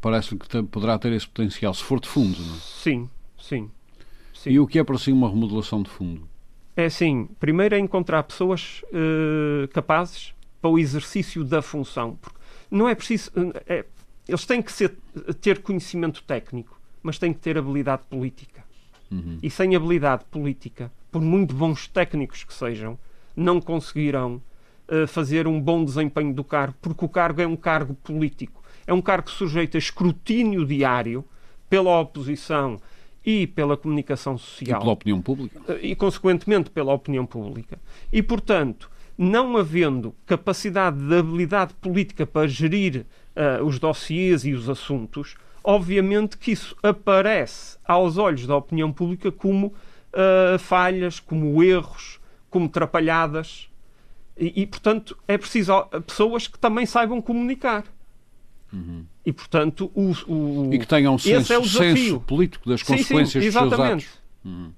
Parece-lhe 0.00 0.38
que 0.38 0.62
poderá 0.64 0.98
ter 0.98 1.10
esse 1.12 1.26
potencial, 1.26 1.72
se 1.72 1.82
for 1.82 1.98
de 1.98 2.06
fundo. 2.08 2.36
Não 2.38 2.54
é? 2.54 2.58
Sim, 2.58 3.08
sim. 3.38 3.70
Sim. 4.44 4.50
E 4.50 4.60
o 4.60 4.66
que 4.66 4.78
é 4.78 4.84
para 4.84 4.96
si 4.98 5.10
uma 5.12 5.28
remodelação 5.28 5.82
de 5.82 5.90
fundo? 5.90 6.28
É 6.76 6.86
assim, 6.86 7.28
primeiro 7.38 7.74
é 7.74 7.78
encontrar 7.78 8.22
pessoas 8.24 8.82
eh, 8.92 9.66
capazes 9.72 10.32
para 10.60 10.70
o 10.70 10.78
exercício 10.78 11.44
da 11.44 11.60
função. 11.62 12.16
Porque 12.20 12.38
não 12.70 12.88
é 12.88 12.94
preciso. 12.94 13.30
eh, 13.36 13.62
é- 13.80 13.84
eles 14.28 14.46
têm 14.46 14.62
que 14.62 14.72
ser- 14.72 14.96
ter 15.40 15.60
conhecimento 15.62 16.22
técnico, 16.22 16.80
mas 17.02 17.18
têm 17.18 17.32
que 17.32 17.40
ter 17.40 17.58
habilidade 17.58 18.02
política. 18.08 18.64
E 19.42 19.48
sem 19.48 19.76
habilidade 19.76 20.24
política, 20.24 20.90
por 21.12 21.20
muito 21.22 21.54
bons 21.54 21.86
técnicos 21.86 22.42
que 22.42 22.52
sejam, 22.52 22.98
não 23.36 23.60
conseguirão 23.60 24.42
eh, 24.88 25.06
fazer 25.06 25.46
um 25.46 25.60
bom 25.60 25.84
desempenho 25.84 26.34
do 26.34 26.42
cargo, 26.42 26.74
porque 26.82 27.04
o 27.04 27.08
cargo 27.08 27.40
é 27.40 27.46
um 27.46 27.54
cargo 27.56 27.94
político. 27.94 28.62
É 28.86 28.92
um 28.92 29.00
cargo 29.00 29.30
sujeito 29.30 29.76
a 29.76 29.78
escrutínio 29.78 30.66
diário 30.66 31.24
pela 31.70 32.00
oposição 32.00 32.78
e 33.24 33.46
pela 33.46 33.76
comunicação 33.76 34.34
E 34.34 34.38
social 34.38 34.80
pela 34.80 34.92
opinião 34.92 35.20
pública? 35.22 35.78
e, 35.80 35.94
consequentemente, 35.94 36.70
pela 36.70 36.92
opinião 36.92 37.24
pública. 37.24 37.78
E, 38.12 38.22
portanto, 38.22 38.90
não 39.16 39.56
havendo 39.56 40.14
capacidade 40.26 40.98
de 40.98 41.14
habilidade 41.16 41.72
política 41.74 42.26
para 42.26 42.46
gerir 42.48 43.06
ah, 43.34 43.62
os 43.62 43.78
dossiês 43.78 44.44
e 44.44 44.52
os 44.52 44.68
assuntos, 44.68 45.36
obviamente 45.62 46.36
que 46.36 46.52
isso 46.52 46.76
aparece 46.82 47.78
aos 47.84 48.18
olhos 48.18 48.46
da 48.46 48.56
opinião 48.56 48.92
pública 48.92 49.30
como 49.32 49.72
ah, 50.12 50.58
falhas, 50.58 51.18
como 51.20 51.62
erros, 51.62 52.20
como 52.50 52.68
trapalhadas. 52.68 53.68
E, 54.36 54.62
e, 54.62 54.66
portanto, 54.66 55.16
é 55.28 55.38
preciso 55.38 55.72
pessoas 56.06 56.46
que 56.48 56.58
também 56.58 56.84
saibam 56.86 57.22
comunicar. 57.22 57.84
E, 59.24 59.32
portanto, 59.32 59.90
o, 59.94 60.12
o- 60.26 60.70
E 60.74 60.78
que 60.78 60.86
tenham 60.86 61.14
esse 61.16 61.28
senso, 61.28 61.52
é 61.52 61.58
o 61.58 61.64
senso 61.64 62.20
político 62.20 62.68
das 62.68 62.80
Sim, 62.80 62.86
sim, 62.86 62.92
consequências 62.96 63.44
dos 63.44 63.52
seus 63.52 63.72
atos. 63.72 64.06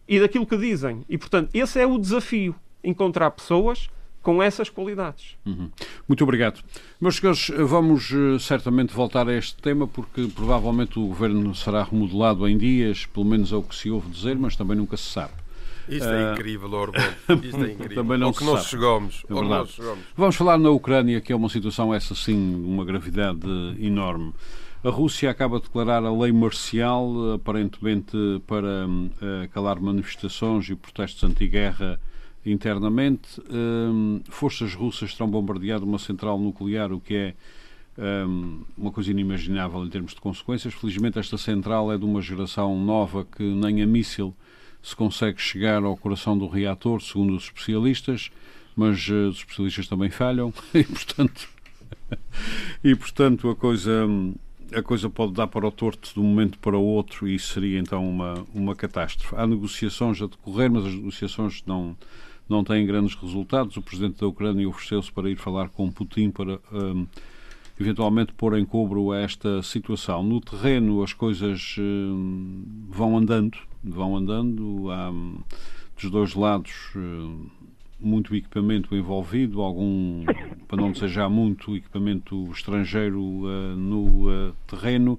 E 0.09 0.21
daquilo 0.21 0.47
que 0.47 0.57
dizem. 0.57 1.05
E, 1.09 1.19
portanto, 1.19 1.51
esse 1.55 1.81
é 1.81 1.87
o 1.87 1.99
desafio. 1.99 2.55
encontrar 2.85 3.31
pessoas 3.33 3.89
com 4.23 4.41
essas 4.43 4.69
qualidades. 4.69 5.37
Uhum. 5.45 5.69
Muito 6.07 6.23
obrigado. 6.23 6.61
Meus 7.01 7.17
senhores, 7.17 7.49
vamos 7.57 8.11
uh, 8.11 8.39
certamente 8.39 8.93
voltar 8.95 9.29
a 9.29 9.35
este 9.35 9.57
tema 9.61 9.87
porque 9.89 10.27
provavelmente 10.35 10.99
o 10.99 11.07
governo 11.07 11.53
será 11.55 11.83
remodelado 11.85 12.47
em 12.49 12.57
dias, 12.57 13.07
pelo 13.07 13.25
menos 13.27 13.53
é 13.53 13.57
o 13.57 13.63
que 13.63 13.75
se 13.75 13.91
ouve 13.91 14.09
dizer, 14.11 14.37
mas 14.37 14.55
também 14.57 14.77
nunca 14.77 14.97
se 14.97 15.05
sabe. 15.05 15.33
Isto 15.89 16.09
é 16.09 16.31
uh... 16.31 16.33
incrível, 16.33 16.73
Orbán. 16.73 17.01
Isto 17.43 17.65
é 17.65 17.73
incrível. 17.73 17.95
também 17.95 18.19
não 18.19 18.29
ao 18.29 18.33
que 18.35 18.45
nós 18.45 18.67
chegamos. 18.67 19.25
É 19.29 19.33
nós 19.33 19.71
chegamos. 19.71 20.05
Vamos 20.17 20.37
falar 20.37 20.59
na 20.59 20.71
Ucrânia, 20.71 21.21
que 21.21 21.33
é 21.33 21.37
uma 21.37 21.49
situação, 21.49 21.95
essa 21.95 22.15
sim, 22.15 22.55
uma 22.65 22.85
gravidade 22.85 23.47
enorme. 23.79 24.33
A 24.85 24.91
Rússia 24.91 25.31
acaba 25.31 25.59
de 25.59 25.65
declarar 25.65 26.05
a 26.05 26.13
lei 26.13 26.33
marcial, 26.33 27.33
aparentemente 27.35 28.17
para 28.47 28.87
uh, 28.87 29.49
calar 29.51 29.81
manifestações 29.81 30.69
e 30.69 30.77
protestos 30.77 31.25
anti-guerra 31.25 31.99
internamente. 32.45 33.41
Um, 33.51 34.21
forças 34.29 34.75
russas 34.75 35.15
terão 35.15 35.29
bombardeado 35.29 35.85
uma 35.85 35.99
central 35.99 36.39
nuclear, 36.39 36.93
o 36.93 37.01
que 37.01 37.17
é 37.17 37.35
um, 37.99 38.63
uma 38.77 38.93
coisa 38.93 39.11
inimaginável 39.11 39.85
em 39.85 39.89
termos 39.89 40.15
de 40.15 40.21
consequências. 40.21 40.75
Felizmente, 40.75 41.19
esta 41.19 41.37
central 41.37 41.93
é 41.93 41.99
de 41.99 42.05
uma 42.05 42.23
geração 42.23 42.79
nova 42.79 43.25
que 43.25 43.43
nem 43.43 43.83
a 43.83 43.87
míssil 43.87 44.35
se 44.83 44.95
consegue 44.95 45.41
chegar 45.41 45.83
ao 45.83 45.97
coração 45.97 46.37
do 46.37 46.47
reator, 46.47 47.01
segundo 47.01 47.35
os 47.35 47.45
especialistas, 47.45 48.31
mas 48.75 49.09
uh, 49.09 49.29
os 49.29 49.39
especialistas 49.39 49.89
também 49.89 50.11
falham 50.11 50.53
e, 50.75 50.85
portanto, 50.85 51.49
e, 52.85 52.95
portanto 52.95 53.51
a 53.51 53.57
coisa 53.57 54.07
a 54.73 54.83
coisa 54.83 55.09
pode 55.09 55.33
dar 55.33 55.47
para 55.47 55.67
o 55.67 55.71
torto 55.71 56.13
de 56.13 56.21
um 56.21 56.25
momento 56.25 56.59
para 56.59 56.77
o 56.77 56.83
outro 56.83 57.29
e 57.29 57.35
isso 57.35 57.53
seria 57.53 57.79
então 57.79 58.09
uma, 58.09 58.45
uma 58.53 58.75
catástrofe. 58.75 59.35
Há 59.37 59.47
negociações 59.47 60.21
a 60.21 60.27
decorrer, 60.27 60.71
mas 60.71 60.85
as 60.85 60.95
negociações 60.95 61.63
não, 61.67 61.97
não 62.49 62.65
têm 62.65 62.87
grandes 62.87 63.15
resultados. 63.15 63.77
O 63.77 63.83
presidente 63.83 64.21
da 64.21 64.27
Ucrânia 64.27 64.69
ofereceu-se 64.69 65.11
para 65.13 65.31
ir 65.31 65.37
falar 65.37 65.69
com 65.69 65.91
Putin 65.91 66.31
para 66.31 66.59
um, 66.73 67.07
eventualmente 67.79 68.33
pôr 68.33 68.59
em 68.59 68.65
cobro 68.65 69.13
esta 69.13 69.63
situação. 69.63 70.23
No 70.23 70.41
terreno 70.41 71.03
as 71.03 71.13
coisas 71.13 71.77
um, 71.79 72.65
vão 72.89 73.17
andando, 73.17 73.59
vão 73.83 74.17
andando. 74.17 74.91
Há 74.91 75.11
um, 75.11 75.39
dos 76.01 76.11
dois 76.11 76.35
lados 76.35 76.73
hum, 76.95 77.47
muito 77.99 78.35
equipamento 78.35 78.95
envolvido, 78.95 79.61
algum, 79.61 80.25
para 80.69 80.81
não 80.81 80.93
dizer 80.93 81.09
já 81.09 81.29
muito, 81.29 81.77
equipamento 81.77 82.51
estrangeiro 82.53 83.21
uh, 83.21 83.77
no 83.77 84.29
uh, 84.29 84.55
terreno 84.67 85.19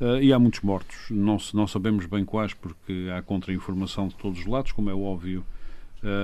uh, 0.00 0.20
e 0.20 0.32
há 0.32 0.38
muitos 0.38 0.60
mortos. 0.60 0.96
Não, 1.10 1.36
não 1.54 1.66
sabemos 1.66 2.06
bem 2.06 2.24
quais, 2.24 2.54
porque 2.54 3.08
há 3.16 3.22
contra-informação 3.22 4.08
de 4.08 4.16
todos 4.16 4.40
os 4.40 4.46
lados, 4.46 4.72
como 4.72 4.90
é 4.90 4.94
óbvio, 4.94 5.44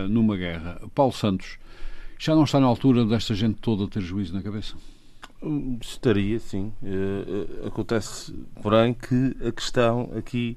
numa 0.09 0.37
guerra. 0.37 0.81
Paulo 0.95 1.13
Santos, 1.13 1.59
já 2.17 2.33
não 2.33 2.45
está 2.45 2.61
na 2.61 2.67
altura 2.67 3.05
desta 3.05 3.35
gente 3.35 3.57
toda 3.61 3.89
ter 3.89 4.01
juízo 4.01 4.33
na 4.33 4.41
cabeça? 4.41 4.77
Estaria, 5.81 6.39
sim. 6.39 6.73
acontece, 7.67 8.33
porém, 8.63 8.95
que 8.95 9.37
a 9.47 9.53
questão 9.53 10.11
aqui, 10.17 10.57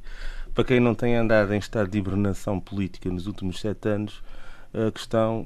para 0.54 0.64
quem 0.64 0.80
não 0.80 0.96
tem 0.96 1.16
andado 1.16 1.54
em 1.54 1.58
estado 1.58 1.90
de 1.90 1.98
hibernação 1.98 2.60
política 2.60 3.10
nos 3.10 3.28
últimos 3.28 3.60
sete 3.60 3.90
anos, 3.90 4.24
a 4.74 4.92
questão, 4.92 5.46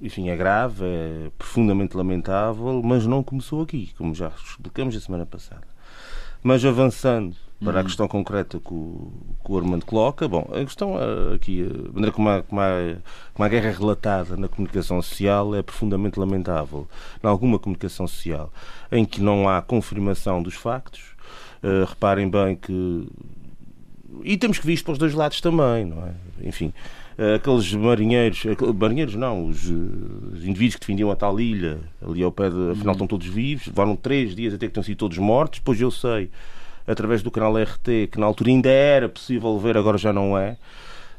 enfim, 0.00 0.28
é 0.28 0.36
grave, 0.36 0.84
é 0.84 1.30
profundamente 1.36 1.96
lamentável, 1.96 2.82
mas 2.82 3.06
não 3.06 3.22
começou 3.22 3.62
aqui, 3.62 3.92
como 3.98 4.14
já 4.14 4.28
explicamos 4.28 4.96
a 4.96 5.00
semana 5.00 5.26
passada. 5.26 5.66
Mas 6.42 6.64
avançando 6.64 7.36
para 7.62 7.74
Uhum. 7.74 7.80
a 7.80 7.84
questão 7.84 8.08
concreta 8.08 8.58
que 8.58 8.72
o, 8.72 9.12
que 9.44 9.52
o 9.52 9.58
Armando 9.58 9.84
coloca, 9.84 10.26
bom, 10.26 10.48
a 10.52 10.64
questão 10.64 10.96
eh, 10.98 11.34
aqui, 11.34 11.62
a 11.62 11.92
maneira 11.92 12.12
como 12.12 12.28
a, 12.28 12.42
como, 12.42 12.60
a, 12.60 12.96
como 13.34 13.44
a 13.46 13.48
guerra 13.48 13.68
é 13.68 13.72
relatada 13.72 14.36
na 14.36 14.48
comunicação 14.48 15.00
social 15.02 15.54
é 15.54 15.62
profundamente 15.62 16.18
lamentável. 16.18 16.88
Em 17.22 17.26
alguma 17.26 17.58
comunicação 17.58 18.06
social 18.06 18.50
em 18.90 19.04
que 19.04 19.20
não 19.20 19.48
há 19.48 19.60
confirmação 19.60 20.42
dos 20.42 20.54
factos, 20.54 21.02
eh, 21.62 21.84
reparem 21.86 22.28
bem 22.30 22.56
que. 22.56 23.06
E 24.24 24.36
temos 24.36 24.58
que 24.58 24.66
ver 24.66 24.72
isto 24.72 24.84
para 24.84 24.92
os 24.92 24.98
dois 24.98 25.14
lados 25.14 25.40
também, 25.40 25.84
não 25.84 26.04
é? 26.06 26.12
Enfim, 26.42 26.72
eh, 27.18 27.34
aqueles 27.34 27.72
marinheiros, 27.74 28.42
marinheiros 28.74 29.14
não, 29.14 29.46
os, 29.46 29.68
eh, 29.70 29.72
os 30.34 30.44
indivíduos 30.44 30.74
que 30.76 30.80
defendiam 30.80 31.10
a 31.10 31.16
tal 31.16 31.38
ilha, 31.38 31.78
ali 32.02 32.22
ao 32.22 32.32
pé 32.32 32.48
de, 32.50 32.70
afinal 32.70 32.92
estão 32.92 33.06
todos 33.06 33.26
vivos, 33.26 33.66
levaram 33.66 33.94
três 33.94 34.34
dias 34.34 34.54
até 34.54 34.66
que 34.66 34.72
tenham 34.72 34.84
sido 34.84 34.96
todos 34.96 35.18
mortos, 35.18 35.60
depois 35.60 35.80
eu 35.80 35.90
sei, 35.90 36.30
através 36.86 37.22
do 37.22 37.30
canal 37.30 37.56
RT, 37.56 38.08
que 38.10 38.18
na 38.18 38.26
altura 38.26 38.50
ainda 38.50 38.68
era 38.70 39.08
possível 39.08 39.58
ver, 39.58 39.76
agora 39.76 39.96
já 39.98 40.12
não 40.12 40.36
é, 40.36 40.56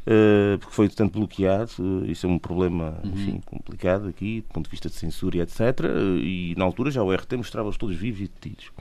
eh, 0.05 0.57
porque 0.59 0.73
foi 0.75 0.89
tanto 0.89 1.19
bloqueado, 1.19 1.71
eh, 2.07 2.11
isso 2.11 2.25
é 2.25 2.29
um 2.29 2.39
problema, 2.39 2.97
enfim, 3.03 3.39
complicado 3.45 4.07
aqui, 4.07 4.41
do 4.41 4.53
ponto 4.53 4.65
de 4.65 4.71
vista 4.71 4.89
de 4.89 4.95
censura 4.95 5.37
e 5.37 5.41
etc, 5.41 5.59
e 6.23 6.55
na 6.57 6.65
altura 6.65 6.89
já 6.89 7.03
o 7.03 7.11
RT 7.13 7.33
mostrava-os 7.37 7.77
todos 7.77 7.95
vivos 7.95 8.21
e 8.21 8.23
detidos. 8.23 8.71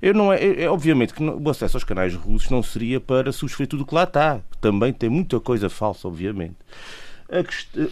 Eu 0.00 0.14
não 0.14 0.32
é, 0.32 0.42
é, 0.42 0.62
é 0.62 0.70
obviamente 0.70 1.12
que 1.12 1.22
não- 1.22 1.36
o 1.36 1.50
acesso 1.50 1.76
aos 1.76 1.84
canais 1.84 2.14
russos 2.14 2.48
não 2.50 2.62
seria 2.62 3.00
para 3.00 3.32
subscrever 3.32 3.68
tudo 3.68 3.82
o 3.82 3.86
que 3.86 3.94
lá 3.94 4.04
está, 4.04 4.40
também 4.60 4.92
tem 4.92 5.10
muita 5.10 5.40
coisa 5.40 5.68
falsa, 5.68 6.06
obviamente. 6.06 6.56
A 7.30 7.44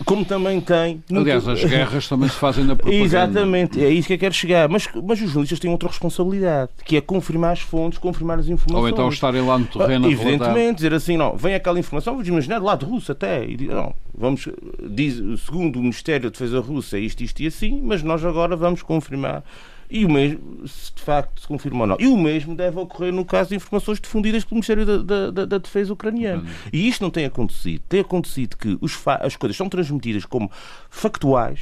como 0.06 0.24
também 0.24 0.60
tem. 0.62 1.02
Aliás, 1.14 1.44
muito- 1.44 1.62
as 1.62 1.70
guerras 1.70 2.08
também 2.08 2.26
se 2.28 2.36
fazem 2.36 2.64
na 2.64 2.74
propaganda. 2.76 3.04
Exatamente, 3.04 3.84
é 3.84 3.90
isso 3.90 4.08
que 4.08 4.14
eu 4.14 4.18
quero 4.18 4.32
chegar. 4.32 4.66
Mas, 4.66 4.88
mas 4.94 5.20
os 5.20 5.26
jornalistas 5.26 5.58
têm 5.60 5.70
outra 5.70 5.88
responsabilidade, 5.90 6.70
que 6.86 6.96
é 6.96 7.02
confirmar 7.02 7.52
as 7.52 7.60
fontes, 7.60 7.98
confirmar 7.98 8.38
as 8.38 8.48
informações. 8.48 8.82
Ou 8.82 8.88
então 8.88 9.08
estarem 9.10 9.42
lá 9.42 9.58
no 9.58 9.66
terreno 9.66 10.06
a 10.06 10.08
relatar. 10.08 10.26
Evidentemente, 10.30 10.76
dizer 10.76 10.94
assim, 10.94 11.18
não, 11.18 11.36
vem 11.36 11.54
aquela 11.54 11.78
informação, 11.78 12.14
vamos 12.14 12.26
imaginar, 12.26 12.62
lá 12.62 12.74
de 12.76 12.86
russo 12.86 13.12
até, 13.12 13.44
e 13.44 13.56
diz, 13.58 13.68
não, 13.68 13.94
vamos, 14.16 14.48
diz, 14.88 15.22
segundo 15.44 15.76
o 15.76 15.82
Ministério 15.82 16.30
da 16.30 16.32
Defesa 16.32 16.58
Russa, 16.60 16.96
é 16.96 17.00
isto, 17.00 17.22
isto 17.22 17.42
e 17.42 17.46
assim, 17.46 17.78
mas 17.84 18.02
nós 18.02 18.24
agora 18.24 18.56
vamos 18.56 18.82
confirmar. 18.82 19.44
E 19.90 20.04
o 20.04 20.10
mesmo, 20.10 20.66
se 20.66 20.92
de 20.94 21.02
facto 21.02 21.40
se 21.40 21.46
confirma 21.46 21.80
ou 21.82 21.86
não. 21.86 21.96
E 22.00 22.06
o 22.06 22.16
mesmo 22.16 22.54
deve 22.54 22.78
ocorrer 22.78 23.12
no 23.12 23.24
caso 23.24 23.50
de 23.50 23.56
informações 23.56 24.00
difundidas 24.00 24.44
pelo 24.44 24.56
Ministério 24.56 24.84
da, 24.86 25.30
da- 25.30 25.44
da- 25.46 25.58
Defesa 25.58 25.92
ucraniano. 25.92 26.44
E 26.72 26.88
isto 26.88 27.02
não 27.02 27.10
tem 27.10 27.24
acontecido. 27.24 27.82
Tem 27.88 28.00
acontecido 28.00 28.56
que 28.56 28.76
os 28.80 28.96
as 29.06 29.36
coisas 29.36 29.56
são 29.56 29.68
transmitidas 29.68 30.24
como 30.24 30.50
factuais, 30.90 31.60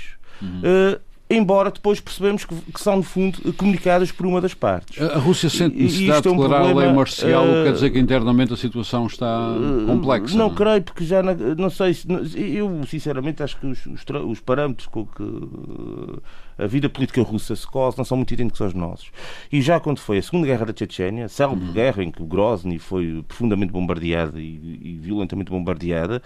eh, 0.62 1.01
embora 1.29 1.70
depois 1.70 2.01
percebemos 2.01 2.45
que, 2.45 2.55
que 2.55 2.81
são, 2.81 2.97
no 2.97 3.03
fundo, 3.03 3.53
comunicadas 3.55 4.12
por 4.12 4.27
uma 4.27 4.41
das 4.41 4.55
partes. 4.55 5.01
A 5.01 5.18
Rússia 5.18 5.49
sente 5.49 5.77
necessidade 5.77 6.18
é 6.18 6.22
de 6.22 6.29
um 6.29 6.37
declarar 6.37 6.61
a 6.61 6.64
lei 6.64 6.72
problema, 6.72 6.95
marcial, 6.95 7.47
eh, 7.47 7.64
quer 7.64 7.72
dizer 7.72 7.91
que 7.91 7.99
internamente 7.99 8.53
a 8.53 8.57
situação 8.57 9.07
está 9.07 9.55
complexa. 9.87 10.37
Não 10.37 10.47
é? 10.47 10.55
creio, 10.55 10.83
porque 10.83 11.05
já 11.05 11.22
na- 11.22 11.35
não 11.35 11.70
sei 11.70 11.95
se. 11.95 12.07
Eu, 12.37 12.81
sinceramente, 12.87 13.43
acho 13.43 13.59
que 13.59 13.66
os, 13.66 13.85
os 13.87 14.05
os 14.35 14.41
parâmetros 14.41 14.87
com 14.87 15.07
que 15.07 15.22
uh, 15.22 16.22
a 16.59 16.66
vida 16.66 16.89
política 16.89 17.22
russa 17.22 17.57
se 17.57 17.66
cose 17.66 17.97
não 17.99 18.05
são 18.05 18.16
muito 18.16 18.33
idênticos 18.33 18.61
aos 18.61 18.75
nossos. 18.75 19.11
E 19.51 19.61
já 19.61 19.81
quando 19.81 19.99
foi 19.99 20.18
a 20.18 20.22
Segunda 20.22 20.47
Guerra 20.47 20.66
da 20.66 20.75
Chechênia, 20.77 21.29
célebre 21.29 21.72
guerra 21.72 22.03
em 22.05 22.11
que 22.11 22.22
Grozny 22.22 22.79
foi 22.79 23.25
profundamente 23.27 23.72
bombardeada 23.72 24.41
e, 24.41 24.79
e 24.83 24.99
violentamente 25.01 25.51
bombardeada, 25.51 26.22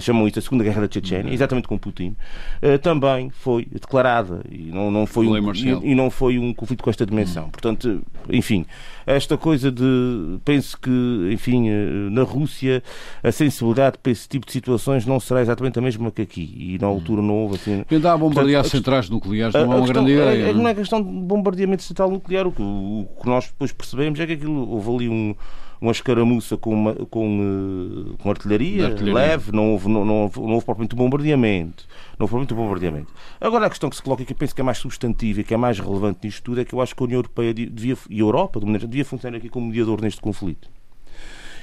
chamam 0.00 0.26
isto 0.26 0.38
a 0.38 0.42
Segunda 0.42 0.64
Guerra 0.64 0.86
da 0.86 0.92
Chechênia, 0.92 1.32
exatamente 1.32 1.66
com 1.68 1.78
Putin, 1.78 2.14
eh, 2.60 2.78
também 2.78 3.30
foi 3.30 3.64
declarada 3.64 4.42
e 4.50 4.70
não, 4.70 4.90
não 4.90 5.06
foi 5.06 5.26
um, 5.26 5.52
e, 5.54 5.90
e 5.92 5.94
não 5.94 6.10
foi 6.10 6.38
um 6.38 6.52
conflito 6.52 6.82
com 6.84 6.90
esta 6.90 7.06
dimensão. 7.06 7.48
Portanto, 7.50 8.02
enfim, 8.28 8.66
esta 9.06 9.36
coisa 9.38 9.72
de. 9.72 10.38
Penso 10.44 10.78
que, 10.78 11.30
enfim, 11.32 11.68
eh, 11.68 12.08
na 12.10 12.22
Rússia 12.22 12.82
a 13.22 13.32
sensibilidade 13.32 13.96
para 14.02 14.12
esse 14.12 14.28
tipo 14.28 14.46
de 14.46 14.52
situações 14.52 15.06
não 15.06 15.18
será 15.18 15.40
exatamente 15.40 15.78
a 15.78 15.82
mesma 15.82 16.10
que 16.10 16.22
aqui. 16.22 16.54
E 16.58 16.78
na 16.78 16.86
altura 16.86 17.22
não 17.22 17.34
houve 17.34 17.54
assim. 17.56 17.84
Quem 17.88 17.98
dá 18.00 18.12
a 18.12 18.18
bombardear 18.18 18.62
Portanto, 18.62 18.78
centrais 18.78 19.08
nucleares 19.08 19.54
a- 19.54 19.64
não 19.64 19.72
é 19.72 19.76
uma 19.76 19.86
questão 19.86 20.04
grande 20.04 20.20
é- 20.20 20.34
ideia. 20.34 20.50
é- 20.50 20.52
não 20.52 20.68
é? 20.68 20.72
é 20.72 20.74
questão 20.74 21.02
de 21.02 21.08
bombardeamento 21.10 21.82
central 21.82 22.10
nuclear. 22.10 22.46
O 22.46 22.52
que, 22.52 22.62
o 22.62 23.08
que 23.22 23.26
nós 23.26 23.46
depois 23.46 23.72
percebemos 23.72 24.20
é 24.20 24.26
que 24.26 24.34
aquilo 24.34 24.68
houve 24.70 24.90
ali 24.94 25.08
um, 25.08 25.34
uma 25.80 25.92
escaramuça 25.92 26.56
com, 26.56 26.72
uma- 26.74 26.94
com, 26.94 28.14
eh, 28.14 28.22
com 28.22 28.30
artilharia, 28.30 28.86
artilharia. 28.86 29.14
leve, 29.14 29.52
não 29.52 29.72
houve, 29.72 29.88
não, 29.88 30.04
não, 30.04 30.14
houve, 30.22 30.40
não 30.40 30.50
houve 30.54 30.64
propriamente 30.66 30.94
um 30.94 30.98
bombardeamento. 30.98 31.84
Não 32.18 32.24
houve 32.24 32.30
propriamente 32.32 32.54
um 32.54 32.56
bombardeamento. 32.56 33.12
Agora 33.40 33.66
a 33.66 33.70
questão 33.70 33.88
que 33.88 33.96
se 33.96 34.02
coloca 34.02 34.22
e 34.22 34.24
que 34.26 34.32
eu 34.32 34.36
penso 34.36 34.54
que 34.54 34.60
é 34.60 34.64
mais 34.64 34.78
substantiva 34.78 35.40
e 35.40 35.44
que 35.44 35.54
é 35.54 35.56
mais 35.56 35.78
relevante 35.78 36.20
nisto 36.24 36.42
tudo 36.42 36.60
é 36.60 36.64
que 36.64 36.74
eu 36.74 36.80
acho 36.80 36.94
que 36.96 37.02
a 37.02 37.04
União 37.04 37.18
Europeia 37.18 37.54
de- 37.54 37.66
devia, 37.66 37.96
e 38.10 38.16
a 38.16 38.20
Europa 38.20 38.58
de 38.58 38.66
maneira, 38.66 38.86
devia 38.86 39.04
funcionar 39.04 39.36
aqui 39.36 39.48
como 39.48 39.66
mediador 39.68 40.00
neste 40.00 40.20
conflito. 40.20 40.68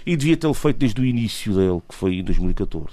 E 0.05 0.16
devia 0.16 0.38
tê-lo 0.38 0.53
feito 0.53 0.78
desde 0.78 1.01
o 1.01 1.05
início 1.05 1.53
dele, 1.53 1.82
que 1.89 1.95
foi 1.95 2.16
em 2.20 2.24
2014. 2.24 2.88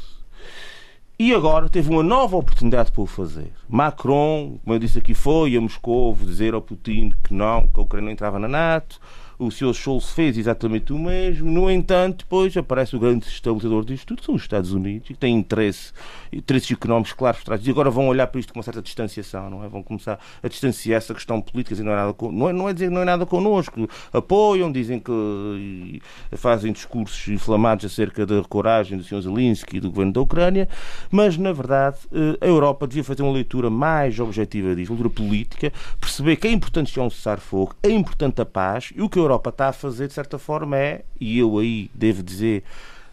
E 1.19 1.33
agora 1.35 1.69
teve 1.69 1.89
uma 1.91 2.03
nova 2.03 2.37
oportunidade 2.37 2.91
para 2.91 3.03
o 3.03 3.07
fazer. 3.07 3.53
Macron, 3.69 4.59
como 4.65 4.75
eu 4.75 4.79
disse 4.79 4.99
aqui, 4.99 5.15
foi 5.15 5.55
a 5.55 5.61
Moscou 5.61 6.15
dizer 6.17 6.53
ao 6.55 6.61
Putin 6.63 7.13
que 7.23 7.33
não, 7.33 7.69
que 7.69 7.79
a 7.79 7.83
Ucrânia 7.83 8.07
não 8.07 8.13
entrava 8.13 8.39
na 8.41 8.49
NATO. 8.49 8.99
O 9.43 9.51
Sr. 9.51 9.75
Scholz 9.75 10.11
fez 10.11 10.39
exatamente 10.39 10.93
o 10.93 10.99
mesmo. 10.99 11.51
No 11.51 11.71
entanto, 11.71 12.19
depois 12.19 12.57
aparece 12.57 12.95
o 12.97 12.99
grande 12.99 13.27
estabilizador 13.27 13.85
disto 13.85 14.07
tudo, 14.07 14.25
são 14.25 14.35
os 14.35 14.43
Estados 14.43 14.73
Unidos, 14.73 15.09
que 15.09 15.15
têm 15.15 15.37
interesse, 15.37 15.93
interesses 16.33 16.71
económicos 16.71 17.13
claros 17.13 17.41
por 17.41 17.47
trás. 17.47 17.67
E 17.67 17.71
agora 17.71 17.91
vão 17.91 18.09
olhar 18.09 18.27
para 18.27 18.41
isto 18.41 18.53
com 18.53 18.59
uma 18.59 18.63
certa 18.63 18.81
distanciação, 18.81 19.51
não 19.51 19.65
é? 19.65 19.69
Vão 19.69 19.83
começar 19.83 20.19
a 20.43 20.49
distanciar 20.49 20.99
essa 20.99 21.15
questão 21.15 21.41
política, 21.41 21.75
e 21.81 21.85
não 21.85 21.93
é 21.93 21.97
nada, 21.97 22.15
não 22.31 22.49
é, 22.49 22.53
não 22.53 22.69
é 22.69 22.73
dizer 22.73 22.89
que 22.89 22.95
não 22.95 23.03
é 23.03 23.05
nada 23.05 23.27
connosco. 23.27 23.89
Apoiam, 24.13 24.71
dizem 24.71 25.01
que 25.01 26.01
fazem 26.37 26.73
discursos 26.73 27.29
inflamados 27.29 27.85
acerca 27.85 28.25
da 28.25 28.43
coragem 28.43 28.99
do 28.99 29.05
Sr. 29.05 29.23
Zelensky 29.23 29.77
e 29.77 29.81
do 29.81 29.91
governo 29.91 30.13
da 30.13 30.21
Ucrânia, 30.21 30.69
mas 31.11 31.37
na 31.37 31.53
verdade 31.53 31.99
eh, 32.13 32.39
a 32.41 32.47
Europa 32.47 32.87
devia 32.87 33.05
fazer 33.05 33.23
uma 33.23 33.33
leitura 33.33 33.71
mais 33.71 34.19
objetiva 34.19 34.75
disto, 34.75 34.91
uma 34.91 35.03
leitura 35.03 35.27
política, 35.27 35.73
perceber 36.01 36.37
que 36.37 36.47
é 36.47 36.53
importante 36.53 36.99
um 37.01 37.11
cessar-fogo, 37.11 37.75
é 37.83 37.91
importante 37.91 38.41
a 38.41 38.47
paz, 38.47 38.93
e 38.95 39.03
o 39.03 39.09
que 39.09 39.19
a 39.19 39.23
Europa 39.23 39.32
está 39.37 39.69
a 39.69 39.73
fazer, 39.73 40.09
de 40.09 40.15
certa 40.15 40.39
forma, 40.39 40.77
é, 40.77 41.05
e 41.21 41.39
eu 41.39 41.59
aí 41.59 41.91
devo 41.95 42.23
dizer, 42.23 42.65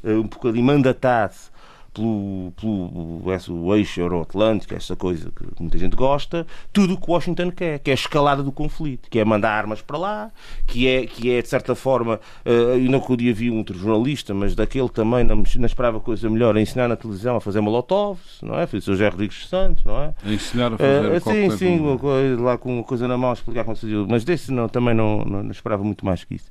eh, 0.04 0.14
um 0.14 0.24
bocadinho 0.24 0.66
mandatado 0.66 1.36
pelo, 1.94 2.54
pelo 2.60 3.34
esse, 3.34 3.52
o 3.52 3.76
eixo 3.76 4.00
euroatlântico, 4.00 4.74
essa 4.74 4.96
coisa 4.96 5.32
que 5.32 5.62
muita 5.62 5.78
gente 5.78 5.96
gosta, 5.96 6.46
tudo 6.72 6.94
o 6.94 6.98
que 7.00 7.10
Washington 7.10 7.52
quer, 7.52 7.80
que 7.80 7.90
é 7.90 7.94
a 7.94 7.96
escalada 7.96 8.44
do 8.44 8.52
conflito, 8.52 9.10
que 9.10 9.20
é 9.20 9.26
mandar 9.26 9.52
armas 9.52 9.82
para 9.82 9.98
lá, 9.98 10.32
que 10.68 10.88
é, 10.88 11.06
que 11.06 11.32
é 11.32 11.42
de 11.42 11.48
certa 11.48 11.76
forma, 11.76 12.20
uh, 12.46 12.78
e 12.78 12.88
não 12.88 13.00
que 13.00 13.12
o 13.12 13.18
dia 13.18 13.34
vi 13.34 13.50
um 13.50 13.58
outro 13.58 13.78
jornalista, 13.78 14.34
mas 14.34 14.56
daquele 14.56 14.90
também 14.90 15.24
não, 15.24 15.36
não 15.36 15.66
esperava 15.66 16.00
coisa 16.00 16.30
melhor, 16.30 16.56
a 16.56 16.62
ensinar 16.62 16.88
na 16.88 16.96
televisão 16.96 17.36
a 17.36 17.42
fazer 17.42 17.62
molotovs, 17.62 18.40
não 18.42 18.60
é? 18.60 18.68
Foi 18.68 18.80
o 18.80 18.82
Sr. 18.82 18.92
José 18.92 19.10
Rodrigues 19.10 19.48
Santos, 19.48 19.84
não 19.84 20.02
é? 20.02 20.14
A 20.24 20.32
ensinar 20.32 20.74
a 20.74 20.78
fazer 20.78 21.18
uh, 21.18 21.20
Sim, 21.30 21.58
sim, 21.58 22.38
lá 22.40 22.58
com 22.58 22.76
uma 22.76 22.84
coisa 22.84 23.08
na 23.08 23.18
mão 23.18 23.34
explicar 23.34 23.64
como 23.64 23.76
se 23.76 23.82
fazia, 23.82 24.06
mas 24.08 24.24
desse 24.24 24.52
não, 24.52 24.68
também 24.68 24.94
não, 24.94 25.24
não, 25.26 25.44
não, 25.44 25.52
esperava 25.52 25.84
muito 25.84 26.06
mais 26.06 26.24
que 26.24 26.36
isso. 26.36 26.50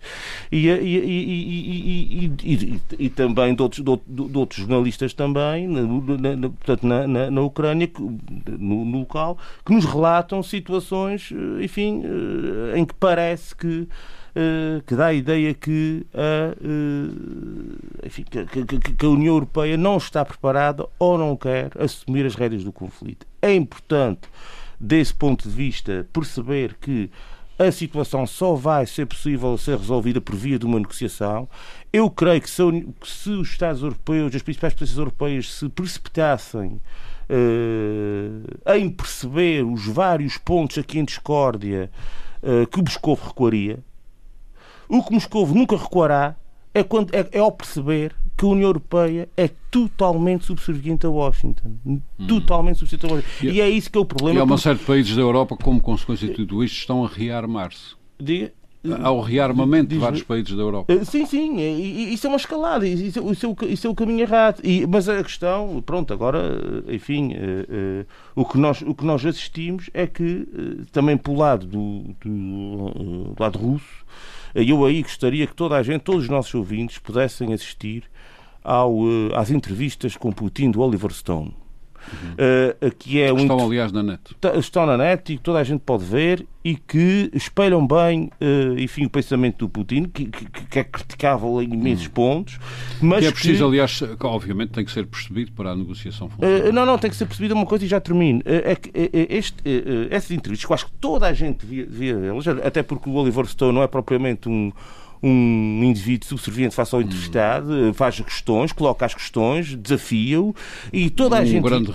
E, 0.51 0.69
e, 0.69 2.33
e, 2.33 2.33
e, 2.43 2.81
e 2.99 3.09
também 3.09 3.55
de 3.55 3.63
outros, 3.63 3.83
de, 3.83 4.01
de 4.07 4.39
outros 4.39 4.61
jornalistas 4.61 5.15
também 5.15 5.28
também, 5.29 5.69
na, 5.69 6.37
na, 6.37 6.49
portanto, 6.49 6.87
na, 6.87 7.07
na, 7.07 7.31
na 7.31 7.41
Ucrânia, 7.43 7.91
no, 8.59 8.85
no, 8.85 8.99
local, 9.01 9.39
que 9.65 9.73
nos 9.73 9.85
relatam 9.85 10.43
situações, 10.43 11.31
eh, 11.33 11.65
enfim, 11.65 12.03
eh, 12.05 12.79
em 12.79 12.85
que 12.85 12.95
parece 12.95 13.55
que 13.55 13.89
eh, 14.35 14.83
que 14.87 14.95
dá 14.95 15.07
a 15.07 15.13
ideia 15.13 15.53
que 15.55 16.07
a, 16.15 16.55
enfim, 18.07 18.25
que, 18.25 18.95
que, 18.95 19.07
a 19.07 19.09
União 19.09 19.35
Europeia 19.35 19.77
não 19.77 19.97
está 19.97 20.25
preparada 20.25 20.87
ou 20.99 21.19
não 21.19 21.37
quer 21.37 21.71
assumir 21.79 22.25
as 22.25 22.35
rédeas 22.35 22.65
do 22.65 22.73
conflito. 22.73 23.27
É 23.43 23.53
importante, 23.55 24.29
desse 24.79 25.15
ponto 25.15 25.49
de 25.49 25.55
vista, 25.55 26.07
perceber 26.13 26.77
que 26.81 27.11
a 27.59 27.73
situação 27.73 28.27
só 28.27 28.55
vai 28.55 28.87
ser 28.87 29.07
possível 29.07 29.59
ser 29.59 29.77
resolvida 29.77 30.21
por 30.21 30.37
via 30.37 30.59
de 30.59 30.65
uma 30.65 30.79
negociação. 30.79 31.49
Eu 31.93 32.09
creio 32.09 32.41
que 32.41 32.49
se, 32.49 32.63
se 33.03 33.31
os 33.31 33.49
Estados 33.49 33.83
europeus, 33.83 34.35
as 34.35 34.43
principais 34.43 34.75
potências 34.75 34.99
europeias, 34.99 35.53
se 35.53 35.69
precipitassem 35.69 36.81
uh, 37.29 38.75
em 38.77 38.89
perceber 38.89 39.65
os 39.65 39.87
vários 39.87 40.39
pontos 40.39 40.79
aqui 40.79 41.01
em 41.01 41.05
discórdia 41.05 41.91
uh, 42.43 42.67
que 42.69 42.81
Moscou 42.81 43.15
recuaria, 43.15 43.81
o 44.89 45.03
que 45.03 45.13
Moscou 45.13 45.47
nunca 45.49 45.77
recuará 45.77 46.37
é, 46.73 46.83
quando, 46.85 47.13
é, 47.15 47.29
é 47.33 47.39
ao 47.41 47.51
perceber 47.51 48.15
que 48.39 48.45
a 48.45 48.49
União 48.49 48.69
Europeia 48.69 49.29
é 49.37 49.51
totalmente 49.69 50.47
subserviente 50.47 51.05
a 51.05 51.11
Washington. 51.11 51.73
Hum. 51.85 52.01
Totalmente 52.29 52.79
subserviente 52.79 53.13
a 53.13 53.17
Washington. 53.17 53.47
E, 53.47 53.57
e, 53.57 53.61
é 53.61 53.69
isso 53.69 53.91
que 53.91 53.99
é 53.99 54.01
o 54.01 54.05
problema. 54.05 54.39
E 54.39 54.41
há 54.41 54.45
uma 54.45 54.57
série 54.57 54.79
de 54.79 54.85
países 54.85 55.17
da 55.17 55.21
Europa, 55.21 55.57
como 55.57 55.81
consequência 55.81 56.29
de 56.29 56.35
tudo 56.35 56.63
isto, 56.63 56.77
estão 56.77 57.05
a 57.05 57.09
rearmar-se. 57.09 57.97
Diga? 58.19 58.53
Ao 59.03 59.21
rearmamento 59.21 59.89
de 59.89 59.99
vários 59.99 60.23
países 60.23 60.55
da 60.55 60.63
Europa. 60.63 60.93
Eh, 60.93 61.05
sim, 61.05 61.27
sim, 61.27 61.59
isso 62.13 62.29
é 62.29 62.31
uma 62.31 62.37
escalada, 62.37 62.87
isso, 62.87 63.21
isso, 63.33 63.45
é, 63.45 63.49
o, 63.49 63.57
isso 63.69 63.87
é 63.89 63.91
o 63.91 63.95
caminho 63.95 64.21
errado. 64.21 64.61
E, 64.63 64.87
mas 64.87 65.09
a 65.09 65.23
questão, 65.23 65.83
pronto, 65.85 66.15
agora, 66.15 66.39
eh, 66.87 66.95
enfim, 66.95 67.33
uh, 67.33 68.03
uh, 68.03 68.07
o, 68.37 68.45
que 68.45 68.57
nós, 68.57 68.81
o 68.83 68.95
que 68.95 69.05
nós 69.05 69.27
assistimos 69.27 69.91
é 69.93 70.07
que, 70.07 70.23
uh, 70.23 70.87
também 70.93 71.17
pelo 71.17 71.39
lado 71.39 71.67
do, 71.67 72.05
do, 72.25 73.35
do 73.35 73.37
lado 73.39 73.59
russo, 73.59 74.07
eu 74.55 74.85
aí 74.85 75.03
gostaria 75.03 75.47
que 75.47 75.55
toda 75.55 75.77
a 75.77 75.83
gente, 75.83 76.03
todos 76.03 76.25
os 76.25 76.29
nossos 76.29 76.55
ouvintes, 76.55 76.99
pudessem 76.99 77.53
assistir 77.53 78.05
ao, 78.63 78.93
eh, 79.07 79.35
às 79.35 79.51
entrevistas 79.51 80.17
com 80.17 80.33
Putin 80.33 80.71
do 80.71 80.81
Oliver 80.81 81.13
Stone. 81.13 81.55
Uhum. 82.13 82.89
Uh, 82.89 82.91
que 82.97 83.21
é 83.21 83.33
que 83.33 83.41
estão, 83.41 83.57
um... 83.59 83.67
aliás, 83.67 83.93
na 83.93 84.03
net. 84.03 84.21
Estão 84.57 84.87
na 84.87 84.97
net 84.97 85.33
e 85.33 85.39
toda 85.39 85.59
a 85.59 85.65
gente 85.65 85.81
pode 85.81 86.05
ver 86.05 86.47
e 86.65 86.77
que 86.77 87.31
espelham 87.33 87.87
bem, 87.87 88.31
uh, 88.41 88.79
enfim, 88.79 89.05
o 89.05 89.11
pensamento 89.11 89.59
do 89.59 89.69
Putin, 89.69 90.05
que, 90.05 90.27
que, 90.27 90.47
que 90.67 90.79
é 90.79 90.85
criticável 90.85 91.63
em 91.63 91.73
imensos 91.73 92.07
uhum. 92.07 92.13
pontos. 92.13 92.59
Mas 93.01 93.21
que 93.21 93.27
é 93.27 93.31
preciso, 93.31 93.59
que... 93.59 93.65
aliás, 93.65 94.03
obviamente 94.21 94.71
tem 94.71 94.85
que 94.85 94.93
ser 94.93 95.07
percebido 95.07 95.53
para 95.53 95.71
a 95.71 95.77
negociação 95.77 96.29
funcionar. 96.29 96.69
Uh, 96.69 96.73
não, 96.73 96.85
não, 96.85 96.99
tem 96.99 97.11
que 97.11 97.17
ser 97.17 97.27
percebido 97.27 97.55
uma 97.55 97.67
coisa 97.67 97.85
e 97.85 97.89
já 97.89 98.01
termino. 98.01 98.43
é 98.45 98.75
que 98.75 98.91
este, 99.31 99.63
essas 100.11 100.31
entrevistas, 100.31 100.67
que 100.67 100.75
acho 100.75 100.87
que 100.87 100.93
toda 100.93 101.27
a 101.27 101.33
gente 101.33 101.65
devia, 101.65 101.87
devia 101.87 102.19
até 102.65 102.83
porque 102.83 103.09
o 103.09 103.15
Oliver 103.15 103.47
Stone 103.47 103.73
não 103.73 103.83
é 103.83 103.87
propriamente 103.87 104.49
um 104.49 104.73
um 105.23 105.83
indivíduo 105.85 106.29
subserviente 106.29 106.75
face 106.75 106.95
ao 106.95 107.03
entrevistado, 107.03 107.73
hum. 107.73 107.95
faz 107.95 108.21
questões, 108.21 108.73
coloca 108.73 109.07
as 109.07 109.15
questões, 109.15 109.75
desafia-o 109.75 110.55
e 110.93 111.11
toda 111.11 111.39
a 111.39 111.43
um 111.43 111.47
gente 111.47 111.63
grande 111.63 111.93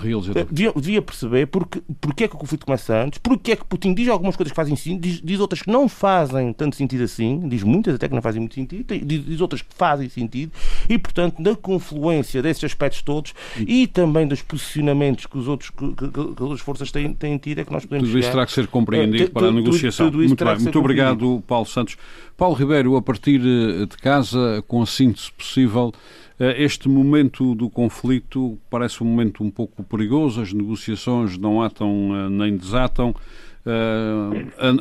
devia, 0.50 0.72
devia, 0.72 1.02
perceber 1.02 1.46
porque, 1.46 1.82
porque 2.00 2.24
é 2.24 2.28
que 2.28 2.34
o 2.34 2.38
conflito 2.38 2.66
começa 2.66 2.94
antes, 2.94 3.18
porque 3.18 3.52
é 3.52 3.56
que 3.56 3.64
Putin 3.64 3.94
diz 3.94 4.08
algumas 4.08 4.36
coisas 4.36 4.52
que 4.52 4.56
fazem 4.56 4.76
sentido, 4.76 5.00
diz, 5.00 5.20
diz, 5.22 5.40
outras 5.40 5.62
que 5.62 5.70
não 5.70 5.88
fazem 5.88 6.52
tanto 6.52 6.76
sentido 6.76 7.04
assim, 7.04 7.48
diz 7.48 7.62
muitas 7.62 7.94
até 7.94 8.08
que 8.08 8.14
não 8.14 8.22
fazem 8.22 8.40
muito 8.40 8.54
sentido, 8.54 8.84
diz, 9.04 9.24
diz 9.24 9.40
outras 9.40 9.62
que 9.62 9.74
fazem 9.74 10.08
sentido 10.08 10.52
e, 10.88 10.98
portanto, 10.98 11.42
da 11.42 11.54
confluência 11.54 12.42
desses 12.42 12.64
aspectos 12.64 13.02
todos 13.02 13.34
e 13.58 13.86
também 13.86 14.26
dos 14.26 14.42
posicionamentos 14.42 15.26
que, 15.26 15.38
os 15.38 15.48
outros, 15.48 15.70
que, 15.70 15.88
que, 15.94 16.08
que 16.08 16.20
as 16.20 16.40
outras 16.40 16.60
forças 16.60 16.90
têm, 16.90 17.12
têm 17.14 17.38
tido 17.38 17.60
é 17.60 17.64
que 17.64 17.72
nós 17.72 17.84
podemos 17.84 18.08
Tudo 18.08 18.18
isso 18.18 18.30
terá 18.30 18.46
que 18.46 18.52
ser 18.52 18.66
compreendido 18.66 19.26
uh, 19.26 19.30
para 19.30 19.48
a 19.48 19.52
negociação. 19.52 20.10
Muito 20.10 20.44
bem. 20.44 20.58
Muito 20.58 20.78
obrigado, 20.78 21.42
Paulo 21.46 21.66
Santos. 21.66 21.96
Paulo 22.36 22.56
Ribeiro, 22.56 22.96
a 22.96 23.02
partir 23.14 23.40
eh, 23.40 23.86
de 23.86 23.96
casa, 23.96 24.62
com 24.66 24.82
a 24.82 24.86
síntese 24.86 25.30
possível, 25.30 25.92
eh, 26.38 26.64
este 26.64 26.88
momento 26.88 27.54
do 27.54 27.70
conflito 27.70 28.58
parece 28.68 29.04
um 29.04 29.06
momento 29.06 29.44
um 29.44 29.50
pouco 29.50 29.84
perigoso, 29.84 30.40
as 30.40 30.52
negociações 30.52 31.38
não 31.38 31.62
atam 31.62 32.10
eh, 32.12 32.28
nem 32.28 32.56
desatam. 32.56 33.14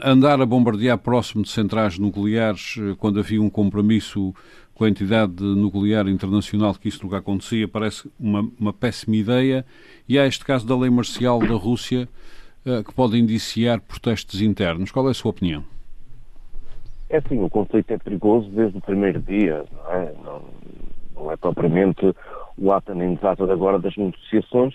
andar 0.03 0.41
a 0.41 0.45
bombardear 0.45 0.97
próximo 0.97 1.41
de 1.41 1.49
centrais 1.49 1.97
nucleares, 1.97 2.75
quando 2.97 3.17
havia 3.17 3.41
um 3.41 3.49
compromisso 3.49 4.35
com 4.73 4.83
a 4.83 4.89
entidade 4.89 5.41
nuclear 5.41 6.05
internacional 6.09 6.75
que 6.75 6.89
isso 6.89 6.99
nunca 7.01 7.19
acontecia, 7.19 7.65
parece 7.65 8.09
uma, 8.19 8.45
uma 8.59 8.73
péssima 8.73 9.15
ideia. 9.15 9.65
E 10.05 10.19
há 10.19 10.27
este 10.27 10.43
caso 10.43 10.67
da 10.67 10.77
lei 10.77 10.89
marcial 10.89 11.39
da 11.39 11.55
Rússia 11.55 12.09
que 12.85 12.93
pode 12.93 13.17
indiciar 13.17 13.79
protestos 13.79 14.41
internos. 14.41 14.91
Qual 14.91 15.07
é 15.07 15.11
a 15.11 15.13
sua 15.13 15.31
opinião? 15.31 15.63
É 17.13 17.21
sim, 17.21 17.43
o 17.43 17.47
conflito 17.47 17.91
é 17.91 17.97
perigoso 17.99 18.49
desde 18.49 18.79
o 18.79 18.81
primeiro 18.81 19.21
dia, 19.21 19.63
não 19.71 19.91
é? 19.91 20.13
Não, 20.13 20.41
não 21.15 21.31
é 21.31 21.37
propriamente 21.37 22.11
o 22.57 22.71
ato 22.71 22.95
nem 22.95 23.13
exato 23.13 23.43
agora 23.43 23.77
das 23.77 23.95
negociações, 23.95 24.73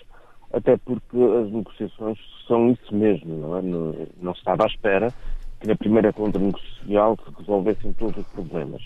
até 0.53 0.77
porque 0.77 1.17
as 1.17 1.51
negociações 1.51 2.17
são 2.47 2.71
isso 2.71 2.95
mesmo, 2.95 3.35
não 3.35 3.57
é? 3.57 3.61
Não, 3.61 4.07
não 4.21 4.31
estava 4.31 4.63
à 4.63 4.67
espera 4.67 5.13
que 5.59 5.67
na 5.67 5.75
primeira 5.75 6.13
conta 6.13 6.39
negocial 6.39 7.17
se 7.17 7.39
resolvessem 7.39 7.91
todos 7.91 8.15
os 8.15 8.27
problemas. 8.29 8.81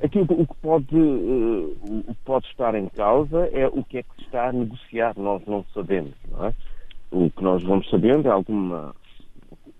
Aqui 0.00 0.20
o, 0.20 0.46
que 0.46 0.54
pode, 0.62 0.96
uh, 0.96 1.76
o 1.82 2.14
que 2.14 2.24
pode 2.24 2.46
estar 2.46 2.76
em 2.76 2.88
causa 2.90 3.50
é 3.52 3.66
o 3.66 3.82
que 3.82 3.98
é 3.98 4.02
que 4.04 4.14
se 4.18 4.22
está 4.26 4.50
a 4.50 4.52
negociar, 4.52 5.14
nós 5.16 5.44
não 5.46 5.64
sabemos, 5.74 6.14
não 6.30 6.46
é? 6.46 6.54
O 7.10 7.28
que 7.28 7.42
nós 7.42 7.60
vamos 7.64 7.90
sabendo 7.90 8.28
é 8.28 8.30
alguma 8.30 8.94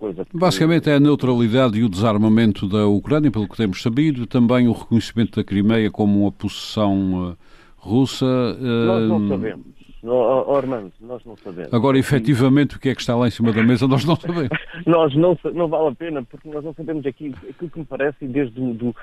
coisa. 0.04 0.26
Basicamente 0.34 0.90
é 0.90 0.94
a 0.94 1.00
neutralidade 1.00 1.78
e 1.78 1.84
o 1.84 1.88
desarmamento 1.88 2.68
da 2.68 2.86
Ucrânia, 2.86 3.30
pelo 3.30 3.48
que 3.48 3.56
temos 3.56 3.80
sabido, 3.82 4.26
também 4.26 4.68
o 4.68 4.72
reconhecimento 4.72 5.36
da 5.36 5.44
Crimeia 5.44 5.90
como 5.90 6.22
uma 6.22 6.32
possessão 6.32 7.30
uh, 7.30 7.36
russa. 7.76 8.26
Nós 8.26 9.08
não 9.08 9.28
sabemos. 9.28 9.74
Oh, 10.06 10.54
Armando, 10.54 10.92
nós 11.00 11.24
não 11.24 11.34
sabemos. 11.38 11.72
Agora, 11.72 11.98
efetivamente, 11.98 12.76
o 12.76 12.78
que 12.78 12.90
é 12.90 12.94
que 12.94 13.00
está 13.00 13.16
lá 13.16 13.26
em 13.26 13.30
cima 13.30 13.52
da 13.52 13.62
mesa, 13.62 13.88
nós 13.88 14.04
não 14.04 14.16
sabemos. 14.16 14.50
nós 14.84 15.14
não, 15.14 15.38
não 15.54 15.66
vale 15.66 15.88
a 15.88 15.94
pena, 15.94 16.22
porque 16.22 16.46
nós 16.50 16.62
não 16.62 16.74
sabemos 16.74 17.06
aqui 17.06 17.34
aquilo 17.48 17.70
que 17.70 17.78
me 17.78 17.86
parece, 17.86 18.18
e 18.20 18.28
desde 18.28 18.60
do, 18.74 18.94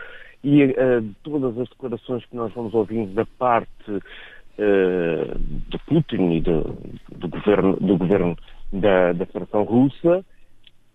e 0.43 0.64
uh, 0.64 1.04
todas 1.24 1.58
as 1.58 1.68
declarações 1.70 2.24
que 2.26 2.36
nós 2.36 2.54
vamos 2.54 2.76
ouvindo 2.76 3.16
da 3.16 3.26
parte 3.26 3.91
uh, 3.91 5.39
de 5.70 5.78
Putin 5.88 6.34
e 6.34 6.41
do, 6.41 6.78
do 7.18 7.28
governo, 7.28 7.78
do 7.78 7.97
governo 7.97 8.38
da, 8.72 9.12
da 9.14 9.26
Federação 9.26 9.64
Russa, 9.64 10.24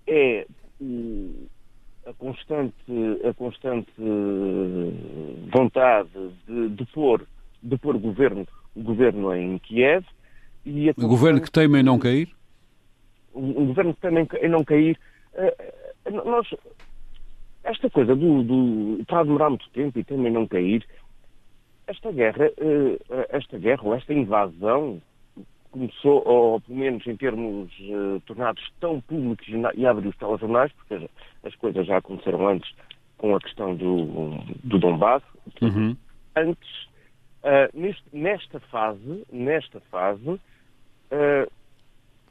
é 0.06 0.46
a 2.06 2.12
constante, 2.14 2.74
a 3.28 3.34
constante 3.34 3.90
vontade 5.52 6.10
de, 6.46 6.68
de, 6.70 6.86
pôr, 6.86 7.26
de 7.62 7.76
pôr 7.78 7.96
o 7.96 7.98
governo, 7.98 8.46
governo 8.76 9.34
em 9.34 9.58
Kiev. 9.58 10.04
E 10.64 10.90
o 10.90 11.08
governo 11.08 11.40
que 11.40 11.50
teme 11.50 11.80
em 11.80 11.82
não 11.82 11.98
cair? 11.98 12.28
O, 13.32 13.62
o 13.62 13.66
governo 13.66 13.94
que 13.94 14.00
teme 14.00 14.26
em 14.40 14.48
não 14.48 14.64
cair. 14.64 14.98
Uh, 15.34 16.24
nós, 16.24 16.48
esta 17.64 17.90
coisa 17.90 18.14
do, 18.14 18.42
do 18.42 19.00
está 19.00 19.20
a 19.20 19.24
demorar 19.24 19.50
muito 19.50 19.68
tempo 19.70 19.98
e 19.98 20.04
também 20.04 20.32
não 20.32 20.46
cair. 20.46 20.86
Esta 21.88 22.10
guerra, 22.10 22.46
eh, 22.46 23.26
esta 23.28 23.58
guerra 23.58 23.82
ou 23.84 23.94
esta 23.94 24.12
invasão 24.12 25.00
começou, 25.66 26.22
ou 26.26 26.60
pelo 26.60 26.78
menos 26.78 27.06
em 27.06 27.16
termos 27.16 27.70
uh, 27.80 28.20
tornados 28.26 28.62
tão 28.80 29.00
públicos 29.00 29.46
e 29.74 29.86
abre 29.86 30.08
os 30.08 30.16
telejornais, 30.16 30.72
porque 30.72 31.08
as 31.44 31.54
coisas 31.56 31.86
já 31.86 31.98
aconteceram 31.98 32.48
antes 32.48 32.72
com 33.18 33.34
a 33.34 33.40
questão 33.40 33.74
do, 33.74 34.38
do 34.64 34.78
Donbass. 34.78 35.22
Uhum. 35.60 35.96
Antes, 36.36 36.84
uh, 37.42 37.70
neste, 37.78 38.04
nesta 38.12 38.60
fase, 38.60 39.24
nesta 39.32 39.80
fase, 39.90 40.28
uh, 40.30 41.50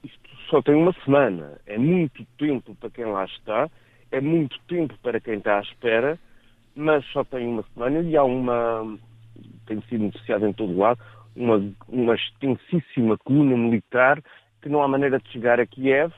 isto 0.03 0.29
só 0.49 0.61
tem 0.61 0.75
uma 0.75 0.93
semana. 1.03 1.59
É 1.65 1.77
muito 1.77 2.25
tempo 2.37 2.75
para 2.75 2.89
quem 2.89 3.05
lá 3.05 3.25
está, 3.25 3.69
é 4.11 4.21
muito 4.21 4.59
tempo 4.67 4.93
para 5.01 5.19
quem 5.19 5.35
está 5.35 5.57
à 5.57 5.61
espera, 5.61 6.19
mas 6.75 7.05
só 7.07 7.23
tem 7.23 7.47
uma 7.47 7.63
semana 7.73 8.01
e 8.01 8.15
há 8.15 8.23
uma, 8.23 8.97
tem 9.65 9.81
sido 9.81 10.05
noticiado 10.05 10.45
em 10.45 10.53
todo 10.53 10.77
lado, 10.77 10.99
uma, 11.35 11.71
uma 11.87 12.15
extensíssima 12.15 13.17
coluna 13.17 13.57
militar 13.57 14.21
que 14.61 14.69
não 14.69 14.81
há 14.81 14.87
maneira 14.87 15.19
de 15.19 15.29
chegar 15.31 15.59
a 15.59 15.65
Kiev 15.65 16.13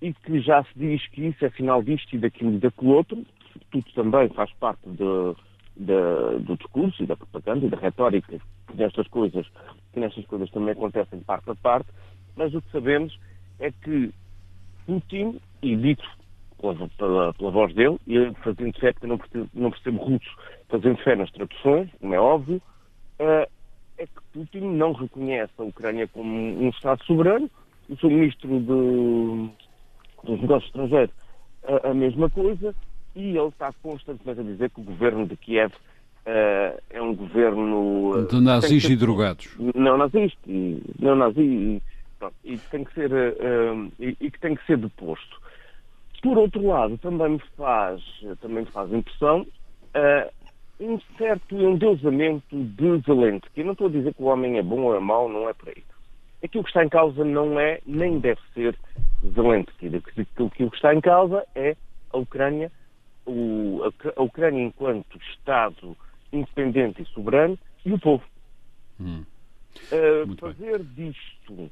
e 0.00 0.12
que 0.12 0.40
já 0.40 0.62
se 0.64 0.70
diz 0.76 1.06
que 1.08 1.26
isso 1.26 1.44
é 1.44 1.50
sinal 1.50 1.82
disto 1.82 2.14
e 2.14 2.18
daquilo 2.18 2.54
e 2.54 2.58
daquilo 2.58 2.94
outro. 2.94 3.24
Tudo 3.70 3.84
também 3.94 4.28
faz 4.30 4.52
parte 4.54 4.88
de, 4.88 5.36
de, 5.76 6.44
do 6.44 6.56
discurso 6.56 7.02
e 7.02 7.06
da 7.06 7.16
propaganda 7.16 7.66
e 7.66 7.68
da 7.68 7.76
retórica 7.76 8.38
que 8.66 8.76
nestas 8.76 9.06
coisas, 9.08 9.46
que 9.92 10.00
nestas 10.00 10.24
coisas 10.26 10.50
também 10.50 10.72
acontecem 10.72 11.20
parte 11.20 11.50
a 11.50 11.54
parte, 11.54 11.88
mas 12.36 12.54
o 12.54 12.62
que 12.62 12.70
sabemos 12.70 13.18
é 13.60 13.70
que 13.70 14.12
Putin, 14.86 15.40
e 15.62 15.76
dito 15.76 16.04
pela, 16.60 16.88
pela, 16.96 17.34
pela 17.34 17.50
voz 17.50 17.74
dele, 17.74 17.98
e 18.06 18.32
fazendo 18.42 18.78
fé, 18.78 18.92
porque 18.92 19.06
não 19.06 19.18
percebo, 19.18 19.48
não 19.54 19.70
percebo 19.70 20.04
russo, 20.04 20.30
fazendo 20.68 20.96
fé 20.98 21.16
nas 21.16 21.30
traduções, 21.30 21.90
como 22.00 22.14
é 22.14 22.20
óbvio, 22.20 22.62
uh, 23.20 23.50
Putin 24.32 24.60
não 24.76 24.92
reconhece 24.92 25.52
a 25.58 25.62
Ucrânia 25.62 26.08
como 26.08 26.30
um 26.30 26.68
Estado 26.70 27.04
soberano. 27.04 27.50
O 27.88 27.96
seu 27.96 28.08
ministro 28.08 28.48
de, 28.48 29.50
dos 30.24 30.40
Negócios 30.40 30.66
Estrangeiros 30.66 31.14
a, 31.64 31.90
a, 31.90 31.94
mesma 31.94 32.30
coisa. 32.30 32.74
E 33.14 33.36
ele 33.36 33.48
está 33.48 33.72
constantemente 33.82 34.40
a 34.40 34.44
dizer 34.44 34.70
que 34.70 34.80
o 34.80 34.84
governo 34.84 35.26
de 35.26 35.36
Kiev 35.36 35.72
uh, 35.72 36.80
é 36.90 37.02
um 37.02 37.14
governo. 37.14 38.10
Uh, 38.10 38.26
de 38.26 38.40
nazis 38.40 38.84
e 38.84 38.96
drogados. 38.96 39.48
Não 39.74 39.98
nazista. 39.98 40.40
E, 40.46 40.82
não 40.98 41.14
nazi. 41.14 41.40
E, 41.40 41.82
e, 42.44 42.58
tem 42.70 42.84
que 42.84 42.94
ser, 42.94 43.12
uh, 43.12 43.92
e, 44.00 44.16
e, 44.20 44.30
que 44.30 44.40
tem 44.40 44.54
que 44.54 44.64
ser 44.64 44.78
deposto. 44.78 45.40
Por 46.22 46.38
outro 46.38 46.64
lado, 46.64 46.96
também 46.98 47.32
me 47.32 47.42
faz, 47.56 48.00
também 48.40 48.60
me 48.60 48.70
faz 48.70 48.92
impressão 48.92 49.44
um 50.80 50.98
certo 51.16 51.54
endeusamento 51.56 52.44
de 52.50 52.98
Zelensky. 53.06 53.60
Eu 53.60 53.66
não 53.66 53.72
estou 53.72 53.86
a 53.86 53.90
dizer 53.90 54.14
que 54.14 54.22
o 54.22 54.26
homem 54.26 54.58
é 54.58 54.62
bom 54.62 54.82
ou 54.82 54.96
é 54.96 55.00
mau, 55.00 55.28
não 55.28 55.48
é 55.48 55.52
por 55.52 55.68
aí. 55.68 55.82
Aquilo 56.42 56.64
que 56.64 56.70
está 56.70 56.84
em 56.84 56.88
causa 56.88 57.24
não 57.24 57.58
é, 57.58 57.80
nem 57.86 58.18
deve 58.18 58.40
ser 58.52 58.76
Zelensky. 59.34 59.88
Aquilo 59.96 60.50
que 60.50 60.76
está 60.76 60.94
em 60.94 61.00
causa 61.00 61.46
é 61.54 61.76
a 62.12 62.18
Ucrânia, 62.18 62.70
o, 63.26 63.82
a, 63.84 64.20
a, 64.20 64.22
Ucrânia 64.22 64.62
enquanto 64.62 65.18
Estado 65.30 65.96
independente 66.32 67.02
e 67.02 67.06
soberano 67.06 67.58
e 67.84 67.92
o 67.92 67.98
povo. 67.98 68.24
Hum. 69.00 69.24
Uh, 69.90 70.36
fazer 70.36 70.82
bem. 70.82 71.10
disto, 71.10 71.70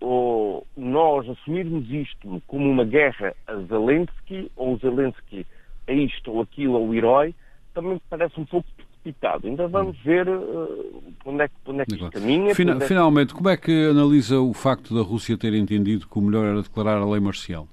ou 0.00 0.66
nós 0.76 1.28
assumirmos 1.28 1.90
isto 1.90 2.42
como 2.46 2.70
uma 2.70 2.84
guerra 2.84 3.34
a 3.46 3.56
Zelensky, 3.56 4.50
ou 4.56 4.78
Zelensky 4.78 5.46
a 5.86 5.92
isto 5.92 6.32
ou 6.32 6.42
aquilo, 6.42 6.74
ou 6.74 6.88
o 6.88 6.94
herói, 6.94 7.34
também 7.80 8.00
parece 8.10 8.40
um 8.40 8.44
pouco 8.44 8.68
precipitado. 8.76 9.46
Ainda 9.46 9.68
vamos 9.68 9.96
hum. 9.98 10.00
ver 10.04 10.28
uh, 10.28 11.02
onde 11.24 11.44
é 11.44 11.48
que, 11.48 11.54
onde 11.66 11.80
é 11.80 11.84
que 11.84 11.94
isto 11.94 12.10
caminha. 12.10 12.54
Fina, 12.54 12.76
é 12.76 12.80
finalmente, 12.80 13.32
como 13.32 13.48
é 13.48 13.56
que 13.56 13.90
analisa 13.90 14.40
o 14.40 14.52
facto 14.52 14.94
da 14.94 15.02
Rússia 15.02 15.38
ter 15.38 15.54
entendido 15.54 16.08
que 16.08 16.18
o 16.18 16.22
melhor 16.22 16.44
era 16.44 16.62
declarar 16.62 16.98
a 16.98 17.06
lei 17.06 17.20
marcial? 17.20 17.68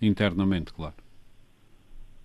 Internamente, 0.00 0.72
claro. 0.74 0.94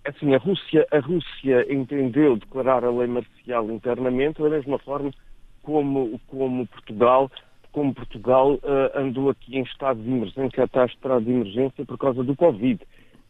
Assim, 0.04 0.34
a 0.34 0.38
Rússia, 0.38 0.86
a 0.90 0.98
Rússia 0.98 1.72
entendeu 1.72 2.36
declarar 2.36 2.84
a 2.84 2.90
lei 2.90 3.06
marcial 3.06 3.70
internamente 3.70 4.42
da 4.42 4.50
mesma 4.50 4.78
forma 4.78 5.10
como, 5.62 6.20
como 6.28 6.66
Portugal 6.66 7.30
como 7.70 7.94
Portugal 7.94 8.54
uh, 8.54 8.98
andou 8.98 9.30
aqui 9.30 9.56
em 9.56 9.62
estado 9.62 10.02
de 10.02 10.10
emergência, 10.10 10.64
está 10.64 10.86
estado 10.86 11.24
de 11.24 11.30
emergência 11.30 11.84
por 11.84 11.98
causa 11.98 12.24
do 12.24 12.34
Covid. 12.34 12.80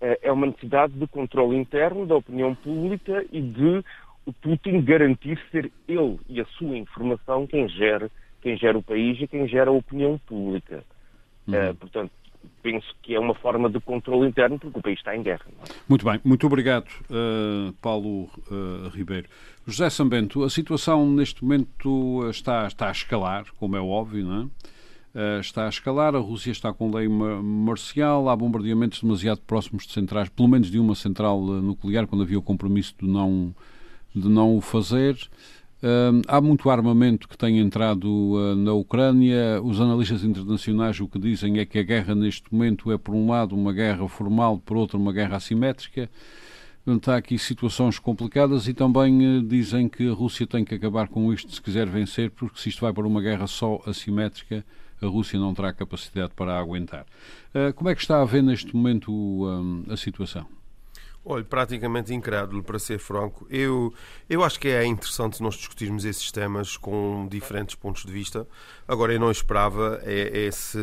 Eh, 0.01 0.19
é 0.23 0.33
uma 0.33 0.47
necessidade 0.47 0.93
de 0.93 1.07
controle 1.07 1.57
interno 1.57 2.07
da 2.07 2.17
opinião 2.17 2.55
pública 2.55 3.25
e 3.33 3.41
de 3.41 3.85
o 4.25 4.33
Putin 4.33 4.83
garantir 4.83 5.41
ser 5.51 5.73
ele 5.89 6.19
e 6.29 6.41
a 6.41 6.45
sua 6.59 6.77
informação 6.77 7.47
quem 7.47 7.69
gera, 7.69 8.11
quem 8.41 8.57
gera 8.57 8.77
o 8.77 8.83
país 8.83 9.21
e 9.21 9.27
quem 9.27 9.49
gera 9.49 9.71
a 9.71 9.73
opinião 9.73 10.19
pública. 10.27 10.85
Uhum. 11.47 11.71
Uh, 11.71 11.75
portanto, 11.75 12.13
penso 12.63 12.87
que 13.03 13.15
é 13.15 13.19
uma 13.19 13.35
forma 13.35 13.71
de 13.71 13.81
controle 13.81 14.29
interno 14.29 14.59
porque 14.59 14.79
o 14.79 14.83
país 14.83 14.99
está 14.99 15.17
em 15.17 15.23
guerra. 15.23 15.47
É? 15.49 15.73
Muito 15.89 16.05
bem, 16.05 16.21
muito 16.23 16.47
obrigado, 16.47 16.89
uh, 17.11 17.73
Paulo 17.81 18.25
uh, 18.51 18.89
Ribeiro. 18.93 19.29
José 19.67 19.89
Sambento, 19.91 20.45
a 20.45 20.51
situação 20.51 21.11
neste 21.11 21.43
momento 21.43 22.29
está, 22.31 22.67
está 22.67 22.89
a 22.89 22.93
escalar, 22.93 23.47
como 23.59 23.77
é 23.77 23.81
óbvio, 23.81 24.25
não 24.25 24.43
é? 24.43 24.78
Uh, 25.19 25.41
está 25.41 25.67
a 25.67 25.69
escalar, 25.69 26.15
a 26.15 26.19
Rússia 26.19 26.53
está 26.53 26.73
com 26.73 26.95
lei 26.95 27.09
marcial, 27.09 28.29
há 28.29 28.37
bombardeamentos 28.37 29.03
demasiado 29.03 29.41
próximos 29.41 29.87
de 29.87 29.93
centrais, 29.93 30.29
pelo 30.29 30.49
menos 30.49 30.71
de 30.71 30.79
uma 30.79 30.95
central 30.95 31.41
uh, 31.41 31.61
nuclear, 31.61 32.07
quando 32.07 32.23
havia 32.23 32.39
o 32.39 32.43
compromisso 32.43 32.95
de 33.01 33.07
não, 33.07 33.55
de 34.15 34.29
não 34.29 34.57
o 34.57 34.61
fazer. 34.61 35.17
Uh, 35.83 36.23
há 36.27 36.41
muito 36.41 36.71
armamento 36.71 37.29
que 37.29 37.37
tem 37.37 37.59
entrado 37.59 38.09
na 38.57 38.73
Ucrânia. 38.73 39.61
Os 39.63 39.81
analistas 39.81 40.25
internacionais 40.25 40.99
o 41.01 41.09
que 41.09 41.19
dizem 41.19 41.59
é 41.59 41.67
que 41.67 41.79
a 41.79 41.83
guerra 41.83 42.15
neste 42.15 42.53
momento 42.53 42.91
é, 42.91 42.99
por 42.99 43.15
um 43.15 43.29
lado, 43.31 43.55
uma 43.55 43.73
guerra 43.73 44.09
formal, 44.09 44.59
por 44.59 44.77
outro, 44.77 44.99
uma 44.99 45.13
guerra 45.13 45.37
assimétrica. 45.37 46.11
Portanto, 46.85 47.11
há 47.11 47.17
aqui 47.17 47.39
situações 47.39 47.99
complicadas 47.99 48.67
e 48.67 48.73
também 48.73 49.47
dizem 49.47 49.89
que 49.89 50.09
a 50.09 50.13
Rússia 50.13 50.47
tem 50.47 50.65
que 50.65 50.75
acabar 50.75 51.07
com 51.07 51.31
isto 51.33 51.53
se 51.53 51.61
quiser 51.61 51.87
vencer, 51.87 52.31
porque 52.31 52.59
se 52.59 52.71
isto 52.71 52.81
vai 52.81 52.93
para 52.93 53.07
uma 53.07 53.21
guerra 53.21 53.47
só 53.47 53.81
assimétrica, 53.87 54.65
a 55.01 55.07
Rússia 55.07 55.39
não 55.39 55.55
terá 55.55 55.73
capacidade 55.73 56.33
para 56.35 56.59
aguentar. 56.59 57.07
Uh, 57.55 57.73
como 57.75 57.89
é 57.89 57.95
que 57.95 58.01
está 58.01 58.21
a 58.21 58.25
ver 58.25 58.43
neste 58.43 58.75
momento 58.75 59.13
um, 59.13 59.85
a 59.91 59.97
situação? 59.97 60.47
Olha, 61.31 61.45
praticamente 61.45 62.15
incrédulo, 62.15 62.63
para 62.63 62.79
ser 62.79 62.99
franco. 62.99 63.47
Eu, 63.51 63.93
eu 64.31 64.43
acho 64.43 64.59
que 64.59 64.69
é 64.69 64.87
interessante 64.87 65.43
nós 65.43 65.57
discutirmos 65.57 66.07
esses 66.07 66.33
temas 66.33 66.77
com 66.79 67.29
diferentes 67.31 67.75
pontos 67.75 68.05
de 68.07 68.11
vista. 68.11 68.47
Agora, 68.87 69.13
eu 69.13 69.21
não 69.21 69.31
esperava 69.31 70.01
esse, 70.07 70.79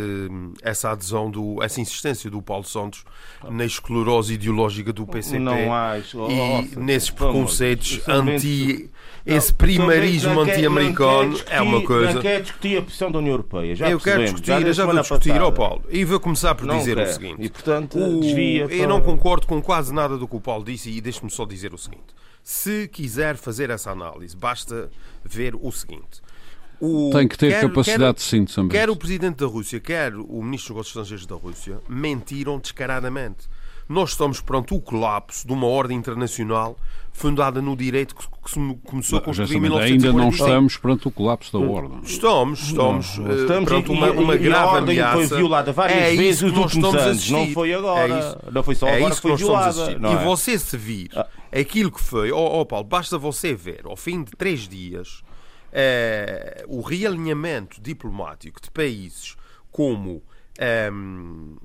essa 0.62 0.92
adesão, 0.92 1.32
do, 1.32 1.64
essa 1.64 1.82
insistência 1.82 2.30
do 2.30 2.44
Paulo 2.44 2.64
Santos 2.64 3.04
na 3.50 3.66
esclerose 3.66 4.36
ideológica 4.36 4.94
do 4.94 5.08
PCP 5.08 5.40
não 5.40 5.74
acho. 5.74 6.30
e 6.30 6.76
nesses 6.76 7.10
preconceitos 7.10 8.08
anti 8.08 8.92
esse 9.26 9.54
primarismo 9.54 10.40
anti-americano 10.40 11.40
é 11.48 11.62
uma 11.62 11.82
coisa. 11.82 12.14
Não 12.14 12.22
quer 12.22 12.42
discutir 12.42 12.78
a 12.78 12.82
posição 12.84 13.12
da 13.12 13.20
União 13.20 13.34
Europeia. 13.34 13.76
Já 13.76 13.90
eu 13.90 14.00
quero 14.00 14.24
discutir, 14.24 14.52
eu 14.52 14.74
já 14.74 14.86
vou 14.86 15.00
discutir, 15.00 15.42
ó 15.42 15.48
oh, 15.48 15.52
Paulo. 15.52 15.84
E 15.90 16.06
vou 16.06 16.20
começar 16.20 16.54
por 16.54 16.66
não 16.68 16.78
dizer 16.78 16.96
quer. 16.96 17.08
o 17.08 17.14
seguinte. 17.14 17.36
E 17.40 17.50
portanto, 17.50 17.98
o... 17.98 18.20
desvia. 18.20 18.66
Eu 18.66 18.88
não 18.88 19.02
concordo 19.02 19.48
com 19.48 19.62
quase 19.62 19.94
nada 19.94 20.18
do 20.18 20.28
que 20.28 20.36
o 20.36 20.42
Paulo 20.42 20.64
disse 20.64 20.92
e 20.92 21.02
deixe-me 21.02 21.32
só 21.32 21.46
dizer 21.46 21.74
o 21.74 21.78
seguinte. 21.78 22.14
Se 22.44 22.88
quiser 22.88 23.36
fazer 23.36 23.72
essa 23.72 23.90
análise, 23.90 24.38
basta 24.38 24.92
ver 25.24 25.56
o 25.56 25.72
seguinte. 25.72 26.22
O, 26.80 27.10
Tem 27.12 27.28
que 27.28 27.38
ter 27.38 27.52
quer, 27.52 27.62
capacidade 27.62 28.04
quer, 28.04 28.14
de 28.14 28.22
síntese. 28.22 28.68
Quer 28.68 28.90
o 28.90 28.96
Presidente 28.96 29.38
da 29.38 29.48
Rússia, 29.48 29.80
quer 29.80 30.14
o 30.14 30.44
Ministro 30.44 30.68
dos 30.68 30.70
Negócios 30.70 30.88
Estrangeiros 30.88 31.26
da 31.26 31.36
Rússia 31.36 31.80
mentiram 31.90 32.60
descaradamente. 32.60 33.48
Nós 33.88 34.12
estamos 34.12 34.42
perante 34.42 34.74
o 34.74 34.82
colapso 34.82 35.46
de 35.46 35.54
uma 35.54 35.68
ordem 35.68 35.98
internacional 35.98 36.76
fundada 37.16 37.62
no 37.62 37.78
direito 37.78 38.14
que, 38.16 38.52
se 38.52 38.60
começou 38.84 39.20
a 39.20 39.22
construir 39.22 39.58
em 39.58 39.62
1945. 39.62 40.08
Ainda 40.08 40.14
não 40.14 40.30
estamos 40.30 40.78
perante 40.78 41.08
o 41.08 41.12
colapso 41.12 41.58
da 41.58 41.66
ordem. 41.66 42.00
Estamos, 42.04 42.60
estamos, 42.64 43.18
não, 43.18 43.36
estamos 43.42 43.70
perante 43.70 43.92
uma, 43.92 44.12
uma 44.12 44.36
e, 44.36 44.40
grave 44.40 44.94
e 44.94 45.00
a 45.00 45.14
foi 45.14 45.28
violada 45.28 45.72
várias 45.72 45.98
é 45.98 46.16
vezes 46.16 46.42
nos 46.42 46.58
últimos 46.58 46.96
anos. 46.96 47.30
Não 47.30 47.48
foi 47.52 47.74
agora. 47.74 48.38
É 48.46 48.52
não 48.52 48.64
foi 48.64 48.76
só 48.76 48.88
é 48.88 48.98
agora 48.98 49.16
que 49.16 49.22
foi 49.22 49.36
violada. 49.38 49.92
E 49.92 50.14
é? 50.14 50.24
você 50.24 50.60
se 50.60 50.76
vir 50.76 51.10
ah. 51.16 51.28
aquilo 51.52 51.92
que 51.92 52.02
foi, 52.02 52.32
ó 52.32 52.38
oh, 52.38 52.62
oh, 52.62 52.66
Paulo, 52.66 52.86
basta 52.86 53.18
você 53.18 53.54
ver, 53.54 53.82
ao 53.86 53.96
fim 53.96 54.24
de 54.24 54.32
três 54.32 54.68
dias, 54.68 55.24
eh, 55.72 56.66
o 56.68 56.82
realinhamento 56.82 57.82
diplomático 57.82 58.62
de 58.62 58.70
países 58.72 59.36
como 59.72 60.22
ehm, 60.60 61.56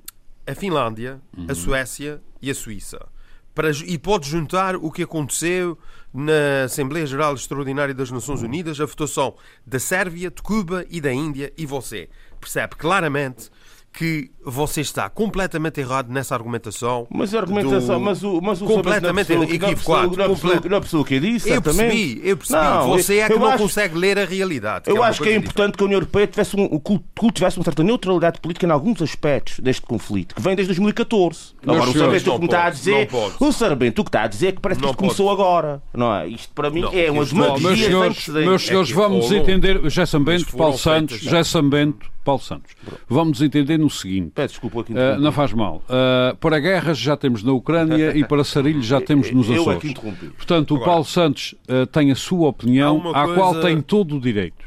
a 0.45 0.55
Finlândia, 0.55 1.21
uhum. 1.37 1.47
a 1.49 1.55
Suécia 1.55 2.21
e 2.41 2.49
a 2.49 2.55
Suíça. 2.55 3.07
Para, 3.53 3.69
e 3.69 3.97
pode 3.97 4.29
juntar 4.29 4.75
o 4.77 4.89
que 4.89 5.03
aconteceu 5.03 5.77
na 6.13 6.63
Assembleia 6.65 7.05
Geral 7.05 7.33
Extraordinária 7.33 7.93
das 7.93 8.09
Nações 8.09 8.41
Unidas, 8.41 8.79
a 8.79 8.85
votação 8.85 9.35
da 9.65 9.77
Sérvia, 9.77 10.31
de 10.31 10.41
Cuba 10.41 10.85
e 10.89 11.01
da 11.01 11.11
Índia, 11.11 11.51
e 11.57 11.65
você. 11.65 12.09
Percebe 12.39 12.75
claramente 12.75 13.49
que 13.93 14.31
você 14.43 14.81
está 14.81 15.09
completamente 15.09 15.79
errado 15.81 16.09
nessa 16.09 16.33
argumentação. 16.33 17.05
Mas 17.09 17.33
a 17.35 17.39
argumentação, 17.39 17.99
do- 17.99 18.05
mas 18.05 18.23
o, 18.23 18.41
mas 18.41 18.61
o 18.61 18.65
completamente 18.65 19.35
não 19.35 19.43
equivocado, 19.43 20.17
Não 20.17 20.27
não 20.27 20.79
percebeu 20.79 21.01
o 21.01 21.05
que 21.05 21.15
eu 21.15 21.19
disse, 21.19 21.49
Eu 21.49 21.61
percebi, 21.61 22.21
eu 22.23 22.37
percebi. 22.37 22.59
Não, 22.63 22.87
você 22.87 23.17
é 23.19 23.27
que 23.27 23.33
eu 23.33 23.39
não 23.39 23.47
acho- 23.47 23.57
consegue 23.63 23.97
ler 23.97 24.17
a 24.17 24.25
realidade. 24.25 24.85
Eu 24.89 24.95
uma 24.95 25.05
acho 25.07 25.21
que 25.21 25.29
é 25.29 25.35
importante 25.35 25.77
que 25.77 25.83
a 25.83 25.85
União 25.85 25.97
Europeia 25.97 26.25
tivesse 26.25 26.55
um, 26.55 26.79
cultivasse 27.17 27.57
uma 27.57 27.65
certa 27.65 27.83
neutralidade 27.83 28.39
política 28.39 28.65
em 28.65 28.71
alguns 28.71 29.01
aspectos 29.01 29.59
deste 29.59 29.81
conflito, 29.85 30.33
que 30.35 30.41
vem 30.41 30.55
desde 30.55 30.69
2014. 30.73 31.53
Agora, 31.61 31.89
o 31.89 31.93
Sarbento 31.93 32.25
não 32.27 32.35
o 32.35 32.39
que 32.39 32.41
me 32.41 32.45
está 32.47 32.65
a 32.65 32.69
dizer, 32.69 33.09
não 33.11 33.47
o 33.49 33.51
Sarbento 33.51 34.01
o 34.01 34.05
que 34.05 34.09
está 34.09 34.23
a 34.23 34.27
dizer 34.27 34.47
é 34.47 34.51
que 34.53 34.61
parece 34.61 34.79
que 34.79 34.85
Não 34.85 34.91
isto 34.91 34.99
começou 34.99 35.29
agora. 35.29 35.81
Não 35.93 36.15
é? 36.15 36.27
Isto 36.27 36.53
para 36.53 36.69
mim 36.69 36.81
Não, 36.81 36.93
é 36.93 37.11
uma 37.11 37.25
demagogia 37.25 37.67
meus 37.69 37.79
senhores, 37.79 38.27
meus 38.29 38.65
senhores 38.65 38.89
que 38.89 38.95
vamos 38.95 39.31
entender, 39.31 39.81
Gerson 39.89 40.23
Bento, 40.23 40.55
Paulo 40.55 40.77
Santos, 40.77 41.19
Gerson 41.19 41.69
Bento, 41.69 42.09
Paulo 42.23 42.41
Santos. 42.41 42.73
Vamos 43.09 43.41
entender 43.41 43.77
no 43.77 43.89
seguinte. 43.89 44.31
Peço 44.35 44.53
desculpa 44.53 44.81
aqui. 44.81 44.93
Uh, 44.93 45.19
não 45.19 45.31
faz 45.31 45.53
mal. 45.53 45.81
Uh, 45.89 46.35
para 46.37 46.59
guerras 46.59 46.97
já 46.97 47.17
temos 47.17 47.43
na 47.43 47.51
Ucrânia 47.51 48.15
e 48.15 48.23
para 48.23 48.43
sarilhos 48.43 48.85
já 48.85 48.99
temos 49.01 49.31
nos 49.31 49.47
Eu 49.47 49.53
é 49.53 49.55
que 49.57 49.61
Açores. 49.69 49.91
interrompi. 49.91 50.25
Portanto, 50.27 50.71
o 50.71 50.75
Agora- 50.75 50.89
Paulo 50.91 51.05
Santos 51.05 51.55
uh, 51.69 51.85
tem 51.87 52.11
a 52.11 52.15
sua 52.15 52.47
opinião, 52.49 53.11
à 53.13 53.23
coisa- 53.25 53.33
qual 53.35 53.61
tem 53.61 53.81
todo 53.81 54.17
o 54.17 54.21
direito. 54.21 54.63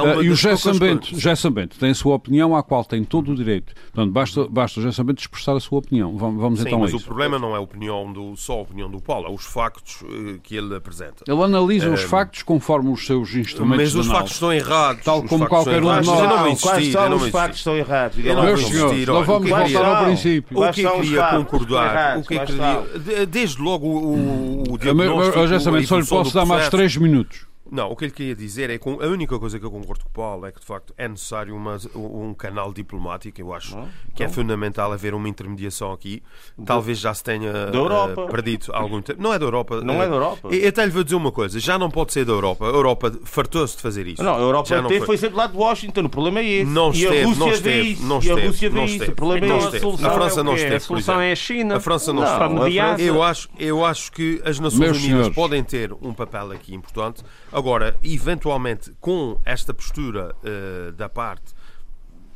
Uh, 0.00 0.04
uma 0.14 0.22
e 0.24 0.30
o 0.30 0.34
Gerson 0.36 0.78
Bento, 0.78 1.18
Gerson 1.18 1.50
Bento 1.50 1.78
tem 1.78 1.90
a 1.90 1.94
sua 1.94 2.14
opinião, 2.14 2.54
à 2.56 2.62
qual 2.62 2.84
tem 2.84 3.04
todo 3.04 3.32
o 3.32 3.34
direito. 3.34 3.72
Portanto, 3.92 4.12
basta, 4.12 4.48
basta 4.48 4.80
o 4.80 4.82
Gerson 4.82 5.04
Bento 5.04 5.20
expressar 5.20 5.56
a 5.56 5.60
sua 5.60 5.78
opinião. 5.78 6.16
Vamos, 6.16 6.40
vamos 6.40 6.60
Sim, 6.60 6.66
então 6.66 6.78
a 6.78 6.82
mas 6.82 6.92
o 6.92 6.96
isso. 6.96 7.04
problema 7.06 7.38
não 7.38 7.54
é 7.54 7.58
a 7.58 7.60
opinião 7.60 8.12
do, 8.12 8.36
só 8.36 8.54
a 8.54 8.62
opinião 8.62 8.90
do 8.90 9.00
Paulo, 9.00 9.26
é 9.26 9.30
os 9.30 9.44
factos 9.44 10.02
eh, 10.04 10.38
que 10.42 10.56
ele 10.56 10.74
apresenta. 10.74 11.24
Ele 11.26 11.42
analisa 11.42 11.90
os 11.90 12.02
factos 12.02 12.42
conforme 12.42 12.90
os 12.90 13.06
seus 13.06 13.34
instrumentos 13.34 13.84
Mas 13.84 13.92
de 13.92 13.98
os 13.98 14.06
análise. 14.06 14.12
factos 14.18 14.32
estão 14.34 14.52
errados. 14.52 15.04
Tal 15.04 15.22
como 15.22 15.46
qualquer 15.46 15.82
um 15.82 16.00
de 16.00 16.06
nós. 16.06 16.06
Eu 16.06 16.28
não 16.28 16.56
Quais 16.56 16.86
eu 16.86 16.92
são 16.92 17.14
os 17.16 17.28
factos 17.28 17.58
estão 17.58 17.76
errados? 17.76 18.18
Eu 18.24 18.34
não 18.34 18.56
senhores, 18.56 19.06
não 19.06 19.24
vamos 19.24 19.50
o 19.50 19.54
que 19.54 19.60
é 19.60 19.68
voltar 19.68 19.84
ao 19.98 20.04
princípio. 20.04 20.58
O 20.58 20.72
que 20.72 20.80
é 20.86 20.90
que 20.90 20.96
os 20.96 21.04
queria 21.04 21.26
concordar? 21.28 22.18
O 22.18 22.22
que 22.22 22.34
é 22.34 22.46
queria- 22.46 22.82
de- 22.98 23.26
Desde 23.26 23.60
logo 23.60 23.86
o, 23.86 24.62
o, 24.68 24.72
o 24.72 24.78
diagnóstico, 24.78 25.38
a 25.38 25.70
Bento, 25.72 25.86
só 25.86 25.98
lhe 25.98 26.06
posso 26.06 26.34
dar 26.34 26.46
mais 26.46 26.68
três 26.68 26.96
minutos. 26.96 27.46
Não, 27.70 27.90
o 27.90 27.96
que 27.96 28.04
ele 28.04 28.12
queria 28.12 28.36
dizer 28.36 28.68
é 28.70 28.76
que 28.78 28.88
a 28.88 29.06
única 29.06 29.38
coisa 29.38 29.58
que 29.58 29.64
eu 29.64 29.70
concordo 29.70 30.04
com 30.04 30.10
o 30.10 30.12
Paulo 30.12 30.46
é 30.46 30.52
que 30.52 30.60
de 30.60 30.66
facto 30.66 30.92
é 30.98 31.08
necessário 31.08 31.56
uma- 31.56 31.78
um 31.94 32.34
canal 32.34 32.72
diplomático. 32.72 33.40
Eu 33.40 33.54
acho 33.54 33.76
que 34.14 34.22
é 34.22 34.28
fundamental 34.28 34.92
haver 34.92 35.14
uma 35.14 35.28
intermediação 35.28 35.90
aqui. 35.92 36.22
Talvez 36.64 36.98
já 36.98 37.12
se 37.14 37.24
tenha 37.24 37.52
Da 37.52 37.78
Europa. 37.78 38.22
eh, 38.22 38.30
perdido 38.30 38.66
algum 38.72 39.00
tempo. 39.00 39.20
Não 39.22 39.32
é 39.32 39.38
da 39.38 39.46
Europa. 39.46 39.80
Não 39.80 39.94
eh, 39.94 40.04
é 40.04 40.08
da 40.08 40.14
Europa. 40.14 40.48
Eu 40.54 40.68
até 40.68 40.84
lhe 40.84 40.90
vou 40.90 41.02
dizer 41.02 41.16
uma 41.16 41.32
coisa: 41.32 41.58
já 41.58 41.78
não 41.78 41.90
pode 41.90 42.12
ser 42.12 42.24
da 42.24 42.32
Europa. 42.32 42.66
A 42.66 42.68
Europa 42.68 43.12
fartou-se 43.24 43.76
de 43.76 43.82
fazer 43.82 44.06
isso. 44.06 44.22
Não, 44.22 44.34
a 44.34 44.40
Europa 44.40 44.68
Já 44.68 44.82
não 44.82 44.88
teve, 44.88 45.06
foi 45.06 45.16
sempre 45.16 45.36
lá 45.36 45.46
de 45.46 45.56
Washington. 45.56 46.02
O 46.04 46.08
problema 46.10 46.40
é 46.40 46.44
esse. 46.46 46.70
Não 46.70 46.90
e 46.92 47.02
esteve, 47.02 47.20
a 47.22 47.24
Rússia 47.26 47.38
não 47.40 47.46
vê 47.48 47.54
esteve, 47.54 47.80
isso. 47.92 48.02
não 48.02 48.14
e 48.14 48.16
a 48.16 48.18
esteve, 48.20 48.46
Rússia 48.46 48.70
vê 48.70 48.76
não 48.76 48.84
isso. 48.84 48.92
esteve. 48.94 49.12
O 49.12 49.16
problema 49.16 49.46
Não 49.46 49.54
é 49.54 49.56
Então 49.56 49.64
a 49.64 49.68
esteve. 49.68 49.82
solução 49.84 50.10
A 50.10 50.14
França 50.14 50.40
é 50.40 50.42
não 50.42 50.54
esteve, 50.54 50.74
A 50.76 50.80
solução 50.80 51.20
é 51.20 51.32
a 51.32 51.36
China. 51.36 51.76
A 51.76 51.80
França 51.80 52.12
não, 52.12 52.22
Não, 52.22 52.28
a. 52.28 52.48
França- 52.70 53.02
Eu 53.02 53.22
acho, 53.22 53.48
eu 53.58 53.84
acho 53.84 54.12
que 54.12 54.40
as 54.44 54.60
Nações 54.60 54.78
Meus 54.80 54.96
Unidas 54.98 55.08
senhores. 55.16 55.34
podem 55.34 55.64
ter 55.64 55.92
um 56.02 56.12
papel 56.12 56.52
aqui 56.52 56.74
importante. 56.74 57.22
Agora, 57.54 57.96
eventualmente, 58.02 58.92
com 59.00 59.40
esta 59.44 59.72
postura 59.72 60.34
eh, 60.42 60.90
da 60.90 61.08
parte 61.08 61.54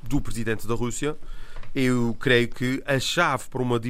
do 0.01 0.21
presidente 0.21 0.64
da 0.64 0.77
Rússia, 0.77 1.16
eu 1.75 2.16
creio 2.21 2.49
que 2.49 2.81
a 2.87 3.01
chave 3.01 3.49
para 3.51 3.61
uma, 3.61 3.81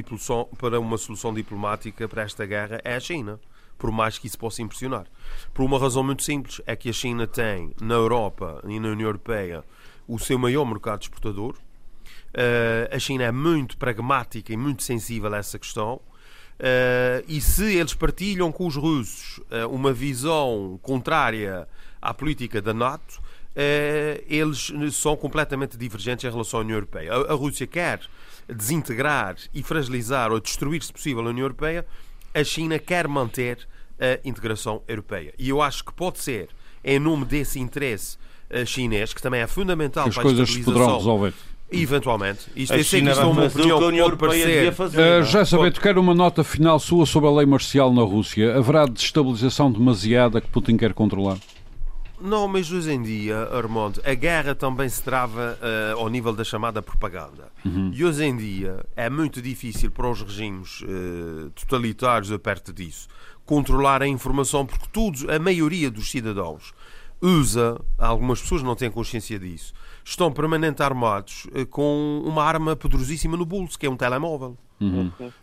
para 0.57 0.79
uma 0.79 0.97
solução 0.97 1.31
diplomática 1.31 2.09
para 2.09 2.23
esta 2.23 2.47
guerra 2.47 2.81
é 2.83 2.95
a 2.95 2.99
China. 2.99 3.39
Por 3.77 3.91
mais 3.91 4.17
que 4.17 4.25
isso 4.25 4.39
possa 4.39 4.63
impressionar. 4.63 5.05
Por 5.53 5.63
uma 5.63 5.77
razão 5.77 6.01
muito 6.01 6.23
simples: 6.23 6.61
é 6.65 6.75
que 6.75 6.89
a 6.89 6.93
China 6.93 7.27
tem 7.27 7.75
na 7.79 7.93
Europa 7.93 8.63
e 8.67 8.79
na 8.79 8.87
União 8.87 9.07
Europeia 9.07 9.63
o 10.07 10.17
seu 10.17 10.39
maior 10.39 10.65
mercado 10.65 11.03
exportador. 11.03 11.53
Eh, 12.33 12.89
a 12.91 12.97
China 12.97 13.25
é 13.25 13.31
muito 13.31 13.77
pragmática 13.77 14.51
e 14.51 14.57
muito 14.57 14.81
sensível 14.81 15.31
a 15.31 15.37
essa 15.37 15.59
questão. 15.59 16.01
Eh, 16.59 17.23
e 17.27 17.39
se 17.39 17.75
eles 17.75 17.93
partilham 17.93 18.51
com 18.51 18.67
os 18.67 18.75
russos 18.75 19.39
eh, 19.49 19.65
uma 19.65 19.93
visão 19.93 20.77
contrária 20.83 21.65
à 22.01 22.13
política 22.13 22.61
da 22.61 22.73
NATO, 22.73 23.21
eh, 23.55 24.21
eles 24.27 24.69
são 24.91 25.15
completamente 25.15 25.77
divergentes 25.77 26.25
em 26.25 26.29
relação 26.29 26.59
à 26.59 26.63
União 26.63 26.75
Europeia. 26.75 27.13
A, 27.13 27.31
a 27.31 27.33
Rússia 27.33 27.65
quer 27.65 28.01
desintegrar 28.53 29.37
e 29.53 29.63
fragilizar 29.63 30.33
ou 30.33 30.39
destruir, 30.39 30.83
se 30.83 30.91
possível, 30.91 31.25
a 31.25 31.29
União 31.29 31.45
Europeia. 31.45 31.85
A 32.33 32.43
China 32.43 32.77
quer 32.77 33.07
manter 33.07 33.67
a 33.99 34.27
integração 34.27 34.81
europeia. 34.87 35.33
E 35.37 35.49
eu 35.49 35.61
acho 35.61 35.83
que 35.83 35.91
pode 35.91 36.19
ser, 36.19 36.47
em 36.83 36.99
nome 36.99 37.25
desse 37.25 37.59
interesse 37.59 38.17
chinês, 38.65 39.13
que 39.13 39.21
também 39.21 39.41
é 39.41 39.47
fundamental 39.47 40.03
Que 40.03 40.09
as 40.09 40.15
para 40.15 40.21
a 40.21 40.25
coisas 40.25 40.49
se 40.49 40.63
poderão 40.63 40.97
resolver. 40.97 41.33
Eventualmente. 41.71 42.47
Isto 42.55 42.73
A 42.73 42.77
eu 42.77 42.83
sei 42.83 42.99
que 43.01 43.05
China 43.05 43.11
isto 43.11 43.21
é 43.21 43.25
uma 43.25 43.49
fazer 43.49 43.61
o 43.61 43.63
que 43.63 43.71
a 43.71 43.75
opinião 43.75 43.87
União 43.89 44.05
Europeia 44.05 44.45
devia 44.45 44.71
fazer. 44.71 44.99
Uh, 44.99 45.19
não? 45.19 45.23
já 45.23 45.45
sabendo, 45.45 45.79
quero 45.79 46.01
uma 46.01 46.15
nota 46.15 46.43
final 46.43 46.79
sua 46.79 47.05
sobre 47.05 47.29
a 47.29 47.31
lei 47.31 47.45
marcial 47.45 47.93
na 47.93 48.01
Rússia. 48.01 48.57
Haverá 48.57 48.85
destabilização 48.85 49.71
demasiada 49.71 50.41
que 50.41 50.47
Putin 50.47 50.77
quer 50.77 50.93
controlar? 50.93 51.37
Não, 52.21 52.49
mas 52.49 52.69
hoje 52.69 52.91
em 52.91 53.01
dia, 53.01 53.47
Armando, 53.53 54.01
a 54.03 54.13
guerra 54.13 54.53
também 54.53 54.89
se 54.89 55.01
trava 55.01 55.57
eh, 55.61 55.93
ao 55.95 56.09
nível 56.09 56.33
da 56.33 56.43
chamada 56.43 56.81
propaganda. 56.81 57.49
E 57.93 58.03
hoje 58.03 58.25
em 58.25 58.35
dia 58.35 58.85
é 58.93 59.09
muito 59.09 59.41
difícil 59.41 59.89
para 59.89 60.09
os 60.09 60.21
regimes 60.21 60.83
eh, 60.83 61.49
totalitários, 61.55 62.29
a 62.29 62.37
perto 62.37 62.73
disso, 62.73 63.07
controlar 63.45 64.01
a 64.01 64.07
informação, 64.07 64.65
porque 64.65 64.85
todos, 64.91 65.27
a 65.29 65.39
maioria 65.39 65.89
dos 65.89 66.11
cidadãos 66.11 66.73
usa, 67.21 67.79
algumas 67.97 68.41
pessoas 68.41 68.63
não 68.63 68.75
têm 68.75 68.91
consciência 68.91 69.39
disso, 69.39 69.73
estão 70.09 70.31
permanentemente 70.31 70.81
armados 70.83 71.47
eh, 71.53 71.65
com 71.65 72.21
uma 72.25 72.43
arma 72.43 72.75
poderosíssima 72.75 73.37
no 73.37 73.45
bolso, 73.45 73.77
que 73.77 73.85
é 73.85 73.89
um 73.89 73.95
telemóvel. 73.97 74.57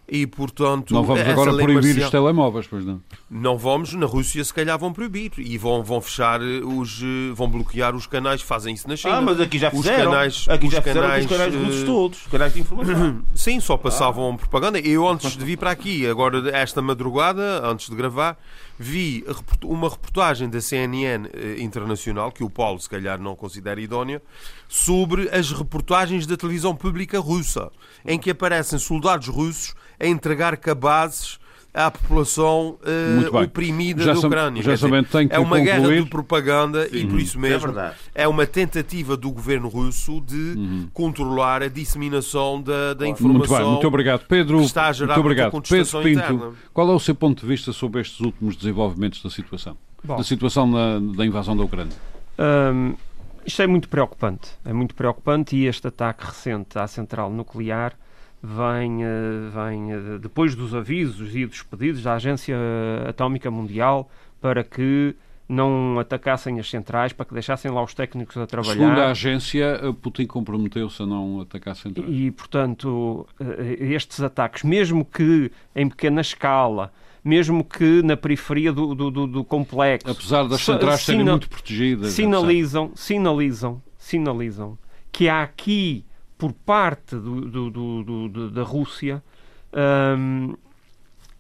E, 0.09 0.27
portanto, 0.27 0.95
Não 0.95 1.03
vamos 1.05 1.21
agora 1.29 1.53
proibir 1.53 1.75
marcial- 1.75 2.05
os 2.07 2.11
telemóveis, 2.11 2.67
pois 2.67 2.87
não? 2.87 3.03
não 3.31 3.59
vamos, 3.59 3.93
na 3.93 4.07
Rússia 4.07 4.43
se 4.43 4.55
calhar 4.55 4.79
vão 4.79 4.95
proibir 4.95 5.31
e 5.37 5.59
vão, 5.59 5.85
vão 5.85 6.01
fechar 6.01 6.41
eh, 6.41 6.61
os. 6.65 7.03
eh, 7.03 7.35
vão 7.35 7.47
bloquear 7.51 7.95
os 7.95 8.07
canais, 8.07 8.41
fazem 8.41 8.73
isso 8.73 8.89
na 8.89 8.97
China. 8.97 9.17
Ah, 9.19 9.21
mas 9.21 9.39
aqui 9.39 9.59
já 9.59 9.69
Os 9.69 9.75
fizeram. 9.75 10.11
canais- 10.11 10.47
aqui 10.49 10.67
os 10.67 10.73
já 10.73 10.81
fizeram 10.81 11.03
canais, 11.03 11.25
os 11.27 11.31
canais 11.31 11.55
russos 11.55 11.83
todos. 11.85 12.19
Os 12.23 12.27
canais 12.29 12.55
de 12.55 12.61
informação. 12.61 13.23
Sim, 13.35 13.61
só 13.61 13.77
passavam 13.77 14.35
propaganda. 14.39 14.79
Eu 14.81 15.07
antes 15.07 15.37
de 15.37 15.45
vir 15.45 15.59
para 15.59 15.71
aqui, 15.71 16.07
agora 16.07 16.49
esta 16.57 16.81
madrugada, 16.81 17.61
antes 17.69 17.91
de 17.91 17.95
gravar, 17.95 18.39
vi 18.79 19.25
uma 19.65 19.89
reportagem 19.89 20.49
da 20.49 20.61
CNN 20.61 21.29
eh, 21.33 21.57
Internacional, 21.59 22.31
que 22.31 22.45
o 22.45 22.51
Paulo 22.51 22.79
se 22.79 22.89
calhar 22.89 23.21
não 23.21 23.35
considera 23.35 23.81
idónea, 23.81 24.23
sobre 24.69 25.29
as 25.31 25.51
reportagens 25.51 26.27
da 26.27 26.37
televisão 26.37 26.75
pública 26.75 27.19
russa, 27.19 27.71
em 28.05 28.19
que 28.19 28.31
aparecem 28.31 28.79
soldados 28.79 29.29
russos 29.29 29.75
a 29.99 30.07
entregar 30.07 30.57
cabazes 30.57 31.39
à 31.77 31.91
população 31.91 32.79
Muito 33.17 33.33
bem. 33.33 33.43
oprimida 33.45 34.03
Já 34.03 34.13
da 34.15 34.19
Ucrânia. 34.21 34.63
já 34.63 34.75
dizer, 34.75 35.05
tenho 35.09 35.29
que 35.29 35.35
é 35.35 35.39
uma 35.39 35.61
guerra 35.61 35.79
concluir. 35.81 36.05
de 36.05 36.11
propaganda 36.11 36.89
e 36.91 37.07
por 37.07 37.21
isso 37.21 37.39
mesmo 37.39 37.67
verdade. 37.73 37.97
é 38.15 38.27
uma 38.27 38.47
tentativa 38.47 39.17
do 39.17 39.31
governo 39.31 39.69
russo 39.69 40.21
de 40.23 40.89
controlar 40.93 41.63
a 41.63 41.69
disseminação 41.69 42.61
da, 42.63 42.95
da 42.95 43.07
informação. 43.07 43.39
Muito 43.39 43.55
bem, 43.65 43.73
muito 43.73 43.87
obrigado. 43.87 44.27
Pedro, 44.27 44.59
que 44.59 44.65
está 44.65 44.87
a 44.87 44.93
gerar 44.93 45.15
muito 45.17 45.27
muita 45.27 45.47
obrigado. 45.49 45.69
Pedro 45.69 46.03
Pinto, 46.03 46.33
interna. 46.33 46.53
qual 46.73 46.91
é 46.91 46.95
o 46.95 46.99
seu 46.99 47.15
ponto 47.15 47.41
de 47.43 47.47
vista 47.47 47.73
sobre 47.73 48.01
estes 48.01 48.21
últimos 48.21 48.57
desenvolvimentos 48.57 49.23
da 49.23 49.29
situação? 49.31 49.77
Bom. 50.03 50.17
Da 50.17 50.23
situação 50.25 50.67
na- 50.67 50.99
da 51.17 51.27
invasão 51.27 51.57
da 51.57 51.63
Ucrânia? 51.65 51.93
Hum, 52.39 52.95
isto 53.45 53.61
é 53.63 53.67
muito 53.67 53.89
preocupante. 53.89 54.51
É 54.65 54.73
muito 54.73 54.95
preocupante 54.95 55.57
e 55.57 55.67
este 55.67 55.87
ataque 55.89 56.25
recente 56.27 56.79
à 56.79 56.87
central 56.87 57.31
nuclear 57.31 57.93
vem, 58.43 58.99
vem 59.53 60.19
depois 60.21 60.55
dos 60.55 60.75
avisos 60.75 61.35
e 61.35 61.47
dos 61.47 61.63
pedidos 61.63 62.03
da 62.03 62.15
Agência 62.15 62.57
Atómica 63.09 63.51
Mundial 63.51 64.11
para 64.41 64.63
que 64.63 65.15
não 65.49 65.97
atacassem 66.01 66.59
as 66.59 66.69
centrais, 66.69 67.13
para 67.13 67.25
que 67.25 67.33
deixassem 67.33 67.71
lá 67.71 67.81
os 67.83 67.95
técnicos 67.95 68.37
a 68.37 68.47
Segundo 68.47 68.61
a 68.71 68.75
trabalhar. 68.75 69.11
agência, 69.11 69.79
eh, 69.81 69.93
Putin 70.03 70.27
comprometeu-se 70.27 71.01
a 71.01 71.07
não 71.07 71.41
atacar 71.41 71.71
a 71.73 71.75
central. 71.77 72.09
E, 72.09 72.33
portanto, 72.33 73.25
eh, 73.39 73.77
estes 73.93 74.21
ataques, 74.21 74.65
mesmo 74.65 75.05
que 75.05 75.53
em 75.75 75.89
pequena 75.89 76.21
escala, 76.21 76.93
mesmo 77.23 77.63
que 77.63 78.03
na 78.03 78.17
periferia 78.17 78.73
do, 78.73 78.93
do, 78.93 79.27
do- 79.29 79.45
complexo, 79.45 80.11
Apesar 80.11 80.49
das 80.49 80.63
centrais 80.63 81.03
serem 81.03 81.25
muito 81.25 81.49
protegidas. 81.49 82.11
sinalizam, 82.11 82.91
sinalizam, 82.97 83.81
sinalizam 83.97 84.77
que 85.13 85.29
há 85.29 85.43
aqui, 85.45 86.05
por 86.39 86.53
parte 86.53 87.17
do- 87.17 87.71
do- 87.71 88.29
do- 88.29 88.51
da 88.51 88.63
Rússia, 88.63 89.23
hum, 90.19 90.55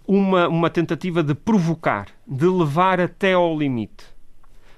uma, 0.07 0.49
uma 0.49 0.71
tentativa 0.71 1.23
de 1.23 1.35
provocar, 1.35 2.07
de 2.27 2.47
levar 2.47 3.01
até 3.01 3.33
ao 3.35 3.59
limite. 3.59 4.05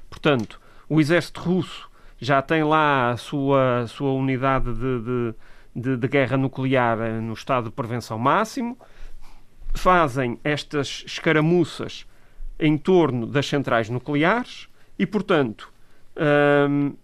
Portanto, 0.08 0.60
o 0.88 1.00
exército 1.00 1.40
russo 1.40 1.88
já 2.18 2.40
tem 2.42 2.64
lá 2.64 3.10
a 3.10 3.16
sua, 3.16 3.86
sua 3.88 4.12
unidade 4.12 4.72
de, 4.74 5.00
de- 5.00 5.34
de- 5.76 5.96
de 5.96 6.08
guerra 6.08 6.36
nuclear 6.36 6.98
no 7.20 7.32
estado 7.34 7.64
de 7.64 7.70
prevenção 7.70 8.18
máximo, 8.18 8.76
fazem 9.74 10.40
estas 10.42 11.04
escaramuças 11.06 12.06
em 12.58 12.76
torno 12.76 13.26
das 13.26 13.46
centrais 13.46 13.88
nucleares 13.88 14.66
e, 14.98 15.06
portanto, 15.06 15.70
hum, 16.68 16.94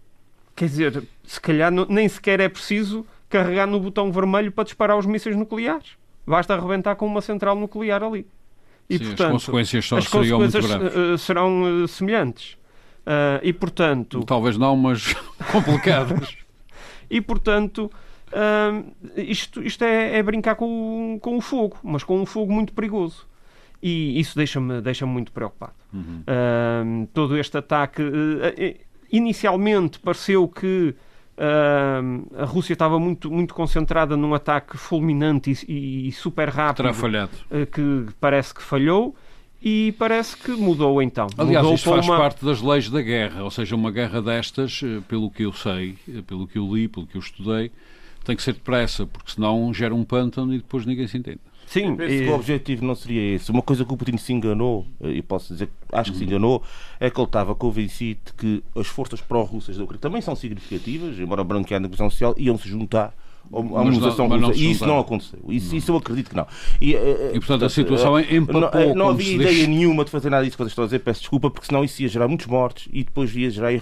quer 0.54 0.66
dizer, 0.66 1.02
se 1.24 1.40
calhar 1.40 1.70
não- 1.70 1.86
nem 1.88 2.08
sequer 2.08 2.40
é 2.40 2.48
preciso 2.48 3.06
carregar 3.28 3.66
no 3.66 3.80
botão 3.80 4.12
vermelho 4.12 4.52
para 4.52 4.64
disparar 4.64 4.96
os 4.98 5.06
mísseis 5.06 5.36
nucleares. 5.36 5.92
Basta 6.26 6.54
arrebentar 6.54 6.94
com 6.96 7.06
uma 7.06 7.20
central 7.20 7.56
nuclear 7.56 8.02
ali. 8.02 8.26
E, 8.88 8.98
Sim, 8.98 9.04
portanto, 9.06 9.36
as 9.36 9.44
consequências 9.44 9.84
as 9.92 10.08
consequências 10.08 10.38
muito 10.64 10.68
graves. 10.68 11.20
serão 11.22 11.86
semelhantes. 11.88 12.56
Uh, 13.06 13.40
e 13.42 13.52
portanto. 13.52 14.22
Talvez 14.24 14.56
não, 14.56 14.76
mas 14.76 15.14
complicadas. 15.52 16.36
e 17.10 17.20
portanto. 17.20 17.90
Uh, 18.28 18.92
isto 19.16 19.62
isto 19.62 19.84
é, 19.84 20.16
é, 20.18 20.22
brincar 20.22 20.56
com, 20.56 21.18
com 21.20 21.36
o 21.36 21.40
fogo, 21.40 21.76
mas 21.82 22.02
com 22.02 22.20
um 22.20 22.26
fogo 22.26 22.52
muito 22.52 22.72
perigoso. 22.72 23.26
E 23.82 24.18
isso 24.18 24.34
deixa-me 24.36 24.80
deixa 24.80 25.04
muito 25.04 25.30
preocupado. 25.30 25.74
Uhum. 25.92 26.22
Uh, 26.26 27.06
todo 27.12 27.36
este 27.36 27.58
ataque. 27.58 28.02
Inicialmente 29.10 29.98
pareceu 29.98 30.48
que 30.48 30.94
a 32.38 32.44
Rússia 32.44 32.74
estava 32.74 32.98
muito, 32.98 33.28
muito 33.30 33.54
concentrada 33.54 34.16
num 34.16 34.34
ataque 34.34 34.76
fulminante 34.76 35.52
e, 35.68 36.08
e 36.08 36.12
super 36.12 36.48
rápido. 36.48 36.84
Terá 36.84 36.94
falhado. 36.94 37.32
Que 37.72 38.06
parece 38.20 38.54
que 38.54 38.62
falhou 38.62 39.16
e 39.64 39.92
parece 39.98 40.36
que 40.36 40.50
mudou 40.50 41.00
então. 41.00 41.26
Aliás, 41.38 41.62
mudou 41.62 41.74
isto 41.74 41.88
faz 41.88 42.06
uma... 42.06 42.18
parte 42.18 42.44
das 42.44 42.60
leis 42.60 42.90
da 42.90 43.00
guerra, 43.00 43.42
ou 43.42 43.50
seja, 43.50 43.74
uma 43.74 43.90
guerra 43.90 44.20
destas, 44.20 44.82
eh, 44.84 45.00
pelo 45.08 45.30
que 45.30 45.44
eu 45.44 45.54
sei, 45.54 45.96
eh, 46.06 46.20
pelo 46.20 46.46
que 46.46 46.58
eu 46.58 46.74
li, 46.74 46.86
pelo 46.86 47.06
que 47.06 47.16
eu 47.16 47.20
estudei, 47.20 47.72
tem 48.24 48.36
que 48.36 48.42
ser 48.42 48.52
depressa, 48.52 49.06
porque 49.06 49.32
senão 49.32 49.72
gera 49.72 49.94
um 49.94 50.04
pântano 50.04 50.52
e 50.52 50.58
depois 50.58 50.84
ninguém 50.84 51.06
se 51.06 51.16
entende. 51.16 51.40
Sim, 51.66 51.90
eu 51.90 51.96
penso 51.96 52.16
que 52.16 52.28
o 52.28 52.34
objetivo 52.34 52.84
não 52.84 52.94
seria 52.94 53.34
esse. 53.34 53.50
Uma 53.50 53.62
coisa 53.62 53.84
que 53.84 53.92
o 53.92 53.96
Putin 53.96 54.16
se 54.16 54.32
enganou, 54.32 54.86
eh, 55.00 55.10
e 55.10 55.22
posso 55.22 55.52
dizer 55.52 55.68
acho 55.92 56.12
que 56.12 56.18
se 56.18 56.24
enganou, 56.24 56.62
é 57.00 57.10
que 57.10 57.18
ele 57.18 57.26
estava 57.26 57.54
convencido 57.54 58.32
que 58.36 58.62
as 58.76 58.86
forças 58.86 59.20
pró-russas 59.20 59.76
da 59.76 59.84
Ucrânia 59.84 60.00
também 60.00 60.20
são 60.20 60.34
significativas, 60.34 61.18
embora 61.18 61.42
branquear 61.44 61.80
na 61.80 61.86
negociação 61.86 62.10
social, 62.10 62.34
iam 62.36 62.58
se 62.58 62.68
juntar 62.68 63.14
a 63.52 63.62
mobilização 63.62 64.28
russa. 64.28 64.58
E 64.58 64.70
isso 64.70 64.86
não 64.86 64.98
aconteceu. 64.98 65.38
Isso, 65.48 65.70
não. 65.70 65.78
isso 65.78 65.92
eu 65.92 65.96
acredito 65.96 66.30
que 66.30 66.36
não. 66.36 66.46
E, 66.80 66.94
eh, 66.94 67.32
e 67.34 67.38
portanto, 67.38 67.64
a 67.64 67.68
situação 67.68 68.18
é 68.18 68.34
empapou. 68.34 68.60
Não, 68.60 68.80
eh, 68.80 68.94
não 68.94 69.08
havia 69.08 69.34
ideia 69.34 69.50
deixa... 69.50 69.66
nenhuma 69.66 70.04
de 70.04 70.10
fazer 70.10 70.30
nada 70.30 70.44
disso 70.44 70.56
que 70.56 70.62
vocês 70.62 70.72
estão 70.72 70.84
a 70.84 70.86
dizer, 70.86 71.00
peço 71.00 71.20
desculpa, 71.20 71.50
porque 71.50 71.66
senão 71.66 71.84
isso 71.84 72.02
ia 72.02 72.08
gerar 72.08 72.28
muitos 72.28 72.46
mortos 72.46 72.88
e 72.92 73.04
depois 73.04 73.34
ia 73.34 73.50
gerar 73.50 73.72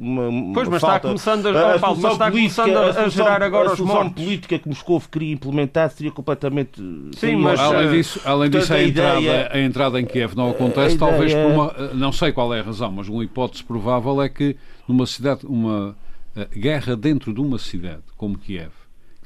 uma, 0.00 0.28
uma 0.28 0.54
pois, 0.54 0.66
mas 0.66 0.80
falta. 0.80 0.96
está 0.96 1.08
começando 1.08 1.46
a, 1.46 1.74
a, 1.74 1.78
Paulo, 1.78 2.00
mas 2.00 2.12
está 2.12 2.30
política, 2.30 2.62
começando 2.62 2.76
a, 2.78 3.02
a, 3.02 3.08
gerar 3.10 3.42
agora 3.42 3.68
a 3.68 3.72
os 3.74 3.80
mortos. 3.80 4.12
política 4.14 4.58
que 4.58 4.66
Moscou 4.66 4.98
queria 5.00 5.34
implementar 5.34 5.90
seria 5.90 6.10
completamente... 6.10 6.80
Sim, 7.16 7.36
mas... 7.36 7.60
Além 7.60 7.88
eh, 7.88 7.92
disso, 7.92 8.20
além 8.24 8.48
disso 8.48 8.72
a, 8.72 8.76
a, 8.76 8.82
entrada, 8.82 9.20
ideia, 9.20 9.50
a 9.52 9.60
entrada 9.60 10.00
em 10.00 10.06
Kiev 10.06 10.34
não 10.34 10.50
acontece, 10.50 10.96
talvez 10.96 11.34
por 11.34 11.44
uma... 11.44 11.74
Não 11.94 12.12
sei 12.12 12.32
qual 12.32 12.54
é 12.54 12.60
a 12.60 12.62
razão, 12.62 12.90
mas 12.90 13.08
uma 13.08 13.22
hipótese 13.22 13.62
provável 13.62 14.22
é 14.22 14.28
que 14.30 14.56
numa 14.88 15.04
cidade, 15.06 15.44
uma 15.44 15.94
guerra 16.56 16.96
dentro 16.96 17.34
de 17.34 17.40
uma 17.40 17.58
cidade 17.58 18.02
como 18.16 18.38
Kiev, 18.38 18.72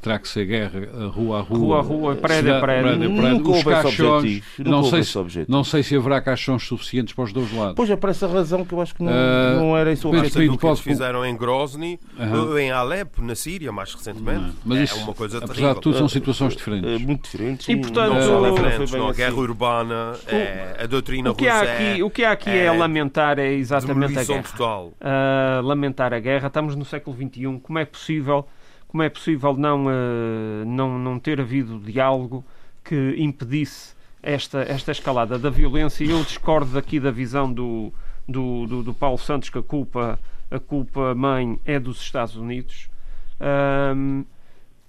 terá 0.05 0.18
que 0.18 0.28
ser 0.28 0.44
guerra 0.44 0.80
rua 1.09 1.38
a 1.38 1.42
rua, 1.42 1.59
rua, 1.59 1.78
a 1.78 1.82
rua 1.82 2.16
prédio 2.16 2.55
a 2.55 2.61
prédio. 2.61 3.09
Nunca 3.09 3.50
Os 3.50 3.64
caixões, 3.64 4.42
não 4.59 4.84
sei, 4.84 5.02
se, 5.02 5.46
não 5.48 5.64
sei 5.64 5.82
se 5.82 5.96
haverá 5.96 6.20
caixões 6.20 6.62
suficientes 6.62 7.14
para 7.14 7.24
os 7.24 7.32
dois 7.32 7.50
lados. 7.52 7.74
Pois 7.74 7.88
é, 7.88 7.96
por 7.96 8.11
essa 8.11 8.26
razão 8.26 8.64
que 8.64 8.74
eu 8.74 8.80
acho 8.82 8.94
que 8.94 9.02
não, 9.02 9.11
uh, 9.11 9.57
não 9.57 9.76
era 9.76 9.90
isso 9.90 10.07
o 10.07 10.14
objetivo. 10.14 10.59
que 10.59 10.82
fizeram 10.82 11.24
em 11.24 11.34
Grozny, 11.34 11.98
uh 12.18 12.59
em 12.59 12.70
Alepo, 12.70 13.22
na 13.22 13.34
Síria, 13.34 13.72
mais 13.72 13.94
recentemente. 13.94 14.52
Mas 14.64 14.78
é 14.78 14.82
isso, 14.84 14.98
uma 14.98 15.14
coisa 15.14 15.38
apesar 15.38 15.55
terrível. 15.55 15.74
de 15.74 15.80
tudo, 15.80 15.98
são 15.98 16.09
situações 16.09 16.55
diferentes. 16.55 16.90
É, 16.90 16.98
muito 16.98 17.22
diferentes. 17.24 17.68
E, 17.68 17.76
portanto, 17.76 18.12
não 18.12 18.22
são 18.22 18.52
diferentes. 18.52 18.92
Não, 18.92 19.09
a 19.09 19.12
guerra 19.12 19.32
assim. 19.32 19.40
urbana, 19.40 20.12
é, 20.26 20.76
a 20.80 20.86
doutrina 20.86 21.30
o 21.30 21.34
que 21.34 21.48
russa 21.48 21.57
há 21.57 21.62
aqui, 21.62 22.02
O 22.02 22.11
que 22.11 22.24
há 22.24 22.32
aqui 22.32 22.50
é, 22.50 22.66
é 22.66 22.72
lamentar 22.72 23.38
é 23.38 23.52
exatamente 23.52 24.18
a 24.18 24.24
guerra. 24.24 24.42
Total. 24.42 24.86
Uh, 24.88 25.62
lamentar 25.62 26.12
a 26.12 26.18
guerra. 26.18 26.48
Estamos 26.48 26.76
no 26.76 26.84
século 26.84 27.16
XXI. 27.16 27.61
Como 27.62 27.78
é 27.78 27.84
possível 27.84 28.46
como 28.95 29.03
é 29.03 29.09
possível 29.09 29.57
não, 29.57 29.86
uh, 29.86 30.64
não, 30.64 31.01
não 31.01 31.18
ter 31.18 31.40
havido 31.40 31.80
diálogo 31.80 32.45
que 32.84 33.16
impedisse 33.18 33.92
esta, 34.22 34.62
esta 34.62 34.92
escalada 34.92 35.36
da 35.36 35.51
violência? 35.51 36.05
Eu 36.05 36.22
discordo 36.22 36.78
aqui 36.78 37.01
da 37.01 37.11
visão 37.11 37.53
do, 37.53 37.92
do, 38.28 38.68
do, 38.68 38.82
do 38.84 38.95
Paulo 38.95 39.18
Santos 39.18 39.51
que 39.51 39.59
a 39.59 39.62
culpa, 39.64 40.16
a 40.49 40.61
culpa 40.61 41.12
mãe 41.12 41.59
é 41.64 41.80
dos 41.80 42.01
Estados 42.01 42.36
Unidos. 42.36 42.88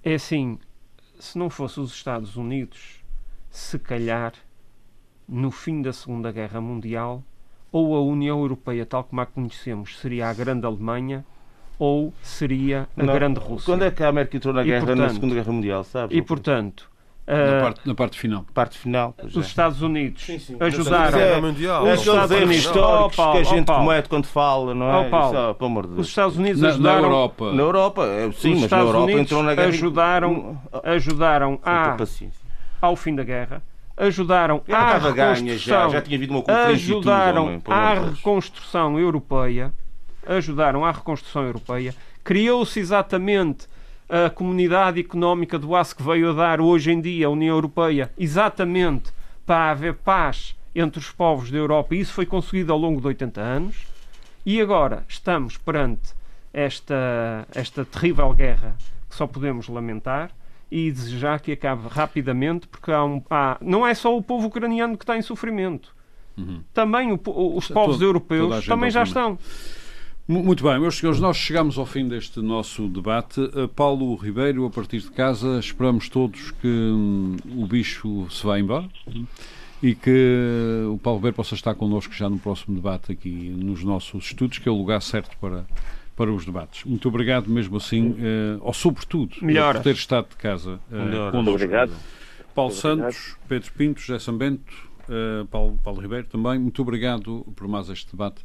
É 0.04 0.14
assim, 0.14 0.56
se 1.18 1.36
não 1.36 1.50
fosse 1.50 1.80
os 1.80 1.92
Estados 1.92 2.36
Unidos, 2.36 3.02
se 3.50 3.76
calhar, 3.76 4.34
no 5.28 5.50
fim 5.50 5.82
da 5.82 5.92
Segunda 5.92 6.30
Guerra 6.30 6.60
Mundial, 6.60 7.24
ou 7.72 7.96
a 7.96 8.00
União 8.00 8.38
Europeia, 8.38 8.86
tal 8.86 9.02
como 9.02 9.20
a 9.20 9.26
conhecemos, 9.26 9.98
seria 9.98 10.28
a 10.28 10.32
grande 10.32 10.64
Alemanha, 10.64 11.26
ou 11.78 12.12
seria 12.22 12.88
a 12.96 13.02
não. 13.02 13.14
Grande 13.14 13.40
Rússia. 13.40 13.72
Quando 13.72 13.84
é 13.84 13.90
que 13.90 14.02
a 14.02 14.08
América 14.08 14.36
entrou 14.36 14.54
na 14.54 14.62
guerra, 14.62 14.86
portanto, 14.86 14.98
na 14.98 15.08
Segunda 15.10 15.34
Guerra 15.34 15.52
Mundial, 15.52 15.84
sabe? 15.84 16.16
E, 16.16 16.22
portanto, 16.22 16.90
na, 17.26 17.34
uh, 17.34 17.60
parte, 17.60 17.88
na 17.88 17.94
parte 17.94 18.18
final. 18.18 18.46
Parte 18.54 18.78
final 18.78 19.14
os 19.22 19.36
é. 19.36 19.40
Estados 19.40 19.82
Unidos 19.82 20.24
sim, 20.24 20.38
sim. 20.38 20.56
ajudaram. 20.60 21.18
É, 21.18 21.40
mundial. 21.40 21.84
Os 21.84 22.00
Estados 22.00 22.36
Unidos 22.36 22.56
históricos 22.56 23.18
oh, 23.18 23.32
que 23.32 23.38
a 23.38 23.42
gente 23.42 23.70
oh, 23.70 23.74
comete 23.74 24.08
quando 24.08 24.26
fala, 24.26 24.74
não 24.74 24.88
é? 24.88 25.06
Oh, 25.06 25.10
Paulo, 25.10 25.36
Isso, 25.36 25.54
pelo 25.54 25.70
amor 25.70 25.82
de 25.82 25.94
Deus. 25.94 26.00
Os 26.00 26.08
Estados 26.08 26.36
Unidos 26.36 26.60
na, 26.60 26.68
ajudaram. 26.68 27.00
Na 27.00 27.06
Europa. 27.08 27.52
Na 27.52 27.62
Europa, 27.62 28.06
é, 28.06 28.32
sim, 28.32 28.52
os 28.52 28.54
mas 28.54 28.62
Estados 28.62 28.70
na 28.70 28.90
Europa 28.90 29.04
Unidos 29.04 29.22
entrou 29.22 29.42
na 29.42 29.54
guerra. 29.54 29.68
Ajudaram, 29.68 30.60
ajudaram 30.84 31.60
a, 31.64 31.96
ao 32.80 32.96
fim 32.96 33.14
da 33.14 33.24
guerra 33.24 33.62
ajudaram 33.98 34.62
à 34.68 34.98
reconstrução, 34.98 35.56
já, 35.56 35.88
já 35.88 36.02
tinha 36.02 36.18
havido 36.18 36.34
uma 36.34 36.44
ajudaram 36.66 37.62
à 37.64 37.94
reconstrução 37.94 38.98
europeia 39.00 39.72
ajudaram 40.26 40.84
à 40.84 40.90
reconstrução 40.90 41.44
europeia. 41.44 41.94
Criou-se 42.22 42.78
exatamente 42.78 43.66
a 44.08 44.30
comunidade 44.30 45.00
económica 45.00 45.58
do 45.58 45.74
aço 45.74 45.96
que 45.96 46.02
veio 46.02 46.30
a 46.30 46.32
dar 46.32 46.60
hoje 46.60 46.92
em 46.92 47.00
dia 47.00 47.26
a 47.26 47.30
União 47.30 47.54
Europeia, 47.56 48.10
exatamente 48.16 49.12
para 49.44 49.70
haver 49.70 49.94
paz 49.94 50.56
entre 50.74 50.98
os 50.98 51.10
povos 51.10 51.50
da 51.50 51.58
Europa. 51.58 51.94
E 51.94 52.00
isso 52.00 52.12
foi 52.12 52.26
conseguido 52.26 52.72
ao 52.72 52.78
longo 52.78 53.00
de 53.00 53.06
80 53.06 53.40
anos. 53.40 53.86
E 54.44 54.60
agora 54.60 55.04
estamos 55.08 55.56
perante 55.56 56.14
esta, 56.52 57.46
esta 57.54 57.84
terrível 57.84 58.32
guerra 58.32 58.76
que 59.08 59.16
só 59.16 59.26
podemos 59.26 59.68
lamentar 59.68 60.30
e 60.70 60.90
desejar 60.90 61.40
que 61.40 61.52
acabe 61.52 61.88
rapidamente, 61.88 62.66
porque 62.66 62.90
há 62.90 63.04
um, 63.04 63.22
há, 63.30 63.56
não 63.60 63.86
é 63.86 63.94
só 63.94 64.16
o 64.16 64.22
povo 64.22 64.48
ucraniano 64.48 64.96
que 64.96 65.04
está 65.04 65.16
em 65.16 65.22
sofrimento. 65.22 65.94
Uhum. 66.36 66.62
Também 66.72 67.12
o, 67.12 67.20
os 67.56 67.68
povos 67.68 67.96
todo, 67.96 68.04
europeus 68.04 68.66
também 68.66 68.90
já 68.90 69.02
estão. 69.02 69.38
Muito 70.28 70.64
bem, 70.64 70.80
meus 70.80 70.98
senhores, 70.98 71.20
nós 71.20 71.36
chegamos 71.36 71.78
ao 71.78 71.86
fim 71.86 72.08
deste 72.08 72.40
nosso 72.40 72.88
debate. 72.88 73.40
Uh, 73.40 73.68
Paulo 73.68 74.16
Ribeiro, 74.16 74.66
a 74.66 74.70
partir 74.70 74.98
de 74.98 75.10
casa, 75.12 75.60
esperamos 75.60 76.08
todos 76.08 76.50
que 76.50 76.66
hum, 76.66 77.36
o 77.56 77.64
bicho 77.64 78.26
se 78.28 78.44
vá 78.44 78.58
embora 78.58 78.88
e 79.80 79.94
que 79.94 80.84
o 80.90 80.98
Paulo 80.98 81.18
Ribeiro 81.18 81.36
possa 81.36 81.54
estar 81.54 81.76
connosco 81.76 82.12
já 82.12 82.28
no 82.28 82.40
próximo 82.40 82.74
debate 82.74 83.12
aqui 83.12 83.30
nos 83.56 83.84
nossos 83.84 84.24
estudos, 84.24 84.58
que 84.58 84.68
é 84.68 84.72
o 84.72 84.74
lugar 84.74 85.00
certo 85.00 85.36
para, 85.40 85.64
para 86.16 86.32
os 86.32 86.44
debates. 86.44 86.84
Muito 86.84 87.06
obrigado 87.08 87.48
mesmo 87.48 87.76
assim, 87.76 88.10
uh, 88.10 88.16
ou 88.62 88.72
sobretudo, 88.72 89.36
Melhor. 89.40 89.76
por 89.76 89.82
ter 89.84 89.94
estado 89.94 90.30
de 90.30 90.36
casa 90.36 90.80
uh, 90.90 91.30
connosco. 91.30 91.50
Obrigado. 91.52 91.92
Paulo 92.52 92.70
muito 92.70 92.80
Santos, 92.80 93.16
obrigado. 93.16 93.48
Pedro 93.48 93.72
Pinto, 93.74 94.00
José 94.00 94.18
Sambento, 94.18 94.72
uh, 95.08 95.46
Paulo, 95.46 95.78
Paulo 95.84 96.00
Ribeiro 96.00 96.26
também, 96.26 96.58
muito 96.58 96.82
obrigado 96.82 97.46
por 97.54 97.68
mais 97.68 97.88
este 97.90 98.10
debate. 98.10 98.44